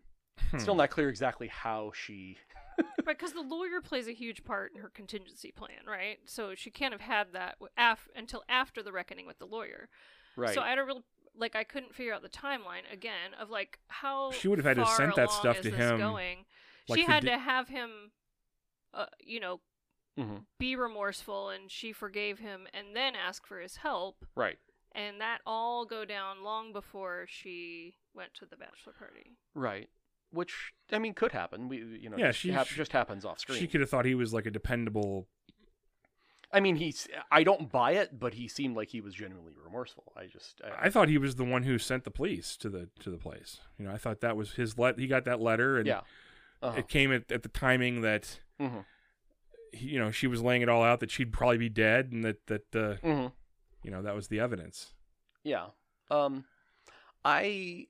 Hmm. 0.52 0.58
Still 0.60 0.76
not 0.76 0.90
clear 0.90 1.08
exactly 1.08 1.48
how 1.48 1.94
she. 1.96 2.36
Right, 2.78 3.18
because 3.18 3.34
the 3.34 3.42
lawyer 3.42 3.82
plays 3.82 4.08
a 4.08 4.12
huge 4.14 4.44
part 4.44 4.72
in 4.76 4.82
her 4.82 4.90
contingency 4.90 5.52
plan, 5.52 5.86
right? 5.88 6.18
So 6.26 6.56
she 6.56 6.72
can't 6.72 6.92
have 6.92 7.02
had 7.02 7.34
that 7.34 7.58
af- 7.78 8.10
until 8.16 8.44
after 8.50 8.82
the 8.82 8.92
reckoning 8.92 9.28
with 9.28 9.38
the 9.40 9.46
lawyer. 9.46 9.90
Right. 10.36 10.54
So 10.54 10.62
I 10.62 10.74
don't 10.76 10.88
really 10.88 11.04
like. 11.38 11.56
I 11.56 11.64
couldn't 11.64 11.94
figure 11.94 12.14
out 12.14 12.22
the 12.24 12.30
timeline 12.30 12.92
again 12.92 13.34
of 13.40 13.50
like 13.50 13.80
how 13.88 14.32
She 14.32 14.48
would 14.48 14.58
have 14.60 14.66
had 14.66 14.78
to 14.84 14.86
sent 14.92 15.16
that 15.16 15.32
stuff 15.32 15.62
to 15.62 15.70
him, 15.72 15.98
Going. 15.98 16.46
like 16.90 17.00
she 17.00 17.06
had 17.06 17.24
di- 17.24 17.30
to 17.32 17.38
have 17.38 17.68
him, 17.68 18.12
uh, 18.94 19.06
you 19.20 19.40
know, 19.40 19.62
Mhm. 20.18 20.46
be 20.58 20.76
remorseful, 20.76 21.50
and 21.50 21.70
she 21.72 21.92
forgave 21.94 22.40
him, 22.40 22.68
and 22.74 22.96
then 22.96 23.16
ask 23.16 23.46
for 23.46 23.60
his 23.60 23.78
help, 23.78 24.26
Right. 24.34 24.58
and 24.94 25.20
that 25.22 25.42
all 25.46 25.86
go 25.86 26.06
down 26.06 26.42
long 26.44 26.72
before 26.74 27.26
she 27.28 27.98
went 28.14 28.34
to 28.36 28.46
the 28.46 28.56
bachelor 28.56 28.94
party. 28.94 29.38
Right. 29.54 29.90
Which 30.36 30.74
I 30.92 31.00
mean 31.00 31.14
could 31.14 31.32
happen. 31.32 31.68
We 31.68 31.78
you 31.78 32.10
know 32.10 32.18
Yeah, 32.18 32.28
just, 32.28 32.40
she- 32.40 32.52
she- 32.52 32.76
just 32.76 32.92
happens 32.92 33.26
off 33.26 33.40
screen. 33.40 33.58
She 33.60 33.68
could 33.68 33.82
have 33.82 33.90
thought 33.90 34.06
he 34.06 34.16
was 34.16 34.34
like 34.34 34.46
a 34.46 34.52
dependable. 34.52 35.28
I 36.52 36.60
mean 36.60 36.76
he's 36.76 37.08
I 37.32 37.44
don't 37.44 37.72
buy 37.72 37.92
it, 37.94 38.20
but 38.20 38.36
he 38.36 38.48
seemed 38.48 38.76
like 38.78 38.90
he 38.90 39.02
was 39.02 39.14
genuinely 39.16 39.54
remorseful. 39.62 40.14
I 40.16 40.28
just 40.28 40.62
I, 40.64 40.88
I 40.88 40.90
thought 40.90 41.10
he 41.10 41.18
was 41.18 41.36
the 41.36 41.44
one 41.44 41.64
who 41.64 41.78
sent 41.78 42.04
the 42.04 42.12
police 42.12 42.56
to 42.58 42.70
the 42.70 42.90
to 43.00 43.10
the 43.10 43.18
place. 43.18 43.60
You 43.80 43.86
know, 43.86 43.92
I 43.94 43.98
thought 43.98 44.22
that 44.22 44.38
was 44.38 44.52
his 44.54 44.78
let. 44.78 45.00
He 45.00 45.08
got 45.08 45.26
that 45.26 45.42
letter, 45.42 45.78
and 45.78 45.88
yeah. 45.88 46.02
Uh-huh. 46.62 46.78
it 46.80 46.88
came 46.88 47.12
at, 47.12 47.32
at 47.32 47.44
the 47.44 47.50
timing 47.50 48.02
that 48.02 48.40
hmm 48.60 48.80
he, 49.74 49.88
you 49.90 50.00
know 50.00 50.12
she 50.12 50.28
was 50.28 50.42
laying 50.42 50.62
it 50.62 50.70
all 50.70 50.84
out 50.84 51.00
that 51.02 51.12
she'd 51.12 51.34
probably 51.34 51.58
be 51.58 51.70
dead, 51.70 52.12
and 52.12 52.24
that 52.24 52.46
that 52.48 52.76
uh, 52.76 52.96
hmm 53.06 53.28
you 53.84 53.92
know 53.92 54.02
that 54.02 54.16
was 54.16 54.28
the 54.30 54.40
evidence. 54.40 54.94
Yeah. 55.44 55.68
Um 56.12 56.46
I 57.26 57.88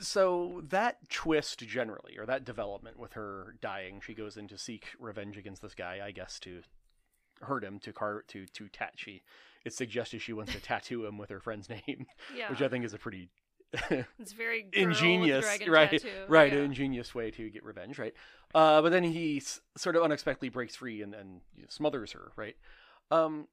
so 0.00 0.62
that 0.68 1.08
twist 1.08 1.60
generally 1.60 2.16
or 2.18 2.26
that 2.26 2.44
development 2.44 2.98
with 2.98 3.14
her 3.14 3.54
dying, 3.60 4.00
she 4.04 4.14
goes 4.14 4.36
in 4.36 4.48
to 4.48 4.58
seek 4.58 4.86
revenge 4.98 5.36
against 5.36 5.62
this 5.62 5.74
guy, 5.74 6.00
I 6.04 6.10
guess 6.10 6.38
to 6.40 6.62
hurt 7.42 7.62
him 7.62 7.78
to 7.80 7.92
car 7.92 8.24
to 8.28 8.46
to 8.46 8.68
tat 8.68 8.94
she 8.96 9.22
it's 9.64 9.76
suggested 9.76 10.20
she 10.20 10.32
wants 10.32 10.52
to 10.52 10.60
tattoo 10.60 11.04
him 11.06 11.18
with 11.18 11.30
her 11.30 11.40
friend's 11.40 11.68
name, 11.86 12.06
Yeah, 12.36 12.50
which 12.50 12.62
I 12.62 12.68
think 12.68 12.84
is 12.84 12.94
a 12.94 12.98
pretty 12.98 13.28
it's 14.18 14.32
very 14.32 14.66
ingenious, 14.72 15.44
right? 15.68 15.90
tattoo. 15.90 16.08
Right, 16.26 16.50
yeah. 16.52 16.58
an 16.60 16.64
ingenious 16.64 17.14
way 17.14 17.30
to 17.32 17.50
get 17.50 17.62
revenge, 17.64 17.98
right? 17.98 18.14
Uh, 18.54 18.80
but 18.80 18.90
then 18.90 19.04
he 19.04 19.36
s- 19.38 19.60
sort 19.76 19.94
of 19.94 20.02
unexpectedly 20.02 20.48
breaks 20.48 20.74
free 20.76 21.02
and, 21.02 21.14
and 21.14 21.42
you 21.54 21.62
know, 21.62 21.68
smothers 21.68 22.12
her, 22.12 22.32
right? 22.34 22.56
Um, 23.10 23.46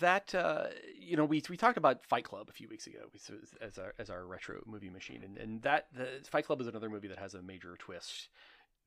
that 0.00 0.34
uh, 0.34 0.66
you 0.98 1.16
know, 1.16 1.24
we 1.24 1.42
we 1.48 1.56
talked 1.56 1.78
about 1.78 2.04
Fight 2.04 2.24
Club 2.24 2.48
a 2.48 2.52
few 2.52 2.68
weeks 2.68 2.86
ago 2.86 3.10
as 3.60 3.78
our 3.78 3.94
as 3.98 4.10
our 4.10 4.26
retro 4.26 4.62
movie 4.66 4.90
machine, 4.90 5.22
and 5.22 5.38
and 5.38 5.62
that 5.62 5.86
the 5.94 6.08
Fight 6.28 6.46
Club 6.46 6.60
is 6.60 6.66
another 6.66 6.88
movie 6.90 7.08
that 7.08 7.18
has 7.18 7.34
a 7.34 7.42
major 7.42 7.76
twist 7.78 8.28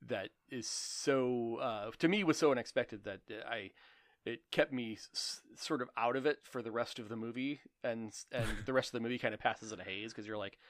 that 0.06 0.28
is 0.50 0.68
so 0.68 1.56
uh, 1.60 1.90
to 1.98 2.08
me 2.08 2.24
was 2.24 2.36
so 2.36 2.52
unexpected 2.52 3.04
that 3.04 3.20
I 3.48 3.70
it 4.26 4.40
kept 4.50 4.72
me 4.72 4.94
s- 4.94 5.40
sort 5.56 5.82
of 5.82 5.90
out 5.96 6.16
of 6.16 6.26
it 6.26 6.38
for 6.42 6.62
the 6.62 6.72
rest 6.72 6.98
of 6.98 7.08
the 7.08 7.16
movie, 7.16 7.60
and 7.82 8.12
and 8.32 8.46
the 8.66 8.72
rest 8.72 8.88
of 8.88 8.92
the 8.92 9.00
movie 9.00 9.18
kind 9.18 9.34
of 9.34 9.40
passes 9.40 9.72
in 9.72 9.80
a 9.80 9.84
haze 9.84 10.12
because 10.12 10.26
you're 10.26 10.38
like, 10.38 10.58
uh, 10.58 10.64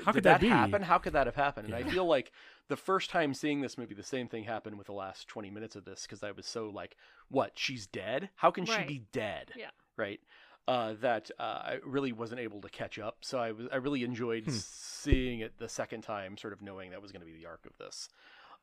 How 0.00 0.12
did 0.12 0.14
could 0.14 0.24
that 0.24 0.40
be? 0.40 0.48
happen? 0.48 0.82
How 0.82 0.98
could 0.98 1.12
that 1.12 1.26
have 1.26 1.36
happened? 1.36 1.66
And 1.66 1.74
I 1.74 1.82
feel 1.82 2.06
like 2.06 2.32
the 2.68 2.76
first 2.76 3.10
time 3.10 3.34
seeing 3.34 3.60
this 3.60 3.76
movie, 3.76 3.94
the 3.94 4.02
same 4.02 4.28
thing 4.28 4.44
happened 4.44 4.78
with 4.78 4.86
the 4.86 4.92
last 4.92 5.28
20 5.28 5.50
minutes 5.50 5.76
of 5.76 5.84
this 5.84 6.02
because 6.02 6.22
I 6.22 6.30
was 6.30 6.46
so 6.46 6.68
like, 6.68 6.96
what? 7.28 7.52
She's 7.56 7.86
dead? 7.86 8.30
How 8.36 8.50
can 8.50 8.64
she 8.64 8.82
be 8.84 9.02
dead? 9.12 9.52
Yeah. 9.56 9.70
Right. 9.96 10.20
Uh, 10.68 10.94
that 11.00 11.30
uh, 11.38 11.42
I 11.42 11.78
really 11.84 12.12
wasn't 12.12 12.40
able 12.40 12.60
to 12.60 12.68
catch 12.68 12.98
up. 12.98 13.18
So 13.22 13.38
I 13.38 13.52
was 13.52 13.66
I 13.72 13.76
really 13.76 14.04
enjoyed 14.04 14.44
Hmm. 14.44 14.50
seeing 14.50 15.40
it 15.40 15.58
the 15.58 15.68
second 15.68 16.02
time, 16.02 16.36
sort 16.36 16.52
of 16.52 16.62
knowing 16.62 16.90
that 16.90 17.02
was 17.02 17.10
going 17.12 17.20
to 17.20 17.26
be 17.26 17.36
the 17.36 17.46
arc 17.46 17.66
of 17.66 17.76
this. 17.78 18.08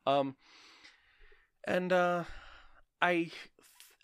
Um, 0.06 0.34
and 1.66 1.92
uh, 1.92 2.24
I 3.02 3.30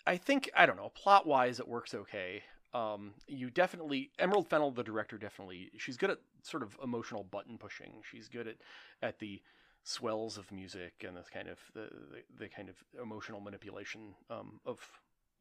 I 0.05 0.17
think 0.17 0.49
I 0.55 0.65
don't 0.65 0.77
know 0.77 0.89
plot 0.95 1.25
wise 1.25 1.59
it 1.59 1.67
works 1.67 1.93
okay. 1.93 2.43
Um, 2.77 3.13
you 3.27 3.49
definitely 3.49 4.11
Emerald 4.19 4.47
Fennell, 4.47 4.69
the 4.69 4.83
director, 4.83 5.17
definitely 5.17 5.71
she's 5.77 5.97
good 5.97 6.11
at 6.11 6.19
sort 6.43 6.61
of 6.61 6.77
emotional 6.83 7.23
button 7.23 7.57
pushing. 7.57 7.93
She's 8.11 8.27
good 8.27 8.47
at 8.47 8.57
at 9.01 9.17
the 9.17 9.41
swells 9.83 10.37
of 10.37 10.51
music 10.51 11.03
and 11.07 11.17
the 11.17 11.23
kind 11.33 11.47
of 11.47 11.57
the 11.73 11.89
the, 12.11 12.43
the 12.43 12.47
kind 12.47 12.69
of 12.69 12.75
emotional 13.01 13.39
manipulation 13.39 14.13
um, 14.29 14.59
of 14.63 14.79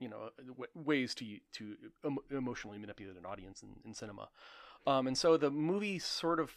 you 0.00 0.08
know 0.08 0.30
w- 0.46 0.70
ways 0.74 1.14
to 1.16 1.26
to 1.52 1.76
em- 2.06 2.18
emotionally 2.30 2.78
manipulate 2.78 3.18
an 3.18 3.26
audience 3.26 3.62
in, 3.62 3.68
in 3.84 3.92
cinema. 3.92 4.28
Um, 4.86 5.06
and 5.06 5.18
so 5.18 5.36
the 5.36 5.50
movie 5.50 5.98
sort 5.98 6.40
of 6.40 6.52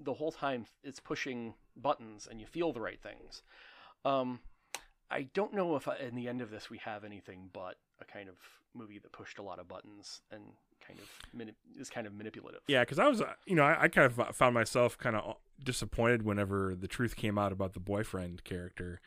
the 0.00 0.14
whole 0.14 0.32
time 0.32 0.64
it's 0.82 1.00
pushing 1.00 1.54
buttons 1.76 2.26
and 2.30 2.40
you 2.40 2.46
feel 2.46 2.72
the 2.72 2.80
right 2.80 3.02
things. 3.02 3.42
Um, 4.04 4.40
I 5.10 5.28
don't 5.34 5.52
know 5.52 5.76
if 5.76 5.86
in 6.00 6.14
the 6.14 6.26
end 6.26 6.40
of 6.40 6.50
this 6.50 6.70
we 6.70 6.78
have 6.78 7.04
anything 7.04 7.50
but 7.52 7.76
a 8.00 8.04
kind 8.04 8.28
of 8.28 8.36
movie 8.74 8.98
that 8.98 9.12
pushed 9.12 9.38
a 9.38 9.42
lot 9.42 9.58
of 9.58 9.66
buttons 9.68 10.20
and 10.30 10.42
kind 10.86 10.98
of 10.98 11.08
mani- 11.32 11.54
is 11.78 11.88
kind 11.90 12.06
of 12.06 12.12
manipulative. 12.14 12.60
Yeah, 12.68 12.80
because 12.80 12.98
I 12.98 13.08
was, 13.08 13.20
uh, 13.20 13.32
you 13.46 13.56
know, 13.56 13.62
I, 13.64 13.84
I 13.84 13.88
kind 13.88 14.06
of 14.06 14.36
found 14.36 14.54
myself 14.54 14.98
kind 14.98 15.16
of 15.16 15.36
disappointed 15.64 16.22
whenever 16.22 16.74
the 16.74 16.86
truth 16.88 17.16
came 17.16 17.38
out 17.38 17.52
about 17.52 17.72
the 17.72 17.80
boyfriend 17.80 18.44
character. 18.44 19.00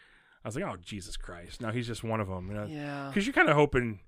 I 0.44 0.48
was 0.48 0.56
like, 0.56 0.66
oh 0.66 0.78
Jesus 0.82 1.18
Christ! 1.18 1.62
Now 1.62 1.72
he's 1.72 1.86
just 1.88 2.04
one 2.04 2.20
of 2.22 2.28
them. 2.28 2.48
You 2.48 2.54
know, 2.56 2.66
Yeah. 2.66 3.08
because 3.10 3.26
you're 3.28 3.34
kind 3.34 3.50
of 3.50 3.56
hoping 3.56 4.00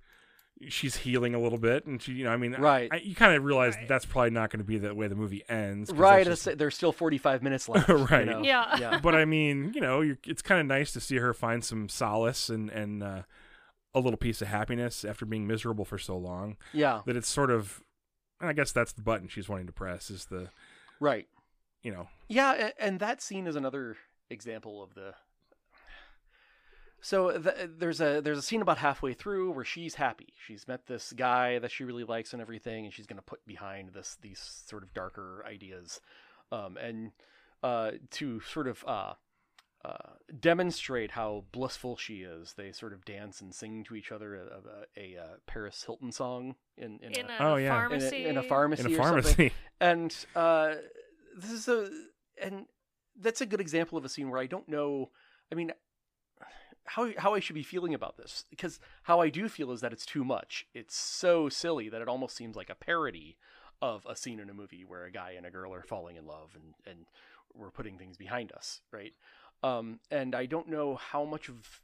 she's 0.69 0.95
healing 0.97 1.33
a 1.35 1.39
little 1.39 1.57
bit, 1.57 1.85
and 1.85 2.01
she, 2.01 2.13
you 2.13 2.23
know, 2.23 2.31
I 2.31 2.37
mean, 2.37 2.53
Right. 2.53 2.87
I, 2.91 2.97
you 2.97 3.15
kind 3.15 3.35
of 3.35 3.43
realize 3.43 3.75
Right. 3.75 3.87
that's 3.87 4.05
probably 4.05 4.29
not 4.29 4.49
going 4.51 4.59
to 4.59 4.63
be 4.63 4.77
the 4.77 4.93
way 4.93 5.07
the 5.07 5.15
movie 5.15 5.43
ends. 5.49 5.91
Right. 5.91 6.25
that's 6.25 6.43
just- 6.45 6.57
There's 6.57 6.75
still 6.75 6.91
45 6.91 7.41
minutes 7.43 7.67
left. 7.67 7.89
you 7.89 7.95
Right. 7.95 8.25
know? 8.27 8.43
Yeah. 8.43 8.77
Yeah. 8.77 8.99
but 8.99 9.15
I 9.15 9.25
mean, 9.25 9.71
you 9.73 9.81
know, 9.81 10.01
you're, 10.01 10.19
it's 10.25 10.41
kind 10.43 10.61
of 10.61 10.67
nice 10.67 10.91
to 10.93 10.99
see 10.99 11.17
her 11.17 11.33
find 11.33 11.63
some 11.63 11.89
solace 11.89 12.49
and 12.49 12.69
and 12.69 13.01
uh, 13.03 13.21
a 13.93 13.99
little 13.99 14.17
piece 14.17 14.41
of 14.41 14.47
happiness 14.47 15.03
after 15.03 15.25
being 15.25 15.45
miserable 15.47 15.85
for 15.85 15.97
so 15.97 16.17
long. 16.17 16.57
Yeah. 16.73 17.01
That 17.05 17.15
it's 17.15 17.27
sort 17.29 17.51
of, 17.51 17.81
and 18.39 18.49
I 18.49 18.53
guess 18.53 18.71
that's 18.71 18.93
the 18.93 19.01
button 19.01 19.27
she's 19.27 19.49
wanting 19.49 19.67
to 19.67 19.73
press 19.73 20.09
is 20.09 20.25
the, 20.25 20.49
Right. 20.99 21.27
you 21.83 21.91
know, 21.91 22.07
Yeah, 22.27 22.71
and 22.79 22.99
that 22.99 23.21
scene 23.21 23.47
is 23.47 23.55
another 23.55 23.97
example 24.29 24.81
of 24.81 24.93
the. 24.93 25.13
So 27.03 27.31
th- 27.35 27.71
there's 27.79 27.99
a 27.99 28.21
there's 28.21 28.37
a 28.37 28.41
scene 28.43 28.61
about 28.61 28.77
halfway 28.77 29.13
through 29.13 29.51
where 29.51 29.65
she's 29.65 29.95
happy. 29.95 30.33
She's 30.45 30.67
met 30.67 30.85
this 30.85 31.11
guy 31.13 31.57
that 31.57 31.71
she 31.71 31.83
really 31.83 32.03
likes 32.03 32.31
and 32.31 32.41
everything, 32.41 32.85
and 32.85 32.93
she's 32.93 33.07
gonna 33.07 33.23
put 33.23 33.43
behind 33.47 33.89
this 33.93 34.17
these 34.21 34.39
sort 34.67 34.83
of 34.83 34.93
darker 34.93 35.43
ideas, 35.47 35.99
um, 36.51 36.77
and 36.77 37.11
uh, 37.63 37.91
to 38.11 38.39
sort 38.41 38.67
of 38.67 38.83
uh, 38.87 39.13
uh, 39.83 40.13
demonstrate 40.39 41.11
how 41.11 41.43
blissful 41.51 41.97
she 41.97 42.21
is, 42.21 42.53
they 42.53 42.71
sort 42.71 42.93
of 42.93 43.03
dance 43.03 43.41
and 43.41 43.53
sing 43.53 43.83
to 43.83 43.95
each 43.95 44.11
other 44.11 44.35
a, 44.35 44.99
a, 44.99 45.15
a, 45.17 45.21
uh 45.21 45.27
Paris 45.47 45.83
Hilton 45.83 46.11
song 46.11 46.55
in 46.77 46.99
in, 47.01 47.13
In 47.13 47.29
a, 47.29 47.33
a 47.33 47.37
Oh, 47.39 47.55
yeah. 47.55 47.65
in, 47.65 47.71
pharmacy. 47.89 48.25
a, 48.25 48.29
in 48.29 48.37
a 48.37 48.43
pharmacy 48.43 48.85
in 48.85 48.93
a 48.93 48.97
pharmacy. 48.97 49.53
and 49.81 50.15
uh, 50.35 50.75
this 51.35 51.51
is 51.51 51.67
a 51.67 51.89
and 52.41 52.65
that's 53.19 53.41
a 53.41 53.45
good 53.45 53.61
example 53.61 53.97
of 53.97 54.05
a 54.05 54.09
scene 54.09 54.29
where 54.29 54.39
I 54.39 54.45
don't 54.47 54.69
know. 54.69 55.09
I 55.51 55.55
mean, 55.55 55.71
how 56.85 57.09
how 57.17 57.33
I 57.33 57.39
should 57.39 57.55
be 57.55 57.63
feeling 57.63 57.93
about 57.93 58.17
this 58.17 58.45
because 58.49 58.79
how 59.03 59.19
I 59.19 59.29
do 59.29 59.47
feel 59.49 59.71
is 59.71 59.81
that 59.81 59.93
it's 59.93 60.05
too 60.05 60.23
much. 60.23 60.65
It's 60.73 60.95
so 60.95 61.49
silly 61.49 61.89
that 61.89 62.01
it 62.01 62.07
almost 62.07 62.35
seems 62.35 62.55
like 62.55 62.69
a 62.69 62.75
parody 62.75 63.37
of 63.81 64.05
a 64.07 64.15
scene 64.15 64.39
in 64.39 64.49
a 64.49 64.53
movie 64.53 64.83
where 64.85 65.05
a 65.05 65.11
guy 65.11 65.31
and 65.35 65.45
a 65.45 65.51
girl 65.51 65.73
are 65.73 65.83
falling 65.83 66.17
in 66.17 66.25
love 66.25 66.51
and 66.55 66.73
and 66.85 67.05
we're 67.53 67.71
putting 67.71 67.97
things 67.97 68.15
behind 68.17 68.51
us, 68.53 68.81
right? 68.91 69.13
Um, 69.63 69.99
and 70.09 70.33
I 70.33 70.45
don't 70.45 70.67
know 70.69 70.95
how 70.95 71.23
much 71.23 71.47
of 71.49 71.81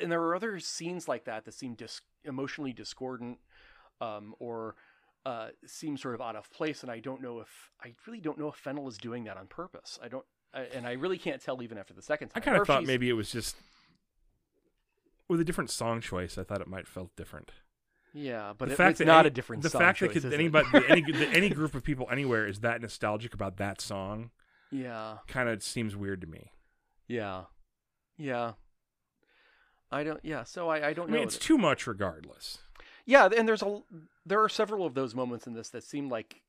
and 0.00 0.12
there 0.12 0.22
are 0.22 0.34
other 0.34 0.58
scenes 0.60 1.08
like 1.08 1.24
that 1.24 1.44
that 1.44 1.54
seem 1.54 1.74
dis- 1.74 2.02
emotionally 2.24 2.72
discordant 2.72 3.38
um, 4.00 4.34
or 4.38 4.74
uh, 5.24 5.48
seem 5.66 5.96
sort 5.96 6.14
of 6.14 6.20
out 6.20 6.36
of 6.36 6.50
place, 6.50 6.82
and 6.82 6.90
I 6.92 7.00
don't 7.00 7.20
know 7.22 7.40
if 7.40 7.70
I 7.82 7.92
really 8.06 8.20
don't 8.20 8.38
know 8.38 8.48
if 8.48 8.54
Fennell 8.56 8.86
is 8.88 8.98
doing 8.98 9.24
that 9.24 9.36
on 9.36 9.46
purpose. 9.46 9.98
I 10.02 10.08
don't, 10.08 10.24
I, 10.54 10.62
and 10.62 10.86
I 10.86 10.92
really 10.92 11.18
can't 11.18 11.42
tell 11.42 11.62
even 11.62 11.78
after 11.78 11.94
the 11.94 12.02
second 12.02 12.28
time. 12.28 12.42
I 12.42 12.44
kind 12.44 12.56
of 12.60 12.66
thought 12.66 12.84
maybe 12.84 13.08
it 13.08 13.14
was 13.14 13.30
just 13.30 13.56
with 15.28 15.40
a 15.40 15.44
different 15.44 15.70
song 15.70 16.00
choice. 16.00 16.38
I 16.38 16.44
thought 16.44 16.60
it 16.60 16.68
might 16.68 16.86
felt 16.86 17.16
different. 17.16 17.50
yeah, 18.12 18.52
but 18.56 18.68
the 18.68 18.74
it, 18.74 18.76
fact 18.76 18.90
it's 18.92 18.98
that 19.00 19.06
not 19.06 19.20
any- 19.20 19.28
a 19.28 19.30
different. 19.30 19.62
The 19.62 19.70
song 19.70 19.80
fact 19.80 19.98
choice, 19.98 20.22
that 20.22 20.32
anybody, 20.32 20.68
any 20.88 21.00
that 21.12 21.34
any 21.34 21.48
group 21.48 21.74
of 21.74 21.82
people 21.82 22.06
anywhere 22.10 22.46
is 22.46 22.60
that 22.60 22.80
nostalgic 22.80 23.34
about 23.34 23.56
that 23.56 23.80
song 23.80 24.30
yeah, 24.70 25.18
kind 25.26 25.48
of 25.48 25.62
seems 25.62 25.96
weird 25.96 26.20
to 26.20 26.26
me. 26.26 26.52
Yeah, 27.08 27.44
yeah. 28.16 28.52
I 29.90 30.02
don't. 30.02 30.20
Yeah, 30.24 30.44
so 30.44 30.68
I, 30.68 30.88
I 30.88 30.92
don't 30.92 31.08
I 31.08 31.12
mean, 31.12 31.20
know. 31.20 31.26
it's 31.26 31.36
that- 31.38 31.44
too 31.44 31.58
much 31.58 31.86
regardless. 31.86 32.58
Yeah, 33.04 33.26
and 33.36 33.46
there's 33.48 33.62
a 33.62 33.80
there 34.24 34.42
are 34.42 34.48
several 34.48 34.84
of 34.84 34.94
those 34.94 35.14
moments 35.14 35.46
in 35.46 35.54
this 35.54 35.68
that 35.70 35.84
seem 35.84 36.08
like 36.08 36.42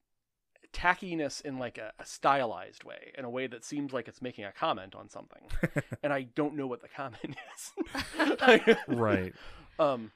tackiness 0.73 1.41
in 1.41 1.59
like 1.59 1.77
a, 1.77 1.91
a 1.99 2.05
stylized 2.05 2.83
way, 2.83 3.13
in 3.17 3.25
a 3.25 3.29
way 3.29 3.45
that 3.47 3.63
seems 3.63 3.93
like 3.93 4.07
it's 4.07 4.21
making 4.21 4.43
a 4.45 4.51
comment 4.51 4.95
on 4.95 5.07
something, 5.09 5.43
and 6.03 6.11
I 6.11 6.23
don't 6.23 6.55
know 6.55 6.65
what 6.67 6.81
the 6.81 6.87
comment 6.87 7.35
is. 7.55 8.75
right. 8.87 9.33
Um, 9.79 10.11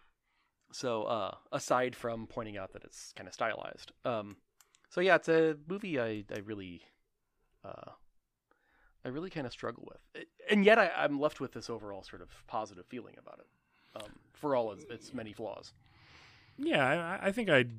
so 0.71 1.03
uh, 1.03 1.35
aside 1.51 1.95
from 1.95 2.25
pointing 2.25 2.57
out 2.57 2.73
that 2.73 2.83
it's 2.83 3.13
kind 3.15 3.27
of 3.27 3.33
stylized, 3.35 3.91
um, 4.05 4.37
so 4.89 5.01
yeah, 5.01 5.17
it's 5.17 5.29
a 5.29 5.55
movie 5.69 5.99
I 5.99 6.23
I 6.33 6.39
really, 6.39 6.81
uh, 7.63 7.91
I 9.03 9.09
really 9.09 9.29
kind 9.29 9.47
of 9.47 9.51
struggle 9.53 9.87
with, 9.91 10.25
and 10.49 10.63
yet 10.63 10.77
I, 10.77 10.89
I'm 10.95 11.19
left 11.19 11.39
with 11.39 11.53
this 11.53 11.69
overall 11.69 12.03
sort 12.03 12.21
of 12.21 12.29
positive 12.47 12.85
feeling 12.87 13.15
about 13.17 13.39
it, 13.39 14.01
um, 14.03 14.11
for 14.33 14.55
all 14.55 14.71
its, 14.73 14.85
its 14.89 15.13
many 15.13 15.33
flaws. 15.33 15.73
Yeah, 16.57 17.17
I, 17.21 17.27
I 17.27 17.31
think 17.31 17.49
I'd, 17.49 17.71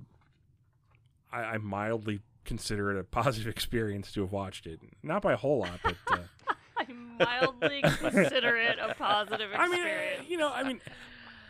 I 1.32 1.42
I 1.42 1.58
mildly 1.58 2.20
consider 2.44 2.90
it 2.90 2.98
a 3.00 3.04
positive 3.20 3.48
experience 3.48 4.10
to 4.12 4.22
have 4.22 4.32
watched 4.32 4.66
it. 4.66 4.80
Not 5.02 5.22
by 5.22 5.32
a 5.32 5.36
whole 5.36 5.60
lot, 5.60 5.78
but 5.84 5.96
uh, 6.10 6.16
I 6.78 6.86
mildly 6.92 7.82
consider 7.82 8.56
it 8.56 8.78
a 8.80 8.94
positive 8.94 9.52
experience. 9.52 10.18
I 10.18 10.22
mean, 10.22 10.30
you 10.30 10.36
know, 10.38 10.50
I 10.52 10.64
mean, 10.64 10.80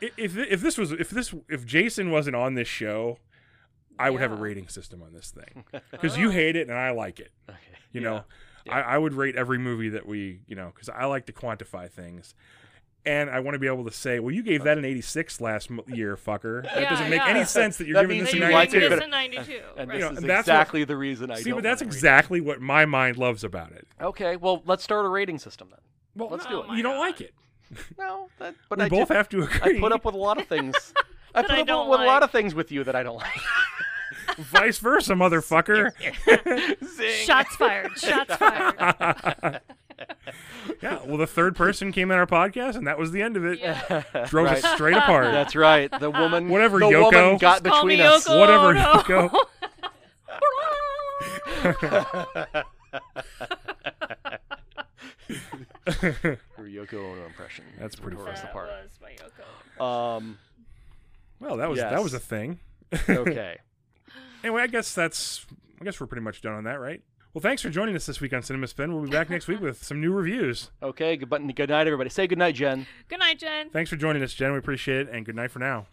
if 0.00 0.36
if 0.36 0.60
this 0.60 0.76
was 0.76 0.92
if 0.92 1.08
this 1.10 1.32
if 1.48 1.64
Jason 1.64 2.10
wasn't 2.10 2.36
on 2.36 2.54
this 2.54 2.68
show, 2.68 3.18
I 3.98 4.10
would 4.10 4.20
have 4.20 4.32
a 4.32 4.36
rating 4.36 4.68
system 4.68 5.02
on 5.02 5.12
this 5.14 5.30
thing 5.30 5.64
because 5.90 6.18
you 6.18 6.28
Oh. 6.28 6.32
hate 6.32 6.56
it 6.56 6.68
and 6.68 6.76
I 6.76 6.90
like 6.90 7.20
it. 7.20 7.30
Okay, 7.48 7.58
You 7.92 8.00
yeah. 8.02 8.08
know, 8.10 8.24
Yeah. 8.66 8.76
I, 8.76 8.94
I 8.94 8.98
would 8.98 9.14
rate 9.14 9.36
every 9.36 9.58
movie 9.58 9.88
that 9.90 10.06
we, 10.06 10.40
you 10.46 10.54
know, 10.56 10.70
because 10.74 10.88
I 10.88 11.04
like 11.06 11.26
to 11.26 11.32
quantify 11.32 11.90
things. 11.90 12.34
And 13.04 13.28
I 13.30 13.40
want 13.40 13.56
to 13.56 13.58
be 13.58 13.66
able 13.66 13.84
to 13.86 13.90
say, 13.90 14.20
well, 14.20 14.30
you 14.32 14.44
gave 14.44 14.62
that 14.62 14.78
an 14.78 14.84
86 14.84 15.40
last 15.40 15.68
year, 15.88 16.16
fucker. 16.16 16.62
That 16.62 16.82
Yeah, 16.82 16.90
doesn't 16.90 17.10
make 17.10 17.20
yeah. 17.20 17.28
any 17.30 17.44
sense 17.44 17.76
that 17.78 17.88
you're 17.88 17.94
That 17.94 18.02
giving 18.02 18.18
means 18.18 18.30
this 18.30 18.34
That 18.40 18.42
a 18.42 18.44
you 18.44 18.46
you 18.50 18.52
like 18.54 18.68
like 18.72 18.76
it, 18.76 18.80
this 18.90 18.98
but- 19.00 19.02
in 19.04 19.10
'92, 19.10 19.60
And 19.76 19.88
right? 19.88 19.96
this 19.98 20.00
know, 20.06 20.12
is 20.12 20.18
and 20.18 20.30
that's 20.30 20.46
what- 20.46 20.52
exactly 20.54 20.84
the 20.84 20.96
reason 20.96 21.30
I 21.32 21.36
See, 21.40 21.50
don't 21.50 21.56
but 21.56 21.62
that's 21.64 21.80
wanna 21.82 21.88
it. 21.90 21.94
exactly 21.96 22.40
what 22.40 22.60
my 22.60 22.84
mind 22.86 23.16
loves 23.16 23.42
about 23.42 23.72
it. 23.72 23.88
Okay, 24.00 24.36
well, 24.36 24.62
let's 24.66 24.84
start 24.84 25.04
a 25.04 25.08
rating 25.08 25.38
system 25.38 25.68
then. 25.70 25.80
Well, 26.14 26.28
Let's 26.30 26.44
no, 26.44 26.62
do 26.62 26.72
it. 26.72 26.76
You 26.76 26.84
don't 26.84 26.94
my 26.98 27.06
like 27.06 27.20
it. 27.20 27.34
No, 27.98 28.28
that, 28.38 28.54
but 28.68 28.78
we 28.78 28.84
I 28.84 28.88
both 28.88 29.08
ju- 29.08 29.14
have 29.14 29.28
to 29.30 29.42
agree. 29.44 29.78
I 29.78 29.80
put 29.80 29.90
up 29.92 30.04
with 30.04 30.14
a 30.14 30.18
lot 30.18 30.38
of 30.40 30.46
things. 30.46 30.92
I 31.34 31.42
put 31.42 31.50
I 31.52 31.60
up 31.62 31.66
don't 31.66 31.88
with 31.88 32.00
a 32.02 32.04
lot 32.04 32.22
of 32.22 32.30
things 32.30 32.54
with 32.54 32.70
you 32.70 32.84
that 32.84 32.94
I 32.94 33.02
don't 33.02 33.16
like. 33.16 33.40
Vice 34.38 34.78
versa, 34.78 35.14
motherfucker. 35.14 35.92
Shots 37.24 37.56
fired. 37.56 37.90
Shots 37.98 38.34
fired. 38.36 39.60
yeah. 40.82 41.00
Well, 41.04 41.16
the 41.18 41.26
third 41.26 41.54
person 41.56 41.92
came 41.92 42.10
in 42.10 42.16
our 42.18 42.26
podcast, 42.26 42.76
and 42.76 42.86
that 42.86 42.98
was 42.98 43.10
the 43.12 43.22
end 43.22 43.36
of 43.36 43.44
it. 43.44 43.58
Yeah. 43.58 44.02
Drove 44.26 44.46
Right. 44.46 44.64
us 44.64 44.72
straight 44.74 44.96
apart. 44.96 45.26
That's 45.32 45.54
right. 45.56 45.90
The 46.00 46.10
woman, 46.10 46.48
Whatever, 46.48 46.78
the 46.80 46.86
Yoko. 46.86 47.12
woman 47.12 47.38
got 47.38 47.62
Call 47.64 47.84
me 47.84 47.96
between 47.96 48.06
us. 48.06 48.26
Yoko 48.26 48.40
Whatever, 48.40 48.68
Ono. 48.68 49.28
Her 55.86 56.38
Yoko 56.60 56.94
Ono 57.12 57.26
impression. 57.26 57.64
That's 57.78 57.96
pretty 57.96 58.16
Tore 58.16 58.28
us 58.28 58.40
that 58.42 58.50
apart. 58.50 58.68
was 58.68 58.98
my 59.00 59.10
Yoko. 59.80 59.82
Um. 60.16 60.38
well, 61.40 61.56
that 61.56 61.68
was 61.68 61.78
that 61.80 62.02
was 62.02 62.14
a 62.14 62.20
thing. 62.20 62.58
Okay. 63.08 63.58
Anyway, 64.42 64.62
I 64.62 64.66
guess 64.66 64.94
that's. 64.94 65.46
I 65.80 65.84
guess 65.84 66.00
we're 66.00 66.06
pretty 66.06 66.22
much 66.22 66.42
done 66.42 66.54
on 66.54 66.64
that, 66.64 66.80
right? 66.80 67.02
Well, 67.34 67.42
thanks 67.42 67.62
for 67.62 67.70
joining 67.70 67.96
us 67.96 68.06
this 68.06 68.20
week 68.20 68.32
on 68.34 68.42
Cinema 68.42 68.66
Spin. 68.66 68.92
We'll 68.92 69.04
be 69.04 69.10
back 69.10 69.30
next 69.30 69.48
week 69.48 69.60
with 69.60 69.82
some 69.82 70.00
new 70.00 70.12
reviews. 70.12 70.70
Okay. 70.82 71.16
Good, 71.16 71.30
button. 71.30 71.48
good 71.48 71.70
night, 71.70 71.86
everybody. 71.86 72.10
Say 72.10 72.26
good 72.26 72.38
night, 72.38 72.54
Jen. 72.54 72.86
Good 73.08 73.20
night, 73.20 73.38
Jen. 73.38 73.70
Thanks 73.70 73.88
for 73.88 73.96
joining 73.96 74.22
us, 74.22 74.34
Jen. 74.34 74.52
We 74.52 74.58
appreciate 74.58 75.08
it, 75.08 75.08
and 75.10 75.24
good 75.24 75.34
night 75.34 75.50
for 75.50 75.58
now. 75.58 75.86